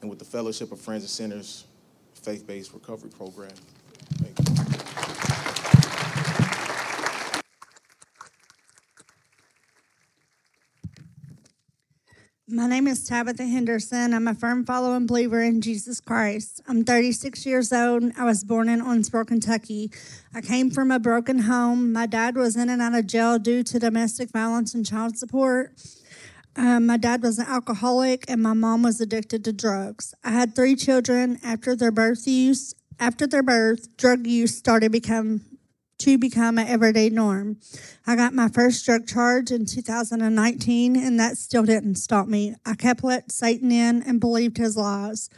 And 0.00 0.10
with 0.10 0.18
the 0.18 0.24
Fellowship 0.24 0.70
of 0.70 0.80
Friends 0.80 1.02
and 1.02 1.10
Sinners 1.10 1.64
faith 2.14 2.46
based 2.46 2.72
recovery 2.72 3.10
program. 3.10 3.52
My 12.46 12.66
name 12.66 12.86
is 12.86 13.02
Tabitha 13.02 13.46
Henderson. 13.46 14.12
I'm 14.12 14.28
a 14.28 14.34
firm 14.34 14.66
following 14.66 15.06
believer 15.06 15.40
in 15.40 15.62
Jesus 15.62 15.98
Christ. 15.98 16.60
I'm 16.68 16.84
36 16.84 17.46
years 17.46 17.72
old. 17.72 18.12
I 18.18 18.26
was 18.26 18.44
born 18.44 18.68
in 18.68 18.82
Owensboro, 18.82 19.26
Kentucky. 19.26 19.90
I 20.34 20.42
came 20.42 20.70
from 20.70 20.90
a 20.90 20.98
broken 20.98 21.38
home. 21.38 21.90
My 21.90 22.04
dad 22.04 22.36
was 22.36 22.54
in 22.54 22.68
and 22.68 22.82
out 22.82 22.94
of 22.94 23.06
jail 23.06 23.38
due 23.38 23.62
to 23.62 23.78
domestic 23.78 24.30
violence 24.30 24.74
and 24.74 24.84
child 24.84 25.16
support. 25.16 25.72
Um, 26.54 26.84
my 26.84 26.98
dad 26.98 27.22
was 27.22 27.38
an 27.38 27.46
alcoholic, 27.46 28.26
and 28.28 28.42
my 28.42 28.52
mom 28.52 28.82
was 28.82 29.00
addicted 29.00 29.42
to 29.44 29.52
drugs. 29.54 30.14
I 30.22 30.32
had 30.32 30.54
three 30.54 30.76
children. 30.76 31.38
After 31.42 31.74
their 31.74 31.90
birth 31.90 32.26
use, 32.26 32.74
after 33.00 33.26
their 33.26 33.42
birth, 33.42 33.96
drug 33.96 34.26
use 34.26 34.54
started 34.54 34.88
to 34.88 34.90
become 34.90 35.53
to 36.04 36.18
become 36.18 36.58
an 36.58 36.68
everyday 36.68 37.08
norm. 37.08 37.56
I 38.06 38.14
got 38.14 38.34
my 38.34 38.48
first 38.48 38.84
drug 38.84 39.06
charge 39.06 39.50
in 39.50 39.64
2019, 39.64 40.96
and 40.96 41.18
that 41.18 41.38
still 41.38 41.62
didn't 41.62 41.94
stop 41.94 42.28
me. 42.28 42.54
I 42.66 42.74
kept 42.74 43.02
let 43.02 43.32
Satan 43.32 43.72
in 43.72 44.02
and 44.02 44.20
believed 44.20 44.58
his 44.58 44.76
lies. 44.76 45.30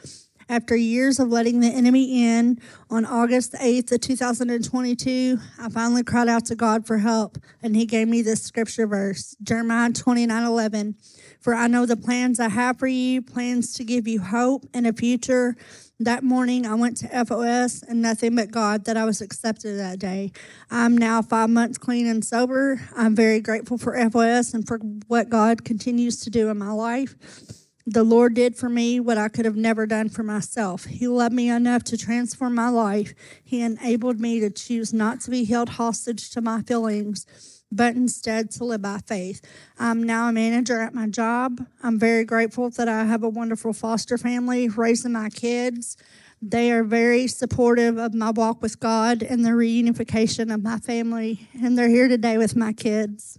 After 0.48 0.76
years 0.76 1.18
of 1.18 1.28
letting 1.28 1.58
the 1.58 1.66
enemy 1.66 2.24
in, 2.24 2.60
on 2.88 3.04
August 3.04 3.54
8th 3.54 3.90
of 3.90 4.00
2022, 4.00 5.38
I 5.58 5.68
finally 5.68 6.04
cried 6.04 6.28
out 6.28 6.44
to 6.46 6.54
God 6.54 6.86
for 6.86 6.98
help, 6.98 7.36
and 7.64 7.74
he 7.74 7.84
gave 7.84 8.06
me 8.06 8.22
this 8.22 8.44
scripture 8.44 8.86
verse, 8.86 9.34
Jeremiah 9.42 9.90
29, 9.90 10.44
11. 10.44 10.94
For 11.40 11.52
I 11.52 11.66
know 11.66 11.84
the 11.84 11.96
plans 11.96 12.38
I 12.38 12.48
have 12.48 12.78
for 12.78 12.86
you, 12.86 13.22
plans 13.22 13.74
to 13.74 13.82
give 13.82 14.06
you 14.06 14.20
hope 14.20 14.64
and 14.72 14.86
a 14.86 14.92
future. 14.92 15.56
That 15.98 16.22
morning, 16.22 16.64
I 16.64 16.76
went 16.76 16.98
to 16.98 17.24
FOS 17.24 17.82
and 17.82 18.00
nothing 18.00 18.36
but 18.36 18.52
God 18.52 18.84
that 18.84 18.96
I 18.96 19.04
was 19.04 19.20
accepted 19.20 19.80
that 19.80 19.98
day. 19.98 20.30
I'm 20.70 20.96
now 20.96 21.22
five 21.22 21.50
months 21.50 21.76
clean 21.76 22.06
and 22.06 22.24
sober. 22.24 22.80
I'm 22.94 23.16
very 23.16 23.40
grateful 23.40 23.78
for 23.78 23.98
FOS 24.10 24.54
and 24.54 24.64
for 24.64 24.78
what 25.08 25.28
God 25.28 25.64
continues 25.64 26.20
to 26.20 26.30
do 26.30 26.50
in 26.50 26.58
my 26.58 26.70
life. 26.70 27.16
The 27.88 28.02
Lord 28.02 28.34
did 28.34 28.56
for 28.56 28.68
me 28.68 28.98
what 28.98 29.16
I 29.16 29.28
could 29.28 29.44
have 29.44 29.56
never 29.56 29.86
done 29.86 30.08
for 30.08 30.24
myself. 30.24 30.86
He 30.86 31.06
loved 31.06 31.32
me 31.32 31.48
enough 31.48 31.84
to 31.84 31.96
transform 31.96 32.54
my 32.54 32.68
life. 32.68 33.14
He 33.44 33.62
enabled 33.62 34.20
me 34.20 34.40
to 34.40 34.50
choose 34.50 34.92
not 34.92 35.20
to 35.20 35.30
be 35.30 35.44
held 35.44 35.68
hostage 35.68 36.30
to 36.30 36.40
my 36.40 36.62
feelings 36.62 37.26
but 37.72 37.96
instead 37.96 38.50
to 38.52 38.64
live 38.64 38.82
by 38.82 38.98
faith. 39.06 39.40
I'm 39.78 40.02
now 40.02 40.28
a 40.28 40.32
manager 40.32 40.80
at 40.80 40.94
my 40.94 41.08
job. 41.08 41.66
I'm 41.82 41.98
very 41.98 42.24
grateful 42.24 42.70
that 42.70 42.88
I 42.88 43.04
have 43.04 43.22
a 43.22 43.28
wonderful 43.28 43.72
foster 43.72 44.16
family 44.16 44.68
raising 44.68 45.12
my 45.12 45.30
kids. 45.30 45.96
They 46.40 46.70
are 46.70 46.84
very 46.84 47.26
supportive 47.26 47.98
of 47.98 48.14
my 48.14 48.30
walk 48.30 48.62
with 48.62 48.78
God 48.78 49.22
and 49.22 49.44
the 49.44 49.50
reunification 49.50 50.52
of 50.52 50.62
my 50.62 50.78
family, 50.78 51.48
and 51.60 51.76
they're 51.76 51.88
here 51.88 52.08
today 52.08 52.38
with 52.38 52.54
my 52.54 52.72
kids. 52.72 53.38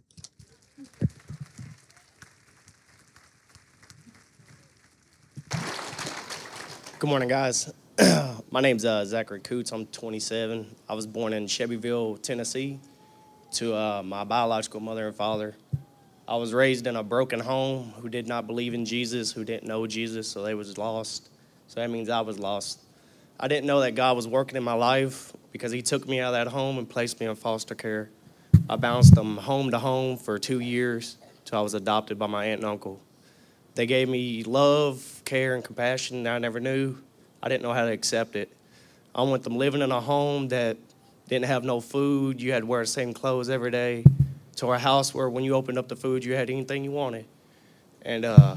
Good 7.00 7.12
morning, 7.12 7.30
guys. 7.30 7.72
My 8.50 8.60
name's 8.60 8.84
uh, 8.84 9.06
Zachary 9.06 9.40
Coots. 9.42 9.72
I'm 9.72 9.86
27. 9.86 10.66
I 10.90 10.96
was 10.96 11.06
born 11.06 11.32
in 11.32 11.46
Shelbyville, 11.46 12.18
Tennessee, 12.18 12.80
to 13.52 13.76
uh, 13.76 14.02
my 14.04 14.24
biological 14.24 14.80
mother 14.80 15.06
and 15.06 15.16
father. 15.16 15.56
I 16.28 16.38
was 16.38 16.56
raised 16.56 16.88
in 16.88 16.96
a 16.96 17.04
broken 17.04 17.40
home 17.40 17.94
who 18.02 18.10
did 18.10 18.28
not 18.28 18.48
believe 18.48 18.74
in 18.74 18.84
Jesus, 18.84 19.32
who 19.32 19.46
didn't 19.46 19.68
know 19.68 19.86
Jesus, 19.86 20.28
so 20.28 20.42
they 20.42 20.56
was 20.56 20.80
lost. 20.80 21.30
So 21.68 21.82
that 21.82 21.92
means 21.92 22.10
I 22.10 22.22
was 22.22 22.40
lost. 22.40 22.82
I 23.40 23.48
didn't 23.48 23.68
know 23.68 23.82
that 23.82 23.92
God 23.92 24.16
was 24.16 24.28
working 24.28 24.56
in 24.56 24.64
my 24.64 24.74
life 24.74 25.34
because 25.52 25.72
He 25.72 25.84
took 25.84 26.08
me 26.08 26.20
out 26.20 26.34
of 26.34 26.46
that 26.46 26.52
home 26.52 26.80
and 26.80 26.90
placed 26.90 27.20
me 27.20 27.28
in 27.28 27.36
foster 27.36 27.76
care. 27.76 28.10
I 28.68 28.76
bounced 28.76 29.14
them 29.14 29.38
home 29.38 29.70
to 29.70 29.78
home 29.78 30.18
for 30.18 30.40
two 30.40 30.62
years 30.62 31.18
till 31.46 31.60
I 31.60 31.62
was 31.62 31.76
adopted 31.76 32.18
by 32.18 32.26
my 32.26 32.46
aunt 32.46 32.62
and 32.62 32.70
uncle. 32.72 33.00
They 33.78 33.86
gave 33.86 34.10
me 34.10 34.44
love, 34.44 35.22
care, 35.24 35.54
and 35.54 35.64
compassion 35.64 36.24
that 36.24 36.34
I 36.34 36.40
never 36.40 36.60
knew. 36.60 36.98
I 37.44 37.48
didn't 37.48 37.62
know 37.62 37.74
how 37.74 37.86
to 37.86 37.92
accept 37.92 38.36
it. 38.36 38.52
I 39.14 39.22
went 39.22 39.44
from 39.44 39.56
living 39.56 39.84
in 39.84 39.92
a 39.92 40.02
home 40.02 40.48
that 40.48 40.78
didn't 41.30 41.46
have 41.46 41.64
no 41.64 41.80
food, 41.80 42.42
you 42.42 42.54
had 42.54 42.62
to 42.62 42.66
wear 42.66 42.82
the 42.82 42.88
same 42.88 43.14
clothes 43.14 43.52
every 43.52 43.70
day, 43.70 44.04
to 44.56 44.72
a 44.72 44.80
house 44.80 45.14
where 45.14 45.30
when 45.30 45.44
you 45.44 45.54
opened 45.54 45.78
up 45.78 45.90
the 45.90 45.96
food, 45.96 46.26
you 46.26 46.34
had 46.34 46.50
anything 46.50 46.84
you 46.84 46.90
wanted. 46.90 47.26
And 48.02 48.26
uh, 48.26 48.56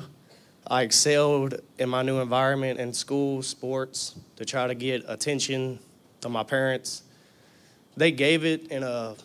I 0.66 0.85
excelled 0.85 1.61
in 1.79 1.91
my 1.91 2.01
new 2.01 2.21
environment 2.21 2.81
in 2.81 2.95
school, 2.95 3.43
sports, 3.43 4.14
to 4.37 4.47
try 4.47 4.66
to 4.66 4.75
get 4.75 5.05
attention 5.07 5.81
to 6.23 6.31
my 6.31 6.45
parents. 6.45 7.03
They 7.95 8.11
gave 8.11 8.47
it 8.47 8.68
in 8.68 8.83
a 8.83 9.16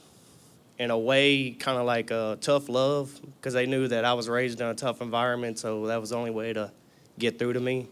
in 0.78 0.92
a 0.92 0.98
way, 0.98 1.52
kind 1.52 1.78
of 1.78 1.86
like 1.86 2.12
a 2.12 2.38
tough 2.42 2.70
love, 2.70 3.20
because 3.38 3.54
they 3.54 3.66
knew 3.66 3.88
that 3.88 4.06
I 4.06 4.14
was 4.14 4.28
raised 4.28 4.60
in 4.62 4.68
a 4.68 4.74
tough 4.74 5.02
environment, 5.02 5.60
so 5.60 5.88
that 5.88 6.02
was 6.02 6.10
the 6.10 6.18
only 6.18 6.32
way 6.32 6.54
to 6.54 6.72
get 7.18 7.40
through 7.40 7.54
to 7.54 7.60
me. 7.60 7.88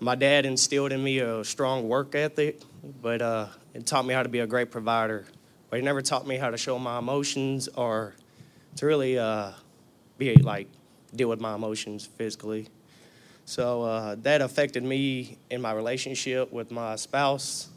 My 0.00 0.14
dad 0.14 0.46
instilled 0.46 0.92
in 0.92 1.02
me 1.02 1.18
a 1.18 1.44
strong 1.44 1.88
work 1.88 2.14
ethic, 2.14 2.60
but 3.02 3.20
uh, 3.20 3.48
it 3.74 3.84
taught 3.86 4.06
me 4.06 4.14
how 4.14 4.22
to 4.22 4.28
be 4.28 4.38
a 4.38 4.46
great 4.46 4.70
provider. 4.70 5.26
But 5.70 5.80
he 5.80 5.84
never 5.84 6.00
taught 6.00 6.26
me 6.26 6.36
how 6.36 6.50
to 6.50 6.56
show 6.56 6.78
my 6.78 6.98
emotions 6.98 7.68
or 7.68 8.14
to 8.76 8.86
really 8.86 9.18
uh, 9.18 9.50
be 10.16 10.34
like 10.36 10.68
deal 11.14 11.28
with 11.28 11.40
my 11.40 11.54
emotions 11.54 12.06
physically. 12.06 12.68
So 13.44 13.82
uh, 13.82 14.16
that 14.22 14.40
affected 14.40 14.84
me 14.84 15.38
in 15.50 15.60
my 15.60 15.72
relationship 15.72 16.52
with 16.52 16.70
my 16.70 16.96
spouse 16.96 17.68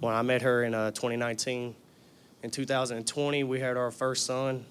when 0.00 0.14
I 0.14 0.22
met 0.22 0.42
her 0.42 0.64
in 0.64 0.74
uh, 0.74 0.90
2019. 0.90 1.74
In 2.42 2.50
2020, 2.50 3.42
we 3.42 3.58
had 3.58 3.76
our 3.76 3.90
first 3.90 4.24
son. 4.24 4.64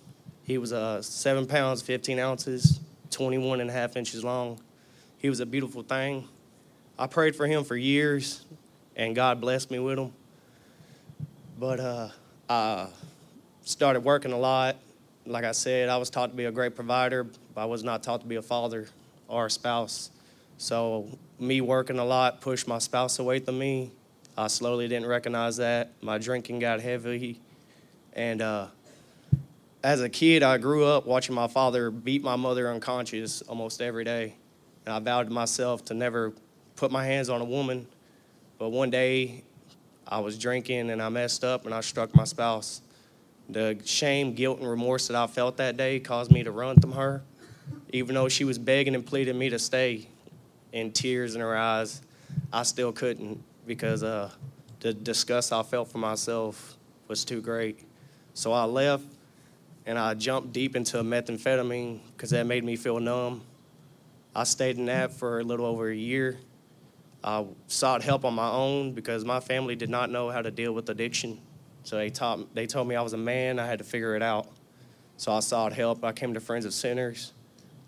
He 0.43 0.57
was 0.57 0.71
uh, 0.71 1.01
seven 1.01 1.45
pounds, 1.45 1.81
15 1.81 2.17
ounces, 2.17 2.79
21 3.11 3.59
and 3.59 3.69
a 3.69 3.73
half 3.73 3.97
inches 3.97 4.23
long. 4.23 4.61
He 5.17 5.29
was 5.29 5.41
a 5.41 5.45
beautiful 5.45 5.83
thing. 5.83 6.29
I 6.97 7.07
prayed 7.07 7.35
for 7.35 7.45
him 7.45 7.65
for 7.65 7.75
years, 7.75 8.45
and 8.95 9.13
God 9.13 9.41
blessed 9.41 9.69
me 9.69 9.79
with 9.79 9.99
him. 9.99 10.13
But 11.59 11.79
uh, 11.81 12.09
uh, 12.47 12.87
started 13.63 13.99
working 13.99 14.31
a 14.31 14.37
lot. 14.37 14.77
Like 15.25 15.43
I 15.43 15.51
said, 15.51 15.89
I 15.89 15.97
was 15.97 16.09
taught 16.09 16.29
to 16.31 16.37
be 16.37 16.45
a 16.45 16.51
great 16.51 16.73
provider, 16.73 17.25
but 17.25 17.61
I 17.61 17.65
was 17.65 17.83
not 17.83 18.01
taught 18.01 18.21
to 18.21 18.27
be 18.27 18.37
a 18.37 18.41
father 18.41 18.87
or 19.27 19.47
a 19.47 19.51
spouse. 19.51 20.09
So, 20.57 21.09
me 21.37 21.59
working 21.59 21.99
a 21.99 22.05
lot 22.05 22.39
pushed 22.39 22.65
my 22.65 22.77
spouse 22.77 23.19
away 23.19 23.39
from 23.39 23.59
me. 23.59 23.91
I 24.37 24.47
slowly 24.47 24.87
didn't 24.87 25.07
recognize 25.07 25.57
that. 25.57 25.91
My 26.01 26.17
drinking 26.17 26.59
got 26.59 26.79
heavy. 26.79 27.41
And 28.17 28.41
uh, 28.41 28.67
as 29.83 30.01
a 30.01 30.09
kid, 30.09 30.41
I 30.41 30.57
grew 30.57 30.85
up 30.85 31.05
watching 31.05 31.35
my 31.35 31.47
father 31.47 31.91
beat 31.91 32.23
my 32.23 32.35
mother 32.35 32.69
unconscious 32.69 33.43
almost 33.43 33.79
every 33.79 34.03
day. 34.03 34.35
And 34.85 34.93
I 34.93 34.99
vowed 34.99 35.27
to 35.27 35.33
myself 35.33 35.85
to 35.85 35.93
never 35.93 36.33
put 36.75 36.91
my 36.91 37.05
hands 37.05 37.29
on 37.29 37.41
a 37.41 37.45
woman. 37.45 37.87
But 38.57 38.69
one 38.69 38.89
day, 38.89 39.43
I 40.07 40.19
was 40.19 40.37
drinking 40.37 40.89
and 40.89 41.01
I 41.01 41.09
messed 41.09 41.43
up 41.43 41.65
and 41.65 41.75
I 41.75 41.81
struck 41.81 42.15
my 42.15 42.23
spouse. 42.23 42.81
The 43.49 43.79
shame, 43.85 44.33
guilt, 44.33 44.59
and 44.59 44.67
remorse 44.67 45.07
that 45.07 45.15
I 45.15 45.27
felt 45.27 45.57
that 45.57 45.77
day 45.77 45.99
caused 45.99 46.31
me 46.31 46.43
to 46.43 46.51
run 46.51 46.79
from 46.81 46.93
her, 46.93 47.21
even 47.93 48.15
though 48.15 48.29
she 48.29 48.45
was 48.45 48.57
begging 48.57 48.95
and 48.95 49.05
pleading 49.05 49.37
me 49.37 49.49
to 49.49 49.59
stay. 49.59 50.09
In 50.73 50.91
tears 50.91 51.33
in 51.33 51.41
her 51.41 51.55
eyes, 51.55 52.01
I 52.51 52.63
still 52.63 52.91
couldn't 52.91 53.41
because 53.65 54.03
uh, 54.03 54.31
the 54.81 54.93
disgust 54.93 55.53
I 55.53 55.63
felt 55.63 55.89
for 55.89 55.97
myself 55.97 56.77
was 57.07 57.23
too 57.23 57.41
great. 57.41 57.86
So 58.37 58.53
I 58.53 58.65
left 58.65 59.03
and 59.87 59.97
I 59.97 60.13
jumped 60.13 60.53
deep 60.53 60.75
into 60.75 60.97
methamphetamine 60.97 62.01
because 62.15 62.29
that 62.29 62.45
made 62.45 62.63
me 62.63 62.75
feel 62.75 62.99
numb. 62.99 63.41
I 64.35 64.43
stayed 64.43 64.77
in 64.77 64.85
that 64.85 65.11
for 65.11 65.39
a 65.39 65.43
little 65.43 65.65
over 65.65 65.89
a 65.89 65.95
year. 65.95 66.37
I 67.23 67.47
sought 67.65 68.03
help 68.03 68.25
on 68.25 68.35
my 68.35 68.47
own 68.47 68.93
because 68.93 69.25
my 69.25 69.39
family 69.39 69.75
did 69.75 69.89
not 69.89 70.11
know 70.11 70.29
how 70.29 70.43
to 70.43 70.51
deal 70.51 70.71
with 70.71 70.87
addiction. 70.91 71.39
So 71.81 71.95
they 71.95 72.11
taught 72.11 72.53
they 72.53 72.67
told 72.67 72.87
me 72.87 72.95
I 72.95 73.01
was 73.01 73.13
a 73.13 73.17
man, 73.17 73.57
I 73.57 73.65
had 73.65 73.79
to 73.79 73.83
figure 73.83 74.15
it 74.15 74.21
out. 74.21 74.47
So 75.17 75.31
I 75.31 75.39
sought 75.39 75.73
help. 75.73 76.03
I 76.03 76.11
came 76.11 76.35
to 76.35 76.39
Friends 76.39 76.65
of 76.65 76.75
Sinners. 76.75 77.33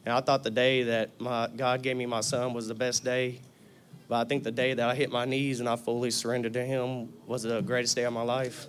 And 0.04 0.16
I 0.16 0.20
thought 0.20 0.42
the 0.42 0.50
day 0.50 0.82
that 0.82 1.22
my 1.22 1.48
God 1.56 1.84
gave 1.84 1.96
me 1.96 2.08
my 2.08 2.22
son 2.22 2.56
was 2.56 2.68
the 2.68 2.74
best 2.74 3.04
day. 3.04 3.40
But 4.08 4.26
I 4.26 4.28
think 4.28 4.44
the 4.44 4.52
day 4.52 4.74
that 4.74 4.90
I 4.90 4.96
hit 4.96 5.12
my 5.12 5.26
knees 5.26 5.60
and 5.60 5.70
I 5.70 5.76
fully 5.76 6.10
surrendered 6.10 6.54
to 6.54 6.66
him 6.66 7.14
was 7.28 7.44
the 7.44 7.62
greatest 7.62 7.96
day 7.96 8.06
of 8.06 8.14
my 8.14 8.24
life. 8.24 8.66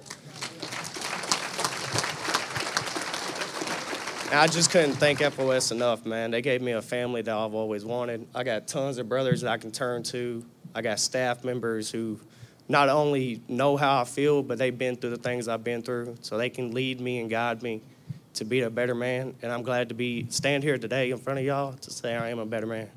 I 4.33 4.47
just 4.47 4.71
couldn't 4.71 4.93
thank 4.93 5.19
FOS 5.19 5.73
enough, 5.73 6.07
man. 6.07 6.31
They 6.31 6.41
gave 6.41 6.63
me 6.63 6.71
a 6.71 6.81
family 6.81 7.21
that 7.21 7.35
I've 7.35 7.53
always 7.53 7.85
wanted. 7.85 8.29
I 8.33 8.45
got 8.45 8.69
tons 8.69 8.99
of 8.99 9.09
brothers 9.09 9.41
that 9.41 9.51
I 9.51 9.59
can 9.59 9.73
turn 9.73 10.05
to. 10.05 10.45
I 10.73 10.83
got 10.83 11.01
staff 11.01 11.43
members 11.43 11.91
who 11.91 12.21
not 12.69 12.89
only 12.89 13.43
know 13.49 13.77
how 13.77 14.01
I 14.01 14.05
feel, 14.05 14.45
but 14.45 14.57
they've 14.57 14.77
been 14.77 14.95
through 14.95 15.11
the 15.11 15.17
things 15.17 15.49
I've 15.49 15.65
been 15.65 15.83
through, 15.83 16.17
so 16.21 16.39
they 16.39 16.49
can 16.49 16.71
lead 16.71 17.01
me 17.01 17.19
and 17.19 17.29
guide 17.29 17.61
me 17.61 17.83
to 18.35 18.45
be 18.45 18.61
a 18.61 18.71
better 18.71 18.95
man. 18.95 19.35
And 19.43 19.51
I'm 19.51 19.65
glad 19.65 19.89
to 19.89 19.97
be 19.97 20.27
stand 20.31 20.63
here 20.63 20.79
today 20.79 21.11
in 21.11 21.19
front 21.19 21.41
of 21.41 21.45
y'all 21.45 21.73
to 21.73 21.91
say 21.91 22.15
I 22.15 22.29
am 22.29 22.39
a 22.39 22.47
better 22.47 22.67
man. 22.67 22.89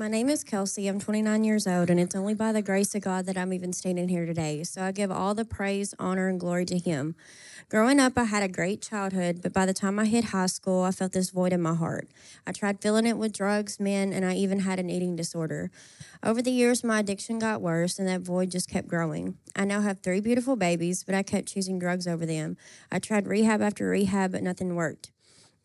My 0.00 0.06
name 0.06 0.28
is 0.28 0.44
Kelsey. 0.44 0.86
I'm 0.86 1.00
29 1.00 1.42
years 1.42 1.66
old, 1.66 1.90
and 1.90 1.98
it's 1.98 2.14
only 2.14 2.32
by 2.32 2.52
the 2.52 2.62
grace 2.62 2.94
of 2.94 3.02
God 3.02 3.26
that 3.26 3.36
I'm 3.36 3.52
even 3.52 3.72
standing 3.72 4.08
here 4.08 4.26
today. 4.26 4.62
So 4.62 4.80
I 4.80 4.92
give 4.92 5.10
all 5.10 5.34
the 5.34 5.44
praise, 5.44 5.92
honor, 5.98 6.28
and 6.28 6.38
glory 6.38 6.66
to 6.66 6.78
Him. 6.78 7.16
Growing 7.68 7.98
up, 7.98 8.12
I 8.16 8.22
had 8.22 8.44
a 8.44 8.48
great 8.48 8.80
childhood, 8.80 9.40
but 9.42 9.52
by 9.52 9.66
the 9.66 9.74
time 9.74 9.98
I 9.98 10.04
hit 10.04 10.26
high 10.26 10.46
school, 10.46 10.84
I 10.84 10.92
felt 10.92 11.10
this 11.10 11.30
void 11.30 11.52
in 11.52 11.60
my 11.60 11.74
heart. 11.74 12.06
I 12.46 12.52
tried 12.52 12.80
filling 12.80 13.06
it 13.06 13.18
with 13.18 13.32
drugs, 13.32 13.80
men, 13.80 14.12
and 14.12 14.24
I 14.24 14.34
even 14.34 14.60
had 14.60 14.78
an 14.78 14.88
eating 14.88 15.16
disorder. 15.16 15.68
Over 16.22 16.42
the 16.42 16.52
years, 16.52 16.84
my 16.84 17.00
addiction 17.00 17.40
got 17.40 17.60
worse, 17.60 17.98
and 17.98 18.06
that 18.06 18.20
void 18.20 18.52
just 18.52 18.70
kept 18.70 18.86
growing. 18.86 19.36
I 19.56 19.64
now 19.64 19.80
have 19.80 19.98
three 19.98 20.20
beautiful 20.20 20.54
babies, 20.54 21.02
but 21.02 21.16
I 21.16 21.24
kept 21.24 21.48
choosing 21.48 21.80
drugs 21.80 22.06
over 22.06 22.24
them. 22.24 22.56
I 22.92 23.00
tried 23.00 23.26
rehab 23.26 23.60
after 23.60 23.88
rehab, 23.88 24.30
but 24.30 24.44
nothing 24.44 24.76
worked. 24.76 25.10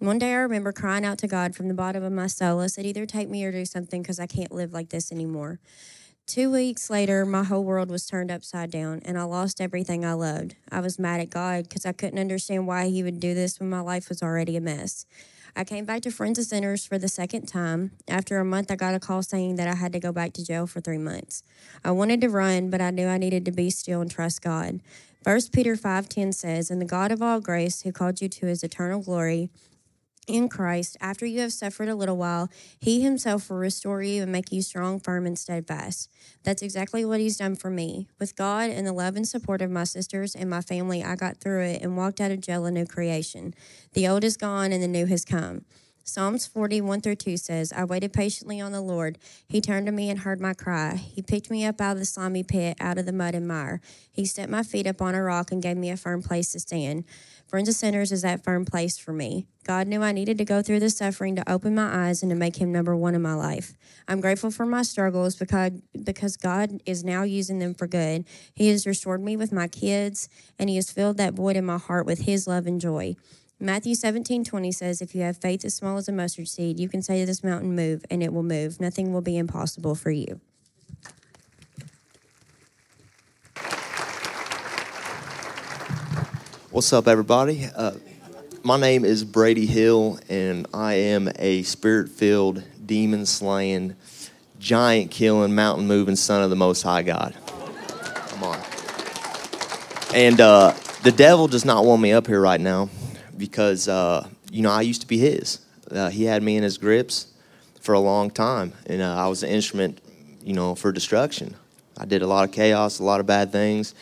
One 0.04 0.20
day 0.20 0.34
I 0.34 0.40
remember 0.40 0.74
crying 0.74 1.06
out 1.06 1.18
to 1.20 1.30
God 1.30 1.56
from 1.56 1.70
the 1.70 1.74
bottom 1.74 2.04
of 2.04 2.12
my 2.12 2.28
soul. 2.28 2.60
I 2.60 2.68
said, 2.68 2.86
either 2.86 3.06
take 3.06 3.30
me 3.30 3.46
or 3.46 3.54
do 3.54 3.64
something 3.64 4.02
because 4.02 4.20
I 4.20 4.28
can't 4.28 4.52
live 4.52 4.74
like 4.74 4.90
this 4.90 5.14
anymore. 5.14 5.62
Two 6.28 6.52
weeks 6.52 6.90
later, 6.90 7.26
my 7.26 7.46
whole 7.46 7.64
world 7.64 7.90
was 7.90 8.06
turned 8.06 8.30
upside 8.30 8.70
down 8.70 9.00
and 9.06 9.18
I 9.18 9.24
lost 9.24 9.62
everything 9.62 10.04
I 10.04 10.12
loved. 10.12 10.58
I 10.70 10.82
was 10.82 11.00
mad 11.00 11.22
at 11.22 11.30
God 11.30 11.70
because 11.70 11.86
I 11.86 11.94
couldn't 11.94 12.20
understand 12.20 12.68
why 12.68 12.90
He 12.90 13.02
would 13.02 13.22
do 13.22 13.34
this 13.34 13.62
when 13.62 13.70
my 13.70 13.80
life 13.80 14.10
was 14.10 14.22
already 14.22 14.58
a 14.58 14.62
mess. 14.62 15.06
I 15.56 15.64
came 15.64 15.86
back 15.86 16.02
to 16.02 16.12
Friends 16.12 16.38
of 16.38 16.44
Sinners 16.44 16.86
for 16.86 16.98
the 16.98 17.08
second 17.08 17.46
time. 17.46 17.92
After 18.06 18.40
a 18.40 18.46
month, 18.46 18.72
I 18.72 18.76
got 18.76 18.96
a 18.96 19.00
call 19.00 19.24
saying 19.24 19.56
that 19.56 19.70
I 19.70 19.76
had 19.76 19.94
to 19.94 20.02
go 20.02 20.12
back 20.12 20.34
to 20.34 20.44
jail 20.44 20.68
for 20.68 20.82
three 20.82 20.98
months. 20.98 21.44
I 21.82 21.92
wanted 21.92 22.20
to 22.20 22.30
run, 22.30 22.70
but 22.70 22.82
I 22.82 22.90
knew 22.90 23.08
I 23.08 23.18
needed 23.18 23.46
to 23.46 23.54
be 23.54 23.70
still 23.70 24.02
and 24.02 24.12
trust 24.12 24.42
God. 24.42 24.82
1 25.24 25.40
Peter 25.54 25.78
5.10 25.78 26.34
says, 26.34 26.70
And 26.70 26.82
the 26.82 26.86
God 26.86 27.10
of 27.14 27.22
all 27.22 27.40
grace, 27.40 27.84
who 27.84 27.94
called 27.94 28.20
you 28.20 28.28
to 28.28 28.48
his 28.48 28.64
eternal 28.64 29.02
glory, 29.02 29.50
in 30.28 30.50
Christ, 30.50 30.98
after 31.02 31.26
you 31.26 31.42
have 31.42 31.54
suffered 31.54 31.90
a 31.90 31.96
little 31.96 32.18
while, 32.18 32.50
he 32.80 33.02
himself 33.02 33.50
will 33.50 33.58
restore 33.58 34.02
you 34.02 34.24
and 34.24 34.32
make 34.32 34.52
you 34.52 34.62
strong, 34.62 35.00
firm, 35.00 35.26
and 35.26 35.38
steadfast. 35.38 36.10
That's 36.44 36.62
exactly 36.62 37.06
what 37.06 37.20
he's 37.20 37.38
done 37.38 37.56
for 37.56 37.70
me. 37.70 38.08
With 38.20 38.36
God 38.36 38.70
and 38.70 38.86
the 38.88 38.94
love 38.94 39.16
and 39.16 39.28
support 39.28 39.62
of 39.62 39.72
my 39.72 39.84
sisters 39.84 40.36
and 40.36 40.50
my 40.50 40.62
family, 40.62 41.04
I 41.04 41.16
got 41.16 41.38
through 41.38 41.64
it 41.64 41.82
and 41.82 41.98
walked 41.98 42.22
out 42.22 42.32
of 42.32 42.42
jail 42.42 42.66
a 42.66 42.72
new 42.72 42.86
creation. 42.86 43.54
The 43.94 44.08
old 44.08 44.24
is 44.24 44.38
gone 44.38 44.72
and 44.72 44.82
the 44.82 44.88
new 44.88 45.06
has 45.08 45.26
come. 45.26 45.66
Psalms 46.06 46.46
41 46.46 47.00
through 47.00 47.16
2 47.16 47.38
says, 47.38 47.72
I 47.72 47.86
waited 47.86 48.12
patiently 48.12 48.60
on 48.60 48.74
the 48.74 48.82
Lord. 48.82 49.18
He 49.48 49.62
turned 49.62 49.86
to 49.86 49.92
me 49.94 50.10
and 50.10 50.20
heard 50.20 50.42
my 50.42 50.54
cry. 50.54 50.96
He 50.96 51.22
picked 51.22 51.50
me 51.50 51.66
up 51.66 51.80
out 51.80 51.94
of 51.94 52.00
the 52.00 52.06
slimy 52.06 52.44
pit, 52.44 52.76
out 52.82 52.98
of 52.98 53.06
the 53.06 53.14
mud 53.14 53.34
and 53.36 53.48
mire. 53.48 53.80
He 54.12 54.26
set 54.26 54.50
my 54.50 54.64
feet 54.64 54.86
up 54.86 55.02
on 55.02 55.16
a 55.16 55.24
rock 55.24 55.50
and 55.50 55.62
gave 55.62 55.78
me 55.78 55.90
a 55.90 55.96
firm 55.96 56.22
place 56.22 56.52
to 56.52 56.60
stand. 56.60 57.06
Friends 57.48 57.70
of 57.70 57.76
Sinners 57.76 58.12
is 58.12 58.22
that 58.24 58.44
firm 58.44 58.66
place 58.66 58.98
for 58.98 59.14
me. 59.14 59.48
God 59.64 59.88
knew 59.88 60.04
I 60.04 60.12
needed 60.12 60.38
to 60.40 60.46
go 60.46 60.62
through 60.62 60.82
the 60.82 60.90
suffering 60.90 61.38
to 61.38 61.52
open 61.52 61.74
my 61.74 62.08
eyes 62.08 62.22
and 62.22 62.30
to 62.32 62.36
make 62.36 62.58
Him 62.58 62.74
number 62.74 62.98
one 62.98 63.16
in 63.16 63.22
my 63.22 63.36
life. 63.36 63.74
I'm 64.06 64.20
grateful 64.20 64.52
for 64.52 64.66
my 64.66 64.82
struggles 64.82 65.38
because, 65.38 65.72
because 66.04 66.36
God 66.36 66.82
is 66.86 67.06
now 67.06 67.24
using 67.24 67.60
them 67.60 67.74
for 67.74 67.88
good. 67.88 68.26
He 68.54 68.68
has 68.68 68.86
restored 68.86 69.22
me 69.24 69.38
with 69.38 69.54
my 69.54 69.70
kids, 69.70 70.28
and 70.60 70.70
He 70.70 70.76
has 70.76 70.92
filled 70.92 71.16
that 71.18 71.34
void 71.34 71.56
in 71.56 71.66
my 71.66 71.78
heart 71.78 72.06
with 72.06 72.20
His 72.20 72.46
love 72.46 72.68
and 72.68 72.82
joy. 72.82 73.16
Matthew 73.64 73.96
17, 73.96 74.44
20 74.44 74.74
says, 74.74 75.02
If 75.02 75.16
you 75.16 75.22
have 75.22 75.38
faith 75.38 75.64
as 75.64 75.74
small 75.74 75.96
as 75.96 76.10
a 76.10 76.12
mustard 76.12 76.50
seed, 76.50 76.82
you 76.82 76.90
can 76.90 77.02
say 77.02 77.22
to 77.22 77.26
this 77.26 77.46
mountain, 77.46 77.74
Move, 77.74 78.04
and 78.12 78.22
it 78.22 78.34
will 78.34 78.44
move. 78.44 78.82
Nothing 78.82 79.14
will 79.14 79.22
be 79.22 79.38
impossible 79.38 79.96
for 79.96 80.12
you. 80.12 80.42
What's 86.72 86.92
up, 86.92 87.08
everybody? 87.08 87.70
Uh, 87.74 87.94
my 88.64 88.78
name 88.78 89.06
is 89.06 89.24
Brady 89.24 89.66
Hill, 89.66 90.20
and 90.28 90.68
I 90.74 90.96
am 90.96 91.30
a 91.40 91.64
spirit 91.64 92.10
filled, 92.10 92.66
demon 92.86 93.26
slaying, 93.26 93.96
giant 94.60 95.10
killing, 95.10 95.56
mountain 95.56 95.88
moving 95.88 96.18
son 96.18 96.44
of 96.44 96.50
the 96.50 96.58
Most 96.58 96.82
High 96.82 97.04
God. 97.04 97.34
Come 98.28 98.44
on. 98.44 98.60
And 100.14 100.42
uh, 100.42 100.74
the 101.04 101.14
devil 101.14 101.48
does 101.48 101.64
not 101.64 101.86
want 101.86 102.02
me 102.02 102.12
up 102.12 102.28
here 102.28 102.42
right 102.42 102.60
now 102.60 102.90
because, 103.38 103.88
uh, 103.88 104.28
you 104.52 104.62
know, 104.62 104.72
I 104.72 104.82
used 104.82 105.02
to 105.02 105.08
be 105.08 105.18
his. 105.18 105.60
Uh, 105.90 106.10
he 106.10 106.24
had 106.24 106.44
me 106.44 106.58
in 106.58 106.64
his 106.64 106.78
grips 106.78 107.28
for 107.82 107.94
a 107.94 108.00
long 108.00 108.32
time, 108.32 108.74
and 108.88 109.02
uh, 109.02 109.16
I 109.16 109.28
was 109.28 109.44
an 109.44 109.50
instrument, 109.50 110.00
you 110.44 110.54
know, 110.54 110.76
for 110.76 110.92
destruction. 110.92 111.56
I 111.98 112.06
did 112.06 112.22
a 112.22 112.28
lot 112.28 112.48
of 112.48 112.52
chaos, 112.52 113.00
a 113.00 113.04
lot 113.04 113.20
of 113.20 113.26
bad 113.26 113.52
things. 113.52 113.94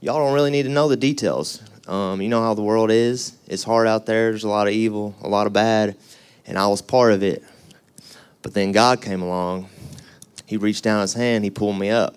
Y'all 0.00 0.18
don't 0.18 0.34
really 0.34 0.50
need 0.50 0.64
to 0.64 0.68
know 0.68 0.88
the 0.88 0.96
details. 0.96 1.62
Um, 1.88 2.20
you 2.22 2.28
know 2.28 2.42
how 2.42 2.54
the 2.54 2.62
world 2.62 2.90
is. 2.90 3.36
It's 3.48 3.64
hard 3.64 3.88
out 3.88 4.06
there. 4.06 4.30
There's 4.30 4.44
a 4.44 4.48
lot 4.48 4.68
of 4.68 4.72
evil, 4.72 5.14
a 5.22 5.28
lot 5.28 5.46
of 5.46 5.52
bad, 5.52 5.96
and 6.46 6.58
I 6.58 6.66
was 6.68 6.80
part 6.80 7.12
of 7.12 7.22
it. 7.22 7.42
But 8.42 8.54
then 8.54 8.72
God 8.72 9.00
came 9.00 9.22
along. 9.22 9.68
He 10.46 10.56
reached 10.56 10.84
down 10.84 11.00
his 11.00 11.14
hand. 11.14 11.44
He 11.44 11.50
pulled 11.50 11.78
me 11.78 11.90
up. 11.90 12.16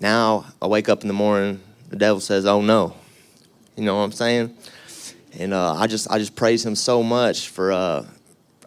Now 0.00 0.46
I 0.60 0.66
wake 0.66 0.88
up 0.88 1.02
in 1.02 1.08
the 1.08 1.14
morning. 1.14 1.60
The 1.88 1.96
devil 1.96 2.20
says, 2.20 2.44
"Oh 2.46 2.60
no," 2.60 2.94
you 3.76 3.84
know 3.84 3.96
what 3.96 4.02
I'm 4.02 4.12
saying? 4.12 4.54
And 5.36 5.52
uh, 5.52 5.74
I 5.74 5.86
just 5.86 6.10
I 6.10 6.18
just 6.18 6.36
praise 6.36 6.64
Him 6.64 6.74
so 6.74 7.02
much 7.02 7.48
for 7.48 7.72
uh, 7.72 8.06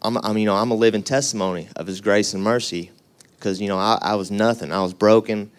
I'm, 0.02 0.18
I'm 0.18 0.38
you 0.38 0.46
know 0.46 0.56
I'm 0.56 0.72
a 0.72 0.76
living 0.76 1.04
testimony 1.04 1.68
of 1.76 1.88
His 1.88 2.02
grace 2.02 2.34
and 2.34 2.44
mercy 2.44 2.92
because 3.36 3.62
you 3.62 3.68
know 3.68 3.78
I, 3.78 3.98
I 4.02 4.16
was 4.16 4.32
nothing 4.32 4.72
I 4.72 4.82
was 4.82 4.94
broken, 4.94 5.52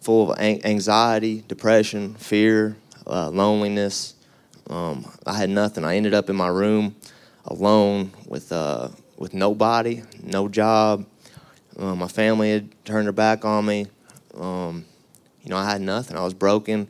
full 0.00 0.30
of 0.30 0.38
anxiety, 0.38 1.44
depression, 1.46 2.14
fear, 2.14 2.76
uh, 3.06 3.30
loneliness. 3.30 4.14
Um, 4.68 5.10
I 5.26 5.34
had 5.34 5.48
nothing. 5.48 5.84
I 5.84 5.96
ended 5.96 6.12
up 6.12 6.28
in 6.28 6.36
my 6.36 6.48
room 6.48 6.94
alone 7.46 8.12
with 8.26 8.52
uh, 8.52 8.88
with 9.16 9.34
nobody, 9.34 10.02
no 10.22 10.48
job. 10.48 11.06
Uh, 11.78 11.94
my 11.94 12.08
family 12.08 12.50
had 12.50 12.84
turned 12.84 13.06
their 13.06 13.12
back 13.12 13.44
on 13.44 13.64
me. 13.64 13.86
Um, 14.34 14.84
you 15.42 15.50
know, 15.50 15.56
I 15.56 15.70
had 15.70 15.80
nothing. 15.80 16.16
I 16.16 16.24
was 16.24 16.34
broken. 16.34 16.88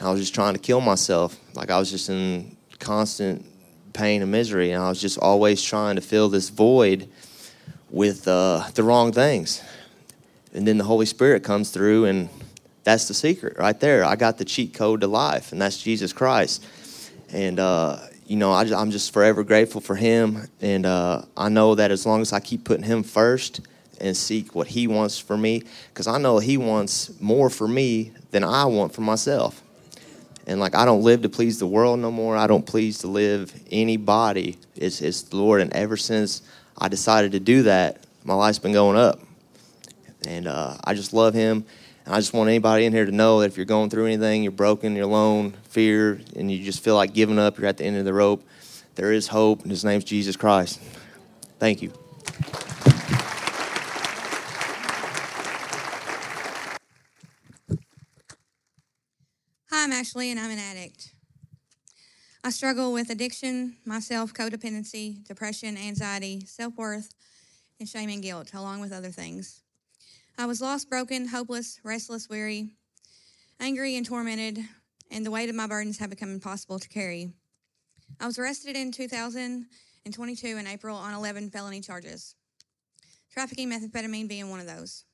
I 0.00 0.10
was 0.10 0.20
just 0.20 0.34
trying 0.34 0.54
to 0.54 0.60
kill 0.60 0.80
myself. 0.80 1.38
Like 1.54 1.70
I 1.70 1.78
was 1.78 1.90
just 1.90 2.08
in 2.08 2.56
constant 2.80 3.46
pain 3.92 4.22
and 4.22 4.30
misery, 4.30 4.72
and 4.72 4.82
I 4.82 4.88
was 4.88 5.00
just 5.00 5.18
always 5.18 5.62
trying 5.62 5.96
to 5.96 6.02
fill 6.02 6.28
this 6.28 6.48
void 6.48 7.08
with 7.90 8.26
uh, 8.26 8.68
the 8.74 8.82
wrong 8.82 9.12
things. 9.12 9.62
And 10.52 10.66
then 10.66 10.78
the 10.78 10.84
Holy 10.84 11.06
Spirit 11.06 11.44
comes 11.44 11.70
through, 11.70 12.06
and 12.06 12.28
that's 12.82 13.08
the 13.08 13.14
secret 13.14 13.58
right 13.58 13.78
there. 13.78 14.04
I 14.04 14.16
got 14.16 14.38
the 14.38 14.44
cheat 14.44 14.74
code 14.74 15.00
to 15.02 15.06
life, 15.06 15.52
and 15.52 15.60
that's 15.60 15.80
Jesus 15.80 16.12
Christ. 16.12 16.64
And, 17.32 17.60
uh, 17.60 17.98
you 18.26 18.36
know, 18.36 18.52
I, 18.52 18.62
am 18.62 18.90
just 18.90 19.12
forever 19.12 19.44
grateful 19.44 19.80
for 19.80 19.94
him. 19.94 20.48
And 20.60 20.86
uh, 20.86 21.22
I 21.36 21.48
know 21.48 21.74
that 21.76 21.90
as 21.90 22.06
long 22.06 22.20
as 22.20 22.32
I 22.32 22.40
keep 22.40 22.64
putting 22.64 22.84
him 22.84 23.02
first 23.02 23.60
and 24.00 24.16
seek 24.16 24.54
what 24.54 24.66
he 24.66 24.86
wants 24.86 25.18
for 25.18 25.36
me, 25.36 25.62
because 25.92 26.06
I 26.06 26.18
know 26.18 26.38
he 26.38 26.56
wants 26.56 27.20
more 27.20 27.50
for 27.50 27.68
me 27.68 28.12
than 28.30 28.42
I 28.42 28.64
want 28.64 28.94
for 28.94 29.02
myself. 29.02 29.62
And 30.50 30.58
like, 30.58 30.74
I 30.74 30.84
don't 30.84 31.02
live 31.02 31.22
to 31.22 31.28
please 31.28 31.60
the 31.60 31.66
world 31.68 32.00
no 32.00 32.10
more. 32.10 32.36
I 32.36 32.48
don't 32.48 32.66
please 32.66 32.98
to 32.98 33.06
live 33.06 33.54
anybody. 33.70 34.58
It's, 34.74 35.00
it's 35.00 35.22
the 35.22 35.36
Lord. 35.36 35.60
And 35.60 35.72
ever 35.72 35.96
since 35.96 36.42
I 36.76 36.88
decided 36.88 37.30
to 37.32 37.40
do 37.40 37.62
that, 37.62 38.02
my 38.24 38.34
life's 38.34 38.58
been 38.58 38.72
going 38.72 38.96
up. 38.96 39.20
And 40.26 40.48
uh, 40.48 40.76
I 40.82 40.94
just 40.94 41.12
love 41.12 41.34
him. 41.34 41.64
And 42.04 42.12
I 42.12 42.18
just 42.18 42.32
want 42.32 42.48
anybody 42.48 42.84
in 42.84 42.92
here 42.92 43.06
to 43.06 43.12
know 43.12 43.38
that 43.40 43.46
if 43.46 43.56
you're 43.56 43.64
going 43.64 43.90
through 43.90 44.06
anything, 44.06 44.42
you're 44.42 44.50
broken, 44.50 44.96
you're 44.96 45.04
alone, 45.04 45.52
fear, 45.68 46.20
and 46.34 46.50
you 46.50 46.64
just 46.64 46.82
feel 46.82 46.96
like 46.96 47.14
giving 47.14 47.38
up, 47.38 47.56
you're 47.56 47.68
at 47.68 47.76
the 47.76 47.84
end 47.84 47.98
of 47.98 48.04
the 48.04 48.12
rope, 48.12 48.44
there 48.96 49.12
is 49.12 49.28
hope, 49.28 49.62
and 49.62 49.70
his 49.70 49.84
name's 49.84 50.02
Jesus 50.02 50.34
Christ. 50.34 50.80
Thank 51.60 51.80
you. 51.80 51.92
Hi, 59.72 59.84
I'm 59.84 59.92
Ashley, 59.92 60.32
and 60.32 60.40
I'm 60.40 60.50
an 60.50 60.58
addict. 60.58 61.12
I 62.42 62.50
struggle 62.50 62.92
with 62.92 63.08
addiction, 63.08 63.76
myself, 63.84 64.34
codependency, 64.34 65.24
depression, 65.24 65.76
anxiety, 65.76 66.44
self 66.44 66.74
worth, 66.76 67.14
and 67.78 67.88
shame 67.88 68.10
and 68.10 68.20
guilt, 68.20 68.52
along 68.52 68.80
with 68.80 68.92
other 68.92 69.10
things. 69.10 69.60
I 70.36 70.46
was 70.46 70.60
lost, 70.60 70.90
broken, 70.90 71.28
hopeless, 71.28 71.78
restless, 71.84 72.28
weary, 72.28 72.70
angry, 73.60 73.94
and 73.96 74.04
tormented, 74.04 74.58
and 75.08 75.24
the 75.24 75.30
weight 75.30 75.48
of 75.48 75.54
my 75.54 75.68
burdens 75.68 75.98
had 75.98 76.10
become 76.10 76.32
impossible 76.32 76.80
to 76.80 76.88
carry. 76.88 77.30
I 78.18 78.26
was 78.26 78.40
arrested 78.40 78.74
in 78.74 78.90
2022 78.90 80.46
in 80.48 80.66
April 80.66 80.96
on 80.96 81.14
11 81.14 81.50
felony 81.50 81.80
charges, 81.80 82.34
trafficking 83.32 83.70
methamphetamine 83.70 84.26
being 84.26 84.50
one 84.50 84.58
of 84.58 84.66
those. 84.66 85.04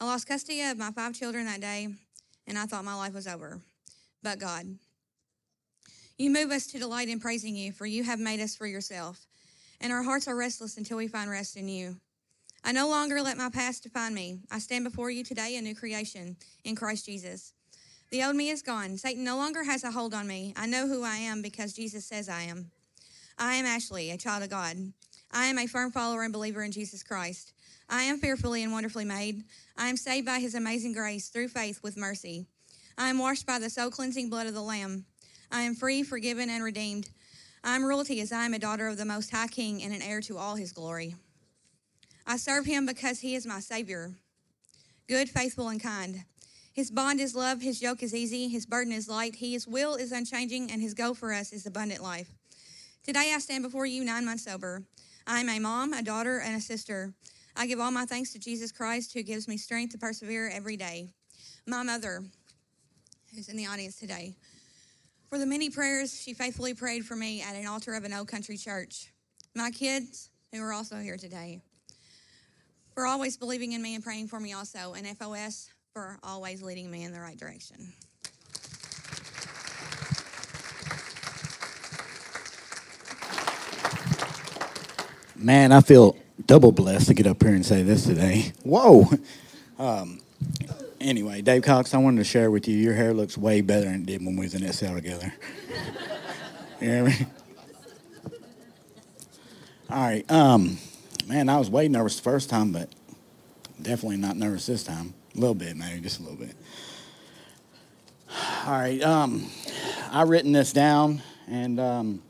I 0.00 0.06
lost 0.06 0.26
custody 0.26 0.62
of 0.62 0.78
my 0.78 0.90
five 0.90 1.12
children 1.12 1.44
that 1.44 1.60
day, 1.60 1.88
and 2.46 2.58
I 2.58 2.64
thought 2.64 2.86
my 2.86 2.94
life 2.94 3.12
was 3.12 3.26
over. 3.26 3.60
But 4.24 4.38
God, 4.38 4.78
you 6.16 6.30
move 6.30 6.50
us 6.50 6.66
to 6.68 6.78
delight 6.78 7.10
in 7.10 7.20
praising 7.20 7.54
you, 7.54 7.72
for 7.72 7.84
you 7.84 8.04
have 8.04 8.18
made 8.18 8.40
us 8.40 8.56
for 8.56 8.66
yourself, 8.66 9.26
and 9.82 9.92
our 9.92 10.02
hearts 10.02 10.26
are 10.26 10.34
restless 10.34 10.78
until 10.78 10.96
we 10.96 11.08
find 11.08 11.28
rest 11.28 11.58
in 11.58 11.68
you. 11.68 11.96
I 12.64 12.72
no 12.72 12.88
longer 12.88 13.20
let 13.20 13.36
my 13.36 13.50
past 13.50 13.82
define 13.82 14.14
me. 14.14 14.38
I 14.50 14.60
stand 14.60 14.84
before 14.84 15.10
you 15.10 15.24
today 15.24 15.58
a 15.58 15.60
new 15.60 15.74
creation 15.74 16.38
in 16.64 16.74
Christ 16.74 17.04
Jesus. 17.04 17.52
The 18.10 18.24
old 18.24 18.34
me 18.34 18.48
is 18.48 18.62
gone. 18.62 18.96
Satan 18.96 19.24
no 19.24 19.36
longer 19.36 19.62
has 19.64 19.84
a 19.84 19.90
hold 19.90 20.14
on 20.14 20.26
me. 20.26 20.54
I 20.56 20.64
know 20.64 20.88
who 20.88 21.02
I 21.04 21.16
am 21.16 21.42
because 21.42 21.74
Jesus 21.74 22.06
says 22.06 22.30
I 22.30 22.44
am. 22.44 22.70
I 23.36 23.56
am 23.56 23.66
Ashley, 23.66 24.10
a 24.10 24.16
child 24.16 24.42
of 24.42 24.48
God. 24.48 24.78
I 25.32 25.46
am 25.46 25.58
a 25.58 25.66
firm 25.66 25.92
follower 25.92 26.22
and 26.22 26.32
believer 26.32 26.62
in 26.62 26.72
Jesus 26.72 27.02
Christ. 27.02 27.52
I 27.90 28.04
am 28.04 28.18
fearfully 28.18 28.62
and 28.62 28.72
wonderfully 28.72 29.04
made. 29.04 29.44
I 29.76 29.88
am 29.88 29.98
saved 29.98 30.24
by 30.24 30.38
his 30.38 30.54
amazing 30.54 30.94
grace 30.94 31.28
through 31.28 31.48
faith 31.48 31.82
with 31.82 31.98
mercy. 31.98 32.46
I 32.96 33.08
am 33.08 33.18
washed 33.18 33.44
by 33.44 33.58
the 33.58 33.70
soul 33.70 33.90
cleansing 33.90 34.30
blood 34.30 34.46
of 34.46 34.54
the 34.54 34.62
Lamb. 34.62 35.04
I 35.50 35.62
am 35.62 35.74
free, 35.74 36.04
forgiven, 36.04 36.48
and 36.48 36.62
redeemed. 36.62 37.08
I 37.64 37.74
am 37.74 37.84
royalty 37.84 38.20
as 38.20 38.30
I 38.30 38.44
am 38.44 38.54
a 38.54 38.58
daughter 38.58 38.86
of 38.86 38.96
the 38.96 39.04
Most 39.04 39.30
High 39.30 39.48
King 39.48 39.82
and 39.82 39.92
an 39.92 40.00
heir 40.00 40.20
to 40.22 40.38
all 40.38 40.54
his 40.54 40.72
glory. 40.72 41.16
I 42.24 42.36
serve 42.36 42.66
him 42.66 42.86
because 42.86 43.20
he 43.20 43.34
is 43.34 43.46
my 43.46 43.58
Savior, 43.58 44.12
good, 45.08 45.28
faithful, 45.28 45.68
and 45.68 45.82
kind. 45.82 46.24
His 46.72 46.90
bond 46.90 47.20
is 47.20 47.34
love, 47.34 47.62
his 47.62 47.82
yoke 47.82 48.02
is 48.02 48.14
easy, 48.14 48.48
his 48.48 48.64
burden 48.64 48.92
is 48.92 49.08
light, 49.08 49.36
his 49.36 49.66
will 49.66 49.96
is 49.96 50.12
unchanging, 50.12 50.70
and 50.70 50.80
his 50.80 50.94
goal 50.94 51.14
for 51.14 51.32
us 51.32 51.52
is 51.52 51.66
abundant 51.66 52.02
life. 52.02 52.30
Today 53.02 53.32
I 53.34 53.38
stand 53.38 53.64
before 53.64 53.86
you 53.86 54.04
nine 54.04 54.24
months 54.24 54.44
sober. 54.44 54.84
I 55.26 55.40
am 55.40 55.48
a 55.48 55.58
mom, 55.58 55.92
a 55.92 56.02
daughter, 56.02 56.38
and 56.38 56.56
a 56.56 56.60
sister. 56.60 57.12
I 57.56 57.66
give 57.66 57.80
all 57.80 57.90
my 57.90 58.06
thanks 58.06 58.32
to 58.32 58.38
Jesus 58.38 58.72
Christ 58.72 59.14
who 59.14 59.22
gives 59.22 59.48
me 59.48 59.56
strength 59.56 59.92
to 59.92 59.98
persevere 59.98 60.48
every 60.48 60.76
day. 60.76 61.08
My 61.66 61.82
mother, 61.82 62.24
who's 63.34 63.48
in 63.48 63.56
the 63.56 63.66
audience 63.66 63.96
today, 63.96 64.36
for 65.28 65.38
the 65.38 65.46
many 65.46 65.70
prayers 65.70 66.20
she 66.20 66.34
faithfully 66.34 66.74
prayed 66.74 67.04
for 67.04 67.16
me 67.16 67.42
at 67.42 67.56
an 67.56 67.66
altar 67.66 67.94
of 67.94 68.04
an 68.04 68.12
old 68.12 68.28
country 68.28 68.56
church. 68.56 69.12
My 69.54 69.70
kids, 69.70 70.30
who 70.52 70.62
are 70.62 70.72
also 70.72 70.96
here 70.96 71.16
today 71.16 71.60
for 72.94 73.06
always 73.06 73.36
believing 73.36 73.72
in 73.72 73.82
me 73.82 73.96
and 73.96 74.04
praying 74.04 74.28
for 74.28 74.38
me 74.38 74.52
also, 74.52 74.94
and 74.94 75.06
FOS 75.18 75.68
for 75.92 76.18
always 76.22 76.62
leading 76.62 76.90
me 76.90 77.02
in 77.02 77.12
the 77.12 77.20
right 77.20 77.36
direction. 77.36 77.92
Man, 85.36 85.72
I 85.72 85.80
feel 85.80 86.16
double 86.46 86.72
blessed 86.72 87.08
to 87.08 87.14
get 87.14 87.26
up 87.26 87.42
here 87.42 87.52
and 87.52 87.66
say 87.66 87.82
this 87.82 88.06
today. 88.06 88.52
Whoa. 88.62 89.08
Um, 89.76 90.20
anyway, 91.04 91.42
Dave 91.42 91.62
Cox, 91.62 91.94
I 91.94 91.98
wanted 91.98 92.18
to 92.18 92.24
share 92.24 92.50
with 92.50 92.66
you 92.66 92.76
your 92.76 92.94
hair 92.94 93.14
looks 93.14 93.38
way 93.38 93.60
better 93.60 93.84
than 93.84 94.02
it 94.02 94.06
did 94.06 94.24
when 94.24 94.36
we 94.36 94.46
was 94.46 94.54
in 94.54 94.62
that 94.62 94.74
cell 94.74 94.94
together. 94.94 95.32
you? 96.80 97.08
All 99.90 100.00
right. 100.00 100.28
Um, 100.30 100.78
man, 101.26 101.48
I 101.48 101.58
was 101.58 101.70
way 101.70 101.88
nervous 101.88 102.16
the 102.16 102.22
first 102.22 102.50
time, 102.50 102.72
but 102.72 102.88
definitely 103.80 104.16
not 104.16 104.36
nervous 104.36 104.66
this 104.66 104.82
time. 104.82 105.14
A 105.36 105.38
little 105.38 105.54
bit, 105.54 105.76
maybe, 105.76 106.00
just 106.00 106.20
a 106.20 106.22
little 106.22 106.38
bit. 106.38 106.56
All 108.66 108.72
right, 108.72 109.00
um, 109.02 109.48
I've 110.10 110.28
written 110.28 110.52
this 110.52 110.72
down, 110.72 111.22
and 111.46 111.78
um, 111.78 112.22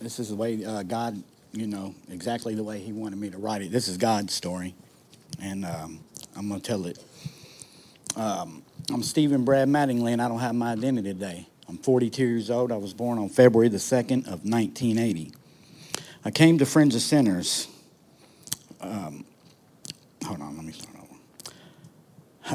this 0.00 0.18
is 0.18 0.30
the 0.30 0.36
way 0.36 0.64
uh, 0.64 0.82
God, 0.84 1.22
you 1.52 1.66
know, 1.66 1.94
exactly 2.10 2.54
the 2.54 2.62
way 2.62 2.78
He 2.78 2.92
wanted 2.92 3.18
me 3.18 3.28
to 3.30 3.38
write 3.38 3.60
it. 3.60 3.72
This 3.72 3.88
is 3.88 3.98
God's 3.98 4.32
story, 4.32 4.74
and 5.42 5.66
um, 5.66 6.00
I'm 6.36 6.48
going 6.48 6.60
to 6.60 6.66
tell 6.66 6.86
it. 6.86 7.02
Um, 8.16 8.64
I'm 8.92 9.02
Stephen 9.02 9.44
Brad 9.44 9.68
Mattingly, 9.68 10.12
and 10.12 10.20
I 10.20 10.28
don't 10.28 10.40
have 10.40 10.54
my 10.54 10.72
identity 10.72 11.12
today. 11.12 11.46
I'm 11.68 11.78
42 11.78 12.26
years 12.26 12.50
old. 12.50 12.72
I 12.72 12.76
was 12.76 12.92
born 12.92 13.18
on 13.18 13.28
February 13.28 13.68
the 13.68 13.76
2nd 13.76 14.26
of 14.26 14.44
1980. 14.44 15.32
I 16.24 16.30
came 16.30 16.58
to 16.58 16.66
Friends 16.66 16.94
of 16.96 17.02
Sinners. 17.02 17.68
Um, 18.80 19.24
hold 20.24 20.40
on, 20.40 20.56
let 20.56 20.64
me 20.64 20.72
start 20.72 20.96
over. 20.96 21.54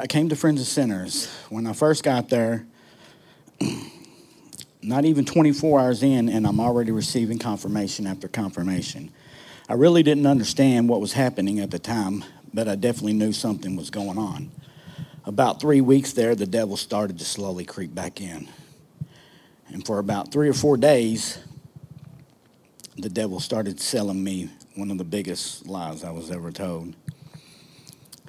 I 0.01 0.08
came 0.08 0.28
to 0.30 0.36
Friends 0.36 0.60
of 0.60 0.68
Sinners. 0.68 1.34
When 1.49 1.66
I 1.66 1.74
first 1.74 2.03
got 2.03 2.28
there, 2.28 2.66
not 4.82 5.06
even 5.06 5.24
24 5.24 5.80
hours 5.80 6.03
in, 6.03 6.28
and 6.28 6.45
I'm 6.45 6.60
already 6.60 6.91
receiving 6.91 7.39
confirmation 7.39 8.06
after 8.06 8.28
confirmation. 8.28 9.10
I 9.70 9.74
really 9.74 10.03
didn't 10.03 10.28
understand 10.28 10.89
what 10.89 10.99
was 10.99 11.14
happening 11.14 11.62
at 11.62 11.72
the 11.72 11.80
time, 11.80 12.26
but 12.53 12.68
I 12.68 12.76
definitely 12.76 13.14
knew 13.14 13.32
something 13.32 13.78
was 13.78 13.89
going 13.89 14.18
on. 14.18 14.51
About 15.26 15.59
three 15.59 15.82
weeks 15.82 16.13
there, 16.13 16.36
the 16.36 16.45
devil 16.45 16.78
started 16.78 17.17
to 17.17 17.26
slowly 17.26 17.65
creep 17.65 17.95
back 17.95 18.21
in. 18.21 18.47
And 19.69 19.84
for 19.84 19.97
about 19.97 20.32
three 20.32 20.47
or 20.47 20.53
four 20.53 20.78
days, 20.78 21.39
the 22.95 23.09
devil 23.09 23.39
started 23.39 23.80
selling 23.80 24.23
me 24.23 24.49
one 24.76 24.91
of 24.91 24.99
the 24.99 25.03
biggest 25.03 25.65
lies 25.65 26.03
I 26.03 26.11
was 26.11 26.30
ever 26.30 26.51
told. 26.51 26.95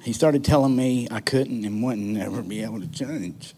He 0.01 0.11
started 0.11 0.43
telling 0.43 0.75
me 0.75 1.07
I 1.11 1.19
couldn't 1.19 1.65
and 1.65 1.83
wouldn't 1.83 2.17
ever 2.17 2.41
be 2.41 2.63
able 2.63 2.81
to 2.81 2.87
change. 2.87 3.53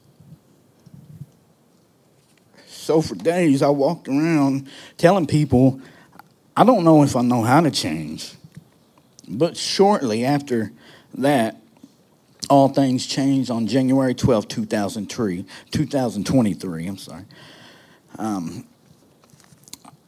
So 2.68 3.02
for 3.02 3.16
days, 3.16 3.62
I 3.62 3.70
walked 3.70 4.10
around 4.10 4.68
telling 4.98 5.28
people, 5.28 5.80
I 6.58 6.66
don't 6.66 6.84
know 6.84 7.04
if 7.04 7.16
I 7.16 7.22
know 7.22 7.44
how 7.44 7.62
to 7.62 7.72
change. 7.72 8.34
But 9.28 9.56
shortly 9.56 10.26
after 10.26 10.74
that, 11.14 11.62
all 12.50 12.70
things 12.70 13.06
changed 13.06 13.52
on 13.52 13.68
January 13.68 14.14
12, 14.14 14.48
2003, 14.48 15.46
2023. 15.72 16.88
I'm 16.88 16.98
sorry. 16.98 17.26
Um, 18.18 18.68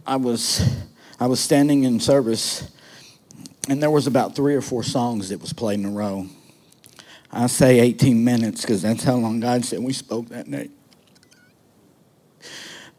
I 0.05 0.15
was 0.15 0.67
I 1.19 1.27
was 1.27 1.39
standing 1.39 1.83
in 1.83 1.99
service, 1.99 2.71
and 3.69 3.81
there 3.81 3.91
was 3.91 4.07
about 4.07 4.35
three 4.35 4.55
or 4.55 4.61
four 4.61 4.83
songs 4.83 5.29
that 5.29 5.39
was 5.39 5.53
played 5.53 5.79
in 5.79 5.85
a 5.85 5.91
row. 5.91 6.25
I 7.31 7.47
say 7.47 7.79
18 7.79 8.23
minutes 8.23 8.61
because 8.61 8.81
that's 8.81 9.03
how 9.03 9.15
long 9.15 9.39
God 9.39 9.63
said 9.63 9.79
we 9.79 9.93
spoke 9.93 10.29
that 10.29 10.47
night. 10.47 10.71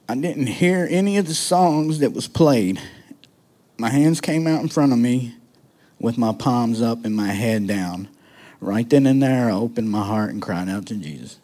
I 0.09 0.15
didn't 0.15 0.47
hear 0.47 0.87
any 0.89 1.19
of 1.19 1.27
the 1.27 1.35
songs 1.35 1.99
that 1.99 2.13
was 2.13 2.29
played. 2.29 2.81
My 3.77 3.91
hands 3.91 4.21
came 4.21 4.47
out 4.47 4.63
in 4.63 4.69
front 4.69 4.93
of 4.93 4.99
me 4.99 5.35
with 5.99 6.17
my 6.17 6.33
palms 6.33 6.81
up 6.81 7.05
and 7.05 7.15
my 7.15 7.29
head 7.29 7.67
down. 7.67 8.09
Right 8.63 8.89
then 8.89 9.07
and 9.07 9.21
there, 9.21 9.49
I 9.49 9.55
opened 9.55 9.91
my 9.91 10.07
heart 10.07 10.31
and 10.31 10.41
cried 10.41 10.69
out 10.69 10.87
to 10.87 10.95
Jesus. 10.95 11.41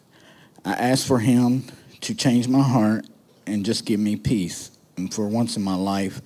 I 0.63 0.71
asked 0.71 1.05
for 1.05 1.19
him 1.19 1.65
to 1.99 2.15
change 2.15 2.47
my 2.47 2.61
heart 2.61 3.07
and 3.45 3.65
just 3.65 3.85
give 3.85 3.99
me 3.99 4.15
peace. 4.15 4.71
And 4.95 5.13
for 5.13 5.27
once 5.27 5.57
in 5.57 5.61
my 5.61 5.75
life, 5.75 6.21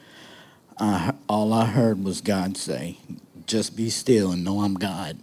I, 0.77 1.15
all 1.27 1.51
I 1.51 1.65
heard 1.65 2.03
was 2.03 2.21
God 2.21 2.57
say, 2.57 2.99
Just 3.47 3.75
be 3.75 3.89
still 3.89 4.33
and 4.33 4.43
know 4.43 4.61
I'm 4.61 4.75
God. 4.75 5.17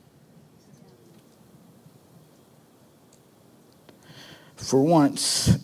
For 4.56 4.82
once, 4.82 5.56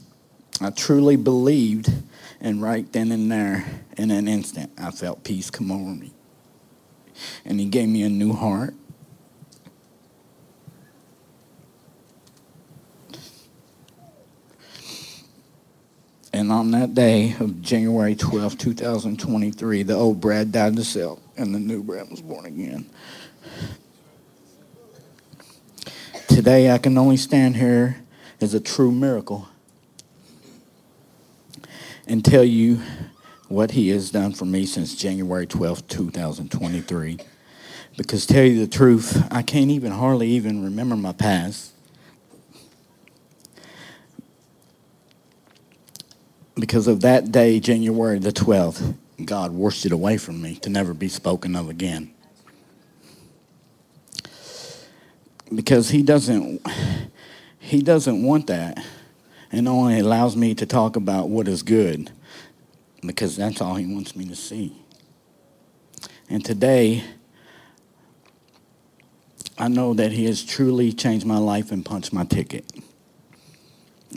I 0.61 0.71
truly 0.71 1.17
believed, 1.17 1.93
and 2.41 2.63
right 2.63 2.91
then 2.93 3.11
and 3.11 3.31
there, 3.31 3.67
in 3.99 4.13
an 4.13 4.29
instant, 4.29 4.71
I 4.79 4.93
felt 4.93 5.25
peace 5.25 5.51
come 5.51 5.73
over 5.73 5.91
me. 5.91 6.13
And 7.45 7.59
He 7.59 7.67
gave 7.67 7.89
me 7.89 8.05
a 8.05 8.09
new 8.09 8.33
heart, 8.33 8.75
And 16.47 16.53
on 16.53 16.71
that 16.71 16.95
day 16.95 17.35
of 17.41 17.61
January 17.61 18.15
12, 18.15 18.57
2023, 18.57 19.83
the 19.83 19.95
old 19.95 20.21
Brad 20.21 20.53
died 20.53 20.77
to 20.77 20.85
self 20.85 21.19
and 21.37 21.53
the 21.53 21.59
new 21.59 21.83
Brad 21.83 22.09
was 22.09 22.23
born 22.23 22.47
again. 22.47 22.87
Today, 26.29 26.71
I 26.71 26.79
can 26.79 26.97
only 26.99 27.17
stand 27.17 27.57
here 27.57 27.97
as 28.41 28.55
a 28.55 28.61
true 28.61 28.93
miracle 28.93 29.49
and 32.07 32.25
tell 32.25 32.45
you 32.45 32.81
what 33.49 33.73
he 33.73 33.89
has 33.89 34.13
done 34.13 34.33
for 34.33 34.45
me 34.45 34.67
since 34.67 34.95
January 34.95 35.49
12, 35.49 35.89
2023. 35.89 37.19
Because 37.97 38.25
tell 38.25 38.45
you 38.45 38.61
the 38.61 38.69
truth, 38.69 39.21
I 39.33 39.43
can't 39.43 39.73
even 39.73 39.91
hardly 39.91 40.29
even 40.29 40.63
remember 40.63 40.95
my 40.95 41.11
past. 41.11 41.73
Because 46.59 46.89
of 46.89 47.03
that 47.03 47.31
day, 47.31 47.61
January 47.61 48.19
the 48.19 48.33
12th, 48.33 48.95
God 49.23 49.53
washed 49.53 49.85
it 49.85 49.93
away 49.93 50.17
from 50.17 50.41
me 50.41 50.57
to 50.57 50.71
never 50.71 50.95
be 50.95 51.09
spoken 51.09 51.55
of 51.55 51.69
again. 51.69 52.13
Because 55.55 55.91
he 55.91 56.03
doesn't 56.03 56.67
he 57.59 57.83
doesn't 57.83 58.23
want 58.23 58.47
that 58.47 58.83
and 59.53 59.69
only 59.69 59.99
allows 59.99 60.37
me 60.37 60.55
to 60.55 60.67
talk 60.67 60.97
about 60.97 61.29
what 61.29 61.47
is 61.47 61.63
good 61.63 62.11
because 63.05 63.37
that's 63.37 63.61
all 63.61 63.75
he 63.75 63.87
wants 63.87 64.17
me 64.17 64.25
to 64.25 64.37
see. 64.37 64.73
And 66.29 66.45
today 66.45 67.05
I 69.59 69.69
know 69.69 69.95
that 69.95 70.13
he 70.13 70.25
has 70.25 70.45
truly 70.45 70.93
changed 70.93 71.27
my 71.27 71.39
life 71.39 71.71
and 71.71 71.85
punched 71.85 72.13
my 72.13 72.25
ticket. 72.25 72.65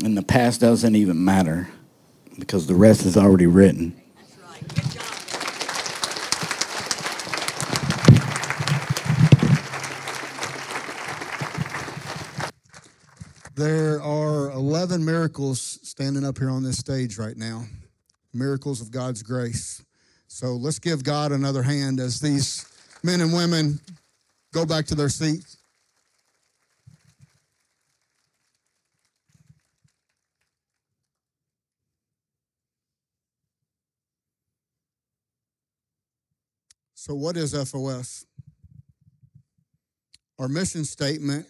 And 0.03 0.17
the 0.17 0.23
past 0.23 0.61
doesn't 0.61 0.95
even 0.95 1.23
matter 1.23 1.69
because 2.39 2.67
the 2.67 2.75
rest 2.75 3.05
is 3.05 3.17
already 3.17 3.47
written. 3.47 3.95
There 13.55 14.01
are 14.01 14.51
11 14.51 15.03
miracles 15.03 15.79
standing 15.83 16.23
up 16.23 16.37
here 16.37 16.49
on 16.49 16.63
this 16.63 16.77
stage 16.77 17.17
right 17.17 17.35
now. 17.35 17.65
Miracles 18.33 18.79
of 18.79 18.89
God's 18.89 19.21
grace. 19.21 19.83
So 20.27 20.53
let's 20.55 20.79
give 20.79 21.03
God 21.03 21.33
another 21.33 21.61
hand 21.61 21.99
as 21.99 22.21
these 22.21 22.65
men 23.03 23.19
and 23.19 23.33
women 23.33 23.79
go 24.53 24.65
back 24.65 24.85
to 24.87 24.95
their 24.95 25.09
seats. 25.09 25.58
So, 37.09 37.15
what 37.15 37.37
is 37.37 37.55
FOS? 37.55 38.23
Our 40.37 40.47
mission 40.47 40.85
statement 40.85 41.47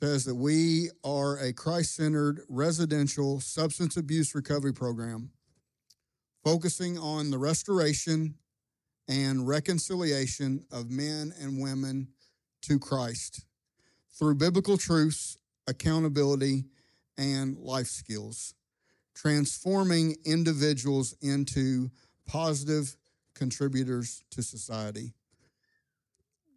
says 0.00 0.24
that 0.24 0.34
we 0.34 0.88
are 1.04 1.36
a 1.36 1.52
Christ 1.52 1.94
centered 1.94 2.40
residential 2.48 3.38
substance 3.38 3.98
abuse 3.98 4.34
recovery 4.34 4.72
program 4.72 5.32
focusing 6.42 6.96
on 6.96 7.30
the 7.30 7.36
restoration 7.36 8.36
and 9.08 9.46
reconciliation 9.46 10.64
of 10.72 10.90
men 10.90 11.34
and 11.38 11.60
women 11.60 12.08
to 12.62 12.78
Christ 12.78 13.44
through 14.18 14.36
biblical 14.36 14.78
truths, 14.78 15.36
accountability, 15.66 16.64
and 17.18 17.58
life 17.58 17.88
skills, 17.88 18.54
transforming 19.14 20.16
individuals 20.24 21.14
into 21.20 21.90
positive 22.26 22.96
contributors 23.40 24.22
to 24.30 24.42
society. 24.42 25.14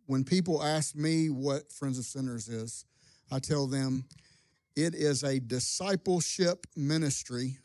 When 0.06 0.26
people 0.26 0.62
ask 0.62 0.98
me 0.98 1.30
what 1.30 1.72
Friends 1.72 1.98
of 1.98 2.04
Sinners 2.04 2.50
is, 2.50 2.84
I 3.32 3.40
tell 3.40 3.68
them 3.68 4.04
it 4.76 4.94
is 4.94 5.24
a 5.24 5.40
discipleship 5.40 6.68
ministry, 6.76 7.58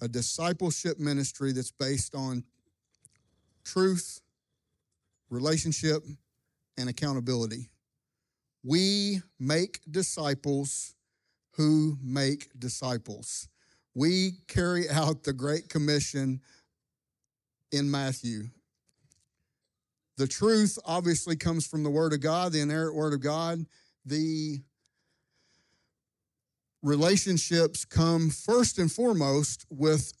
a 0.00 0.06
discipleship 0.06 1.00
ministry 1.00 1.50
that's 1.50 1.72
based 1.72 2.14
on 2.14 2.44
truth, 3.64 4.20
relationship, 5.28 6.04
and 6.78 6.88
accountability. 6.88 7.68
We 8.62 9.22
make 9.40 9.80
disciples 9.90 10.94
who 11.56 11.98
make 12.00 12.48
disciples. 12.56 13.48
We 13.92 14.34
carry 14.46 14.88
out 14.88 15.24
the 15.24 15.32
Great 15.32 15.68
Commission 15.68 16.42
in 17.72 17.90
Matthew. 17.90 18.44
The 20.18 20.28
truth 20.28 20.78
obviously 20.84 21.36
comes 21.36 21.66
from 21.66 21.82
the 21.82 21.90
Word 21.90 22.12
of 22.12 22.20
God, 22.20 22.52
the 22.52 22.60
inerrant 22.60 22.94
Word 22.94 23.14
of 23.14 23.20
God. 23.20 23.64
The 24.04 24.60
relationships 26.82 27.84
come 27.84 28.30
first 28.30 28.78
and 28.78 28.92
foremost 28.92 29.66
with 29.70 30.12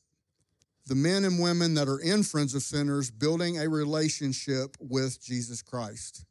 the 0.86 0.94
men 0.94 1.24
and 1.24 1.40
women 1.40 1.74
that 1.74 1.88
are 1.88 2.00
in 2.00 2.22
Friends 2.22 2.54
of 2.54 2.62
Sinners 2.62 3.10
building 3.10 3.58
a 3.58 3.68
relationship 3.68 4.76
with 4.80 5.22
Jesus 5.22 5.62
Christ. 5.62 6.24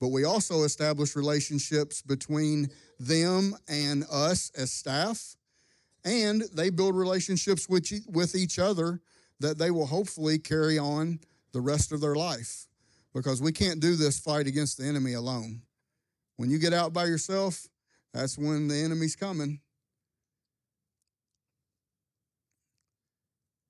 But 0.00 0.08
we 0.08 0.24
also 0.24 0.62
establish 0.62 1.16
relationships 1.16 2.02
between 2.02 2.68
them 2.98 3.56
and 3.68 4.04
us 4.10 4.50
as 4.56 4.72
staff, 4.72 5.36
and 6.04 6.42
they 6.54 6.70
build 6.70 6.96
relationships 6.96 7.68
with, 7.68 7.90
with 8.08 8.34
each 8.34 8.58
other 8.58 9.00
that 9.40 9.58
they 9.58 9.70
will 9.70 9.86
hopefully 9.86 10.38
carry 10.38 10.78
on 10.78 11.20
the 11.52 11.60
rest 11.60 11.92
of 11.92 12.00
their 12.00 12.14
life 12.14 12.66
because 13.14 13.40
we 13.40 13.52
can't 13.52 13.80
do 13.80 13.96
this 13.96 14.18
fight 14.18 14.46
against 14.46 14.78
the 14.78 14.84
enemy 14.84 15.14
alone. 15.14 15.62
When 16.36 16.50
you 16.50 16.58
get 16.58 16.72
out 16.72 16.92
by 16.92 17.04
yourself, 17.04 17.68
that's 18.12 18.36
when 18.36 18.68
the 18.68 18.76
enemy's 18.76 19.16
coming. 19.16 19.60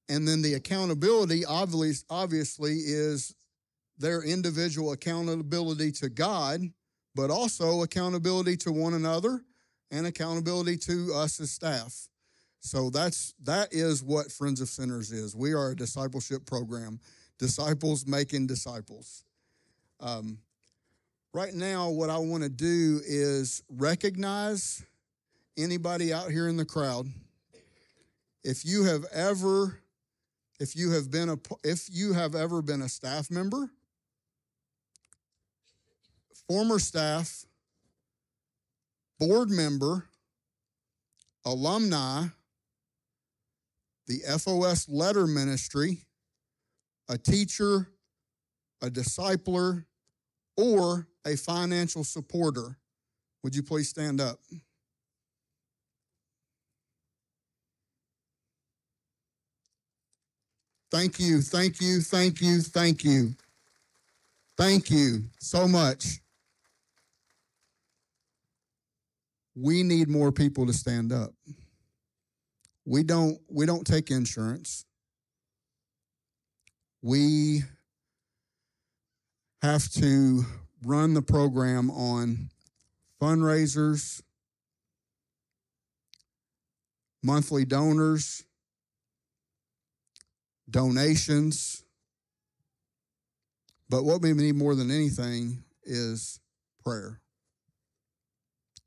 And 0.09 0.29
then 0.29 0.43
the 0.43 0.55
accountability 0.55 1.45
obviously, 1.45 2.07
obviously 2.11 2.75
is 2.75 3.35
their 3.99 4.23
individual 4.23 4.93
accountability 4.93 5.93
to 5.93 6.09
God, 6.09 6.61
but 7.15 7.31
also 7.31 7.83
accountability 7.83 8.57
to 8.59 8.73
one 8.73 8.95
another 8.95 9.43
and 9.91 10.07
accountability 10.07 10.77
to 10.77 11.13
us 11.15 11.41
as 11.41 11.51
staff. 11.51 12.09
So 12.65 12.89
that's 12.89 13.35
that 13.43 13.75
is 13.75 14.03
what 14.03 14.33
Friends 14.33 14.63
of 14.63 14.71
Sinners 14.71 15.13
is. 15.13 15.37
We 15.37 15.53
are 15.53 15.73
a 15.73 15.77
discipleship 15.77 16.47
program, 16.47 16.99
disciples 17.39 18.07
making 18.07 18.47
disciples. 18.47 19.23
Um, 20.01 20.39
right 21.35 21.53
now, 21.53 21.91
what 21.91 22.09
I 22.09 22.17
want 22.17 22.43
to 22.43 22.49
do 22.49 23.03
is 23.05 23.63
recognize 23.69 24.83
anybody 25.59 26.11
out 26.11 26.31
here 26.31 26.49
in 26.49 26.57
the 26.57 26.65
crowd. 26.65 27.07
If 28.43 28.65
you 28.65 28.85
have 28.85 29.05
ever, 29.13 29.79
if 30.59 30.75
you 30.75 30.93
have 30.93 31.11
been 31.11 31.29
a, 31.29 31.37
if 31.63 31.91
you 31.93 32.15
have 32.15 32.35
ever 32.35 32.63
been 32.63 32.81
a 32.81 32.89
staff 32.89 33.31
member, 33.31 33.69
former 36.49 36.79
staff, 36.79 37.45
board 39.19 39.51
member, 39.51 40.07
alumni 41.45 42.29
the 44.07 44.21
FOS 44.39 44.89
letter 44.89 45.27
ministry, 45.27 46.07
a 47.09 47.17
teacher, 47.17 47.89
a 48.83 48.89
discipler, 48.91 49.85
or 50.57 51.09
a 51.27 51.37
financial 51.37 52.05
supporter. 52.05 52.77
Would 53.43 53.55
you 53.55 53.63
please 53.63 53.89
stand 53.89 54.21
up? 54.21 54.39
Thank 60.91 61.19
you, 61.19 61.41
thank 61.41 61.81
you, 61.81 62.01
thank 62.01 62.41
you, 62.41 62.61
thank 62.61 63.05
you. 63.05 63.35
Thank 64.57 64.91
you 64.91 65.25
so 65.41 65.67
much. 65.67 66.21
We 69.57 69.83
need 69.83 70.09
more 70.09 70.31
people 70.31 70.67
to 70.67 70.73
stand 70.73 71.13
up 71.13 71.33
we 72.85 73.03
don't 73.03 73.39
we 73.49 73.67
don't 73.67 73.87
take 73.87 74.11
insurance 74.11 74.85
we 77.03 77.63
have 79.63 79.91
to 79.91 80.45
run 80.85 81.15
the 81.15 81.23
program 81.23 81.91
on 81.91 82.51
fundraisers 83.21 84.23
monthly 87.25 87.65
donors, 87.65 88.45
donations. 90.71 91.83
But 93.89 94.05
what 94.05 94.21
we 94.21 94.35
need 94.35 94.57
more 94.57 94.75
than 94.75 94.91
anything 94.91 95.65
is 95.83 96.39
prayer. 96.85 97.21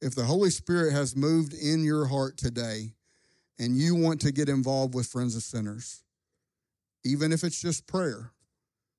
If 0.02 0.14
the 0.14 0.26
Holy 0.26 0.52
Spirit 0.52 0.94
has 0.94 1.16
moved 1.16 1.54
in 1.54 1.84
your 1.84 2.06
heart 2.06 2.38
today 2.38 2.94
and 3.60 3.78
you 3.78 3.96
want 3.96 4.22
to 4.22 4.32
get 4.32 4.50
involved 4.50 4.94
with 4.94 5.08
Friends 5.08 5.36
of 5.36 5.44
Sinners, 5.44 6.04
even 7.04 7.32
if 7.32 7.44
it's 7.44 7.62
just 7.62 7.88
prayer, 7.88 8.32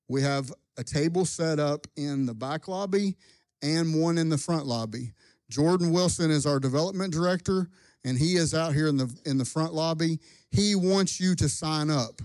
we 0.08 0.22
have 0.22 0.52
a 0.76 0.84
table 0.84 1.24
set 1.24 1.58
up 1.58 1.86
in 1.96 2.26
the 2.26 2.34
back 2.34 2.68
lobby 2.68 3.16
and 3.62 4.00
one 4.00 4.18
in 4.18 4.28
the 4.28 4.38
front 4.38 4.66
lobby. 4.66 5.12
Jordan 5.50 5.92
Wilson 5.92 6.30
is 6.30 6.46
our 6.46 6.60
development 6.60 7.12
director, 7.12 7.68
and 8.04 8.18
he 8.18 8.36
is 8.36 8.54
out 8.54 8.74
here 8.74 8.86
in 8.86 8.96
the 8.96 9.14
in 9.24 9.38
the 9.38 9.44
front 9.44 9.74
lobby. 9.74 10.18
He 10.50 10.74
wants 10.74 11.20
you 11.20 11.34
to 11.36 11.48
sign 11.48 11.90
up, 11.90 12.20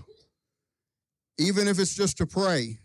even 1.38 1.68
if 1.68 1.78
it's 1.78 1.94
just 1.94 2.18
to 2.18 2.26
pray. 2.26 2.78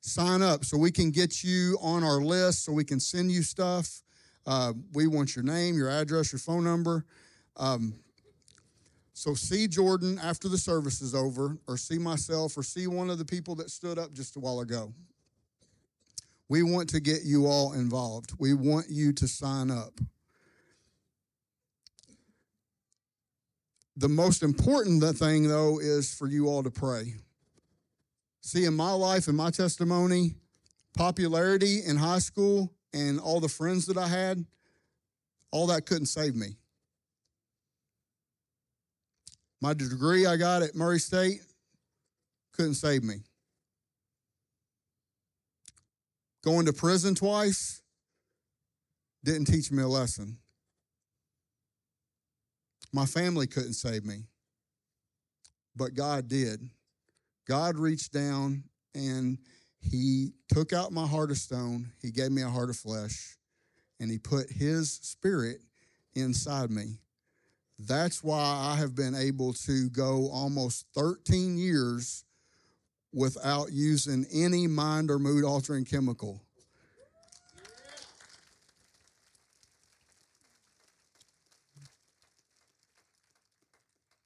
Sign 0.00 0.42
up 0.42 0.66
so 0.66 0.76
we 0.76 0.90
can 0.90 1.10
get 1.10 1.42
you 1.42 1.78
on 1.80 2.04
our 2.04 2.20
list, 2.20 2.64
so 2.64 2.72
we 2.72 2.84
can 2.84 3.00
send 3.00 3.32
you 3.32 3.42
stuff. 3.42 4.02
Uh, 4.46 4.74
we 4.92 5.06
want 5.06 5.34
your 5.34 5.44
name, 5.44 5.78
your 5.78 5.88
address, 5.88 6.30
your 6.30 6.40
phone 6.40 6.64
number. 6.64 7.06
Um, 7.56 7.94
so 9.14 9.32
see 9.34 9.68
Jordan 9.68 10.18
after 10.18 10.48
the 10.48 10.58
service 10.58 11.00
is 11.00 11.14
over, 11.14 11.56
or 11.68 11.76
see 11.76 11.98
myself, 11.98 12.58
or 12.58 12.64
see 12.64 12.88
one 12.88 13.08
of 13.08 13.18
the 13.18 13.24
people 13.24 13.54
that 13.54 13.70
stood 13.70 13.96
up 13.96 14.12
just 14.12 14.34
a 14.36 14.40
while 14.40 14.58
ago. 14.58 14.92
We 16.48 16.64
want 16.64 16.90
to 16.90 17.00
get 17.00 17.22
you 17.24 17.46
all 17.46 17.72
involved. 17.72 18.32
We 18.38 18.54
want 18.54 18.86
you 18.90 19.12
to 19.12 19.28
sign 19.28 19.70
up. 19.70 19.94
The 23.96 24.08
most 24.08 24.42
important 24.42 25.02
thing, 25.16 25.46
though, 25.46 25.78
is 25.78 26.12
for 26.12 26.26
you 26.26 26.48
all 26.48 26.64
to 26.64 26.70
pray. 26.70 27.14
See, 28.40 28.64
in 28.64 28.74
my 28.74 28.90
life 28.90 29.28
and 29.28 29.36
my 29.36 29.50
testimony, 29.50 30.34
popularity 30.96 31.82
in 31.86 31.96
high 31.96 32.18
school 32.18 32.72
and 32.92 33.20
all 33.20 33.38
the 33.38 33.48
friends 33.48 33.86
that 33.86 33.96
I 33.96 34.08
had, 34.08 34.44
all 35.52 35.68
that 35.68 35.86
couldn't 35.86 36.06
save 36.06 36.34
me. 36.34 36.56
My 39.60 39.74
degree 39.74 40.26
I 40.26 40.36
got 40.36 40.62
at 40.62 40.74
Murray 40.74 40.98
State 40.98 41.40
couldn't 42.52 42.74
save 42.74 43.02
me. 43.02 43.16
Going 46.42 46.66
to 46.66 46.72
prison 46.72 47.14
twice 47.14 47.80
didn't 49.24 49.46
teach 49.46 49.72
me 49.72 49.82
a 49.82 49.88
lesson. 49.88 50.36
My 52.92 53.06
family 53.06 53.46
couldn't 53.46 53.72
save 53.72 54.04
me, 54.04 54.24
but 55.74 55.94
God 55.94 56.28
did. 56.28 56.68
God 57.48 57.76
reached 57.76 58.12
down 58.12 58.64
and 58.94 59.38
He 59.80 60.32
took 60.48 60.72
out 60.72 60.92
my 60.92 61.06
heart 61.06 61.30
of 61.30 61.38
stone, 61.38 61.90
He 62.00 62.10
gave 62.10 62.30
me 62.30 62.42
a 62.42 62.50
heart 62.50 62.70
of 62.70 62.76
flesh, 62.76 63.36
and 63.98 64.10
He 64.10 64.18
put 64.18 64.50
His 64.50 64.92
Spirit 64.92 65.62
inside 66.14 66.70
me. 66.70 66.98
That's 67.78 68.22
why 68.22 68.38
I 68.38 68.76
have 68.76 68.94
been 68.94 69.14
able 69.14 69.52
to 69.52 69.88
go 69.90 70.28
almost 70.32 70.86
13 70.94 71.58
years 71.58 72.24
without 73.12 73.72
using 73.72 74.26
any 74.32 74.66
mind 74.66 75.10
or 75.10 75.18
mood 75.18 75.44
altering 75.44 75.84
chemical. 75.84 76.40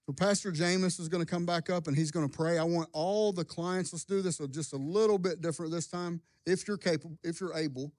So 0.06 0.14
Pastor 0.14 0.50
James 0.50 0.98
is 0.98 1.08
going 1.08 1.22
to 1.22 1.30
come 1.30 1.44
back 1.44 1.68
up 1.68 1.86
and 1.86 1.94
he's 1.94 2.10
going 2.10 2.26
to 2.26 2.34
pray. 2.34 2.56
I 2.56 2.64
want 2.64 2.88
all 2.94 3.30
the 3.30 3.44
clients. 3.44 3.92
Let's 3.92 4.06
do 4.06 4.22
this 4.22 4.38
just 4.50 4.72
a 4.72 4.78
little 4.78 5.18
bit 5.18 5.42
different 5.42 5.70
this 5.70 5.86
time, 5.86 6.22
if 6.46 6.66
you're 6.66 6.78
capable, 6.78 7.18
if 7.22 7.42
you're 7.42 7.54
able. 7.54 7.92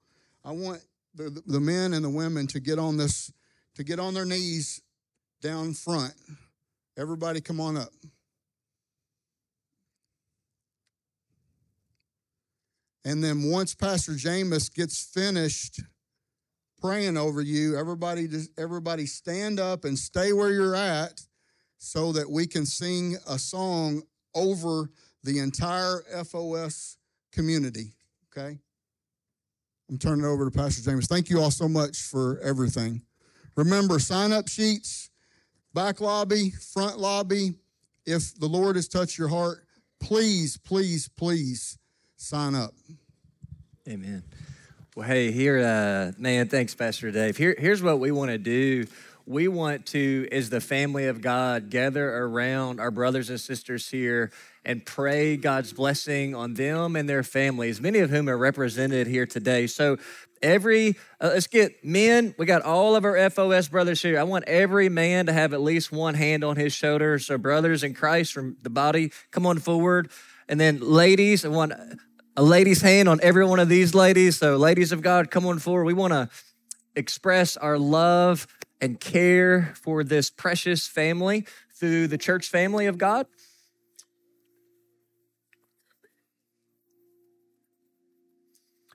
I 0.44 0.50
want 0.50 0.84
the, 1.14 1.40
the 1.46 1.60
men 1.60 1.94
and 1.94 2.04
the 2.04 2.10
women 2.10 2.48
to 2.48 2.58
get 2.58 2.80
on 2.80 2.96
this, 2.96 3.32
to 3.76 3.84
get 3.84 4.00
on 4.00 4.14
their 4.14 4.24
knees 4.24 4.82
down 5.40 5.74
front. 5.74 6.14
Everybody, 6.98 7.40
come 7.40 7.60
on 7.60 7.76
up. 7.76 7.92
And 13.04 13.24
then 13.24 13.50
once 13.50 13.74
Pastor 13.74 14.14
James 14.14 14.68
gets 14.68 15.02
finished 15.02 15.80
praying 16.80 17.16
over 17.16 17.40
you, 17.40 17.78
everybody 17.78 18.28
just 18.28 18.50
everybody 18.58 19.06
stand 19.06 19.58
up 19.58 19.84
and 19.84 19.98
stay 19.98 20.32
where 20.32 20.50
you're 20.50 20.76
at 20.76 21.22
so 21.78 22.12
that 22.12 22.30
we 22.30 22.46
can 22.46 22.66
sing 22.66 23.16
a 23.26 23.38
song 23.38 24.02
over 24.34 24.90
the 25.24 25.38
entire 25.38 26.02
FOS 26.24 26.98
community. 27.32 27.92
Okay? 28.30 28.58
I'm 29.88 29.98
turning 29.98 30.24
it 30.24 30.28
over 30.28 30.48
to 30.48 30.56
Pastor 30.56 30.82
James. 30.82 31.06
Thank 31.06 31.30
you 31.30 31.40
all 31.40 31.50
so 31.50 31.68
much 31.68 32.02
for 32.02 32.38
everything. 32.40 33.02
Remember, 33.56 33.98
sign 33.98 34.32
up 34.32 34.46
sheets, 34.48 35.09
back 35.74 36.00
lobby, 36.00 36.50
front 36.50 36.98
lobby. 36.98 37.54
If 38.06 38.38
the 38.38 38.46
Lord 38.46 38.76
has 38.76 38.88
touched 38.88 39.18
your 39.18 39.28
heart, 39.28 39.64
please, 40.00 40.56
please, 40.56 41.08
please 41.08 41.78
sign 42.16 42.54
up. 42.54 42.74
Amen. 43.88 44.22
Well, 44.96 45.06
hey, 45.06 45.30
here, 45.30 45.58
uh, 45.58 46.12
man, 46.18 46.48
thanks, 46.48 46.74
Pastor 46.74 47.10
Dave. 47.10 47.36
Here, 47.36 47.54
here's 47.58 47.82
what 47.82 48.00
we 48.00 48.10
want 48.10 48.30
to 48.30 48.38
do 48.38 48.86
we 49.30 49.46
want 49.46 49.86
to, 49.86 50.26
as 50.32 50.50
the 50.50 50.60
family 50.60 51.06
of 51.06 51.20
God, 51.20 51.70
gather 51.70 52.16
around 52.16 52.80
our 52.80 52.90
brothers 52.90 53.30
and 53.30 53.40
sisters 53.40 53.88
here 53.88 54.32
and 54.64 54.84
pray 54.84 55.36
God's 55.36 55.72
blessing 55.72 56.34
on 56.34 56.54
them 56.54 56.96
and 56.96 57.08
their 57.08 57.22
families, 57.22 57.80
many 57.80 58.00
of 58.00 58.10
whom 58.10 58.28
are 58.28 58.36
represented 58.36 59.06
here 59.06 59.26
today. 59.26 59.68
So, 59.68 59.98
every, 60.42 60.96
uh, 61.20 61.30
let's 61.34 61.46
get 61.46 61.84
men, 61.84 62.34
we 62.38 62.46
got 62.46 62.62
all 62.62 62.96
of 62.96 63.04
our 63.04 63.30
FOS 63.30 63.68
brothers 63.68 64.02
here. 64.02 64.18
I 64.18 64.22
want 64.22 64.44
every 64.44 64.88
man 64.88 65.26
to 65.26 65.32
have 65.32 65.52
at 65.52 65.60
least 65.60 65.92
one 65.92 66.14
hand 66.14 66.44
on 66.44 66.56
his 66.56 66.72
shoulder. 66.72 67.18
So, 67.18 67.38
brothers 67.38 67.84
in 67.84 67.94
Christ 67.94 68.32
from 68.32 68.56
the 68.62 68.70
body, 68.70 69.12
come 69.30 69.46
on 69.46 69.58
forward. 69.58 70.10
And 70.48 70.58
then, 70.58 70.80
ladies, 70.80 71.44
I 71.44 71.48
want 71.48 71.72
a 72.36 72.42
lady's 72.42 72.82
hand 72.82 73.08
on 73.08 73.20
every 73.22 73.44
one 73.44 73.58
of 73.58 73.68
these 73.68 73.94
ladies. 73.94 74.38
So, 74.38 74.56
ladies 74.56 74.92
of 74.92 75.02
God, 75.02 75.30
come 75.30 75.46
on 75.46 75.58
forward. 75.58 75.84
We 75.84 75.94
want 75.94 76.12
to 76.12 76.28
express 76.94 77.56
our 77.56 77.78
love 77.78 78.46
and 78.80 78.98
care 78.98 79.74
for 79.82 80.02
this 80.02 80.30
precious 80.30 80.86
family 80.86 81.46
through 81.74 82.08
the 82.08 82.18
church 82.18 82.48
family 82.48 82.86
of 82.86 82.98
God. 82.98 83.26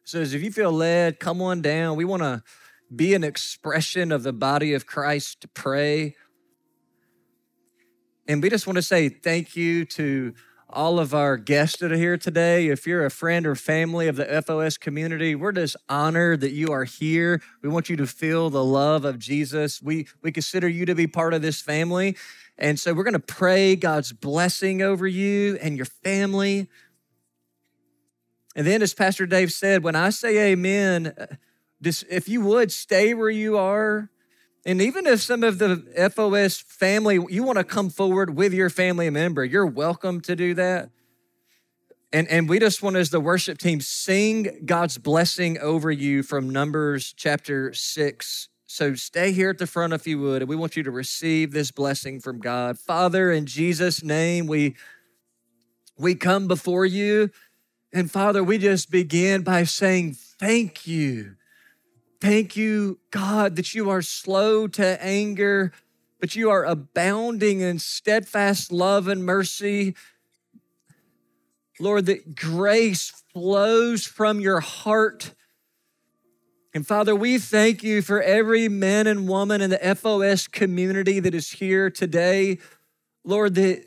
So, 0.08 0.22
as 0.22 0.36
if 0.36 0.43
you 0.43 0.51
feel 0.51 0.72
led, 0.72 1.20
come 1.20 1.41
on 1.41 1.64
down. 1.64 1.97
We 1.97 2.06
want 2.06 2.22
to 2.22 2.43
be 2.95 3.16
an 3.16 3.24
expression 3.24 4.12
of 4.12 4.22
the 4.22 4.32
body 4.32 4.76
of 4.76 4.86
Christ 4.86 5.41
to 5.41 5.47
pray. 5.47 6.16
And 8.28 8.43
we 8.43 8.51
just 8.51 8.68
want 8.68 8.76
to 8.76 8.84
say 8.84 9.10
thank 9.10 9.56
you 9.56 9.84
to 9.86 10.36
all 10.70 10.99
of 10.99 11.16
our 11.16 11.38
guests 11.38 11.80
that 11.80 11.91
are 11.91 11.97
here 11.97 12.18
today. 12.18 12.68
If 12.68 12.86
you're 12.86 13.03
a 13.03 13.10
friend 13.10 13.47
or 13.47 13.56
family 13.56 14.08
of 14.08 14.16
the 14.16 14.43
FOS 14.43 14.78
community, 14.78 15.34
we're 15.34 15.51
just 15.51 15.76
honored 15.89 16.41
that 16.41 16.51
you 16.51 16.72
are 16.72 16.84
here. 16.84 17.41
We 17.64 17.70
want 17.70 17.89
you 17.89 17.95
to 17.95 18.06
feel 18.06 18.51
the 18.51 18.64
love 18.64 19.06
of 19.06 19.18
Jesus. 19.18 19.82
We, 19.82 20.06
we 20.22 20.32
consider 20.32 20.68
you 20.68 20.86
to 20.86 20.93
be 20.93 21.08
part 21.08 21.34
of 21.34 21.41
this 21.41 21.62
family. 21.62 22.16
And 22.60 22.80
so 22.80 22.93
we're 22.93 23.03
going 23.03 23.14
to 23.14 23.20
pray 23.20 23.76
God's 23.76 24.14
blessing 24.14 24.84
over 24.84 25.08
you 25.08 25.58
and 25.64 25.76
your 25.76 25.86
family. 25.86 26.70
And 28.56 28.66
then, 28.66 28.82
as 28.82 28.93
Pastor 28.93 29.26
Dave 29.26 29.51
said, 29.51 29.84
when 29.84 29.95
I 29.95 30.10
say 30.10 30.51
amen, 30.51 31.14
uh, 31.18 31.26
this, 31.82 32.06
if 32.10 32.30
you 32.30 32.41
would 32.41 32.72
stay 32.72 33.14
where 33.14 33.30
you 33.30 33.58
are, 33.58 34.10
and 34.66 34.82
even 34.82 35.06
if 35.06 35.22
some 35.22 35.43
of 35.43 35.60
the 35.60 36.12
FOS 36.14 36.60
family, 36.60 37.20
you 37.30 37.43
want 37.43 37.58
to 37.58 37.64
come 37.64 37.89
forward 37.89 38.36
with 38.36 38.53
your 38.53 38.70
family 38.70 39.10
member, 39.10 39.43
you're 39.43 39.66
welcome 39.66 40.22
to 40.22 40.36
do 40.36 40.53
that. 40.56 40.89
And, 42.14 42.30
and 42.30 42.47
we 42.47 42.60
just 42.60 42.82
want, 42.82 42.95
as 42.95 43.10
the 43.10 43.20
worship 43.20 43.58
team, 43.58 43.82
sing 43.82 44.62
God's 44.66 44.97
blessing 44.97 45.60
over 45.60 45.91
you 45.91 46.24
from 46.24 46.49
Numbers 46.49 47.14
chapter 47.16 47.74
6. 47.74 48.49
So 48.66 48.95
stay 48.95 49.34
here 49.34 49.49
at 49.49 49.58
the 49.58 49.68
front 49.68 49.91
if 49.91 50.08
you 50.08 50.20
would, 50.22 50.41
and 50.41 50.49
we 50.49 50.56
want 50.56 50.78
you 50.78 50.84
to 50.84 50.91
receive 50.91 51.51
this 51.51 51.72
blessing 51.72 52.22
from 52.22 52.39
God. 52.39 52.80
Father, 52.80 53.32
in 53.32 53.45
Jesus' 53.45 54.01
name, 54.01 54.47
we, 54.47 54.76
we 55.97 56.16
come 56.16 56.47
before 56.47 56.86
you. 56.86 57.32
And 57.96 58.12
Father, 58.12 58.43
we 58.43 58.60
just 58.60 58.91
begin 58.91 59.41
by 59.41 59.64
saying 59.64 60.14
thank 60.14 60.86
you 60.86 61.38
Thank 62.26 62.56
you, 62.56 63.00
God, 63.12 63.56
that 63.56 63.76
you 63.76 63.91
are 63.91 64.02
slow 64.02 64.68
to 64.68 65.04
anger, 65.04 65.72
but 66.20 66.36
you 66.36 66.50
are 66.50 66.64
abounding 66.64 67.60
in 67.60 67.78
steadfast 67.78 68.72
love 68.72 69.08
and 69.08 69.24
mercy. 69.24 69.96
Lord, 71.80 72.08
that 72.08 72.36
grace 72.36 73.12
flows 73.32 74.08
from 74.08 74.39
your 74.39 74.60
heart. 74.60 75.36
And 76.74 76.88
Father, 76.88 77.16
we 77.16 77.38
thank 77.38 77.84
you 77.84 78.02
for 78.02 78.24
every 78.24 78.70
man 78.70 79.06
and 79.06 79.28
woman 79.28 79.62
in 79.62 79.70
the 79.70 79.96
FOS 79.96 80.48
community 80.48 81.20
that 81.20 81.36
is 81.36 81.52
here 81.52 81.91
today. 81.91 82.58
Lord, 83.24 83.54
that 83.54 83.86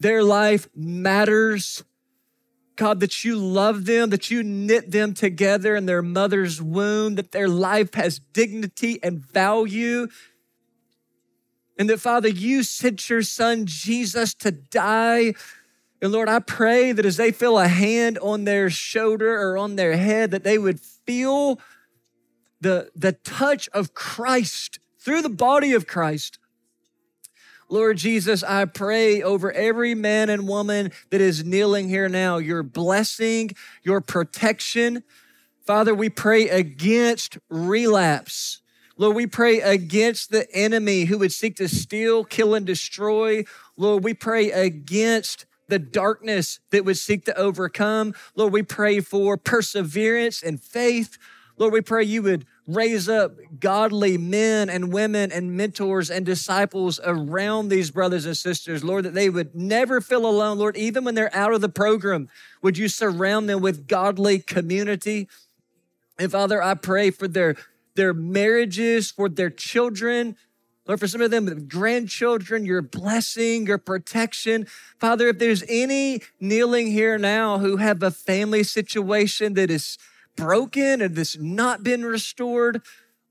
their 0.00 0.24
life 0.24 0.68
matters. 0.74 1.84
God, 2.76 3.00
that 3.00 3.24
you 3.24 3.36
love 3.36 3.84
them, 3.84 4.10
that 4.10 4.30
you 4.30 4.42
knit 4.42 4.90
them 4.90 5.14
together 5.14 5.76
in 5.76 5.86
their 5.86 6.02
mother's 6.02 6.60
womb, 6.60 7.14
that 7.14 7.32
their 7.32 7.48
life 7.48 7.94
has 7.94 8.18
dignity 8.18 8.98
and 9.02 9.24
value. 9.24 10.08
And 11.78 11.88
that, 11.88 12.00
Father, 12.00 12.28
you 12.28 12.62
sent 12.62 13.08
your 13.08 13.22
son 13.22 13.66
Jesus 13.66 14.34
to 14.34 14.50
die. 14.50 15.34
And 16.02 16.12
Lord, 16.12 16.28
I 16.28 16.40
pray 16.40 16.92
that 16.92 17.06
as 17.06 17.16
they 17.16 17.32
feel 17.32 17.58
a 17.58 17.68
hand 17.68 18.18
on 18.18 18.44
their 18.44 18.70
shoulder 18.70 19.40
or 19.40 19.56
on 19.56 19.76
their 19.76 19.96
head, 19.96 20.32
that 20.32 20.44
they 20.44 20.58
would 20.58 20.80
feel 20.80 21.60
the, 22.60 22.90
the 22.96 23.12
touch 23.12 23.68
of 23.68 23.94
Christ 23.94 24.78
through 24.98 25.22
the 25.22 25.28
body 25.28 25.72
of 25.72 25.86
Christ. 25.86 26.38
Lord 27.68 27.96
Jesus, 27.96 28.42
I 28.42 28.66
pray 28.66 29.22
over 29.22 29.50
every 29.52 29.94
man 29.94 30.28
and 30.28 30.46
woman 30.46 30.92
that 31.10 31.20
is 31.20 31.44
kneeling 31.44 31.88
here 31.88 32.08
now, 32.08 32.38
your 32.38 32.62
blessing, 32.62 33.50
your 33.82 34.00
protection. 34.00 35.02
Father, 35.66 35.94
we 35.94 36.10
pray 36.10 36.48
against 36.48 37.38
relapse. 37.48 38.60
Lord, 38.96 39.16
we 39.16 39.26
pray 39.26 39.60
against 39.60 40.30
the 40.30 40.50
enemy 40.54 41.04
who 41.04 41.18
would 41.18 41.32
seek 41.32 41.56
to 41.56 41.68
steal, 41.68 42.24
kill, 42.24 42.54
and 42.54 42.64
destroy. 42.64 43.44
Lord, 43.76 44.04
we 44.04 44.14
pray 44.14 44.52
against 44.52 45.46
the 45.68 45.78
darkness 45.78 46.60
that 46.70 46.84
would 46.84 46.98
seek 46.98 47.24
to 47.24 47.36
overcome. 47.36 48.14
Lord, 48.36 48.52
we 48.52 48.62
pray 48.62 49.00
for 49.00 49.36
perseverance 49.36 50.42
and 50.42 50.62
faith. 50.62 51.18
Lord, 51.56 51.72
we 51.72 51.80
pray 51.80 52.04
you 52.04 52.22
would 52.22 52.46
raise 52.66 53.08
up 53.08 53.36
godly 53.60 54.16
men 54.16 54.70
and 54.70 54.92
women 54.92 55.30
and 55.30 55.56
mentors 55.56 56.10
and 56.10 56.24
disciples 56.24 56.98
around 57.04 57.68
these 57.68 57.90
brothers 57.90 58.24
and 58.24 58.36
sisters, 58.36 58.82
Lord, 58.82 59.04
that 59.04 59.14
they 59.14 59.28
would 59.28 59.54
never 59.54 60.00
feel 60.00 60.26
alone. 60.26 60.58
Lord, 60.58 60.76
even 60.76 61.04
when 61.04 61.14
they're 61.14 61.34
out 61.34 61.52
of 61.52 61.60
the 61.60 61.68
program, 61.68 62.28
would 62.62 62.78
you 62.78 62.88
surround 62.88 63.48
them 63.48 63.60
with 63.60 63.86
godly 63.86 64.38
community? 64.38 65.28
And 66.18 66.32
Father, 66.32 66.62
I 66.62 66.74
pray 66.74 67.10
for 67.10 67.28
their, 67.28 67.56
their 67.96 68.14
marriages, 68.14 69.10
for 69.10 69.28
their 69.28 69.50
children, 69.50 70.36
Lord, 70.86 71.00
for 71.00 71.08
some 71.08 71.22
of 71.22 71.30
them, 71.30 71.66
grandchildren, 71.66 72.66
your 72.66 72.82
blessing, 72.82 73.66
your 73.66 73.78
protection. 73.78 74.66
Father, 74.98 75.28
if 75.28 75.38
there's 75.38 75.64
any 75.66 76.20
kneeling 76.40 76.88
here 76.88 77.16
now 77.16 77.58
who 77.58 77.78
have 77.78 78.02
a 78.02 78.10
family 78.10 78.62
situation 78.62 79.54
that 79.54 79.70
is 79.70 79.96
broken 80.36 81.00
and 81.00 81.16
that's 81.16 81.38
not 81.38 81.82
been 81.82 82.04
restored, 82.04 82.82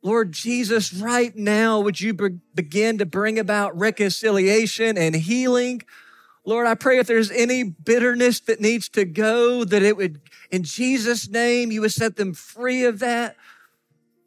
Lord 0.01 0.33
Jesus, 0.33 0.93
right 0.93 1.35
now, 1.35 1.79
would 1.79 2.01
you 2.01 2.13
be- 2.13 2.39
begin 2.53 2.97
to 2.97 3.05
bring 3.05 3.39
about 3.39 3.77
reconciliation 3.77 4.97
and 4.97 5.15
healing? 5.15 5.81
Lord, 6.45 6.67
I 6.67 6.75
pray 6.75 6.99
if 6.99 7.07
there's 7.07 7.31
any 7.31 7.63
bitterness 7.63 8.41
that 8.41 8.59
needs 8.59 8.89
to 8.89 9.05
go, 9.05 9.63
that 9.63 9.81
it 9.81 9.95
would, 9.95 10.19
in 10.51 10.63
Jesus' 10.63 11.29
name, 11.29 11.71
you 11.71 11.81
would 11.81 11.93
set 11.93 12.17
them 12.17 12.33
free 12.33 12.83
of 12.83 12.99
that. 12.99 13.37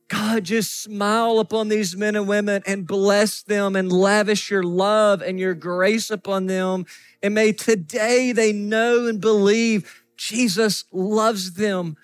God, 0.09 0.45
just 0.45 0.83
smile 0.83 1.41
upon 1.41 1.68
these 1.68 1.97
men 1.97 2.16
and 2.16 2.29
women 2.29 2.62
and 2.66 2.87
bless 2.87 3.43
them 3.43 3.77
and 3.77 3.93
lavish 3.93 4.51
your 4.51 4.62
love 4.62 5.20
and 5.20 5.39
your 5.39 5.55
grace 5.55 6.11
upon 6.11 6.47
them. 6.47 6.87
And 7.22 7.35
may 7.35 7.53
today 7.53 8.33
they 8.33 8.53
know 8.53 9.09
and 9.09 9.20
believe 9.20 10.05
Jesus 10.16 10.85
loves 10.93 11.55
them. 11.55 11.97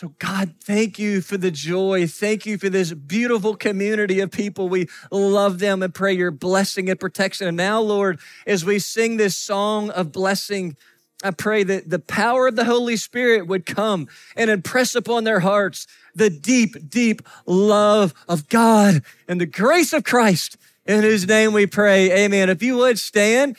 So, 0.00 0.14
God, 0.18 0.54
thank 0.62 0.98
you 0.98 1.20
for 1.20 1.36
the 1.36 1.50
joy. 1.50 2.06
Thank 2.06 2.46
you 2.46 2.56
for 2.56 2.70
this 2.70 2.90
beautiful 2.94 3.54
community 3.54 4.20
of 4.20 4.30
people. 4.30 4.70
We 4.70 4.88
love 5.10 5.58
them 5.58 5.82
and 5.82 5.92
pray 5.92 6.14
your 6.14 6.30
blessing 6.30 6.88
and 6.88 6.98
protection. 6.98 7.46
And 7.46 7.58
now, 7.58 7.82
Lord, 7.82 8.18
as 8.46 8.64
we 8.64 8.78
sing 8.78 9.18
this 9.18 9.36
song 9.36 9.90
of 9.90 10.10
blessing, 10.10 10.78
I 11.22 11.32
pray 11.32 11.64
that 11.64 11.90
the 11.90 11.98
power 11.98 12.48
of 12.48 12.56
the 12.56 12.64
Holy 12.64 12.96
Spirit 12.96 13.46
would 13.46 13.66
come 13.66 14.08
and 14.36 14.48
impress 14.48 14.94
upon 14.94 15.24
their 15.24 15.40
hearts 15.40 15.86
the 16.14 16.30
deep, 16.30 16.88
deep 16.88 17.20
love 17.44 18.14
of 18.26 18.48
God 18.48 19.02
and 19.28 19.38
the 19.38 19.44
grace 19.44 19.92
of 19.92 20.04
Christ. 20.04 20.56
In 20.86 21.02
whose 21.02 21.28
name 21.28 21.52
we 21.52 21.66
pray. 21.66 22.24
Amen. 22.24 22.48
If 22.48 22.62
you 22.62 22.78
would 22.78 22.98
stand, 22.98 23.58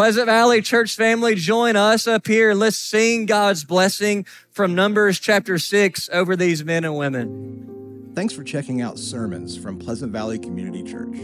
Pleasant 0.00 0.24
Valley 0.24 0.62
Church 0.62 0.96
family, 0.96 1.34
join 1.34 1.76
us 1.76 2.06
up 2.06 2.26
here 2.26 2.54
let's 2.54 2.78
sing 2.78 3.26
God's 3.26 3.64
blessing 3.64 4.24
from 4.50 4.74
Numbers 4.74 5.20
chapter 5.20 5.58
6 5.58 6.08
over 6.10 6.36
these 6.36 6.64
men 6.64 6.86
and 6.86 6.96
women. 6.96 8.10
Thanks 8.14 8.32
for 8.32 8.42
checking 8.42 8.80
out 8.80 8.98
sermons 8.98 9.58
from 9.58 9.78
Pleasant 9.78 10.10
Valley 10.10 10.38
Community 10.38 10.82
Church. 10.82 11.18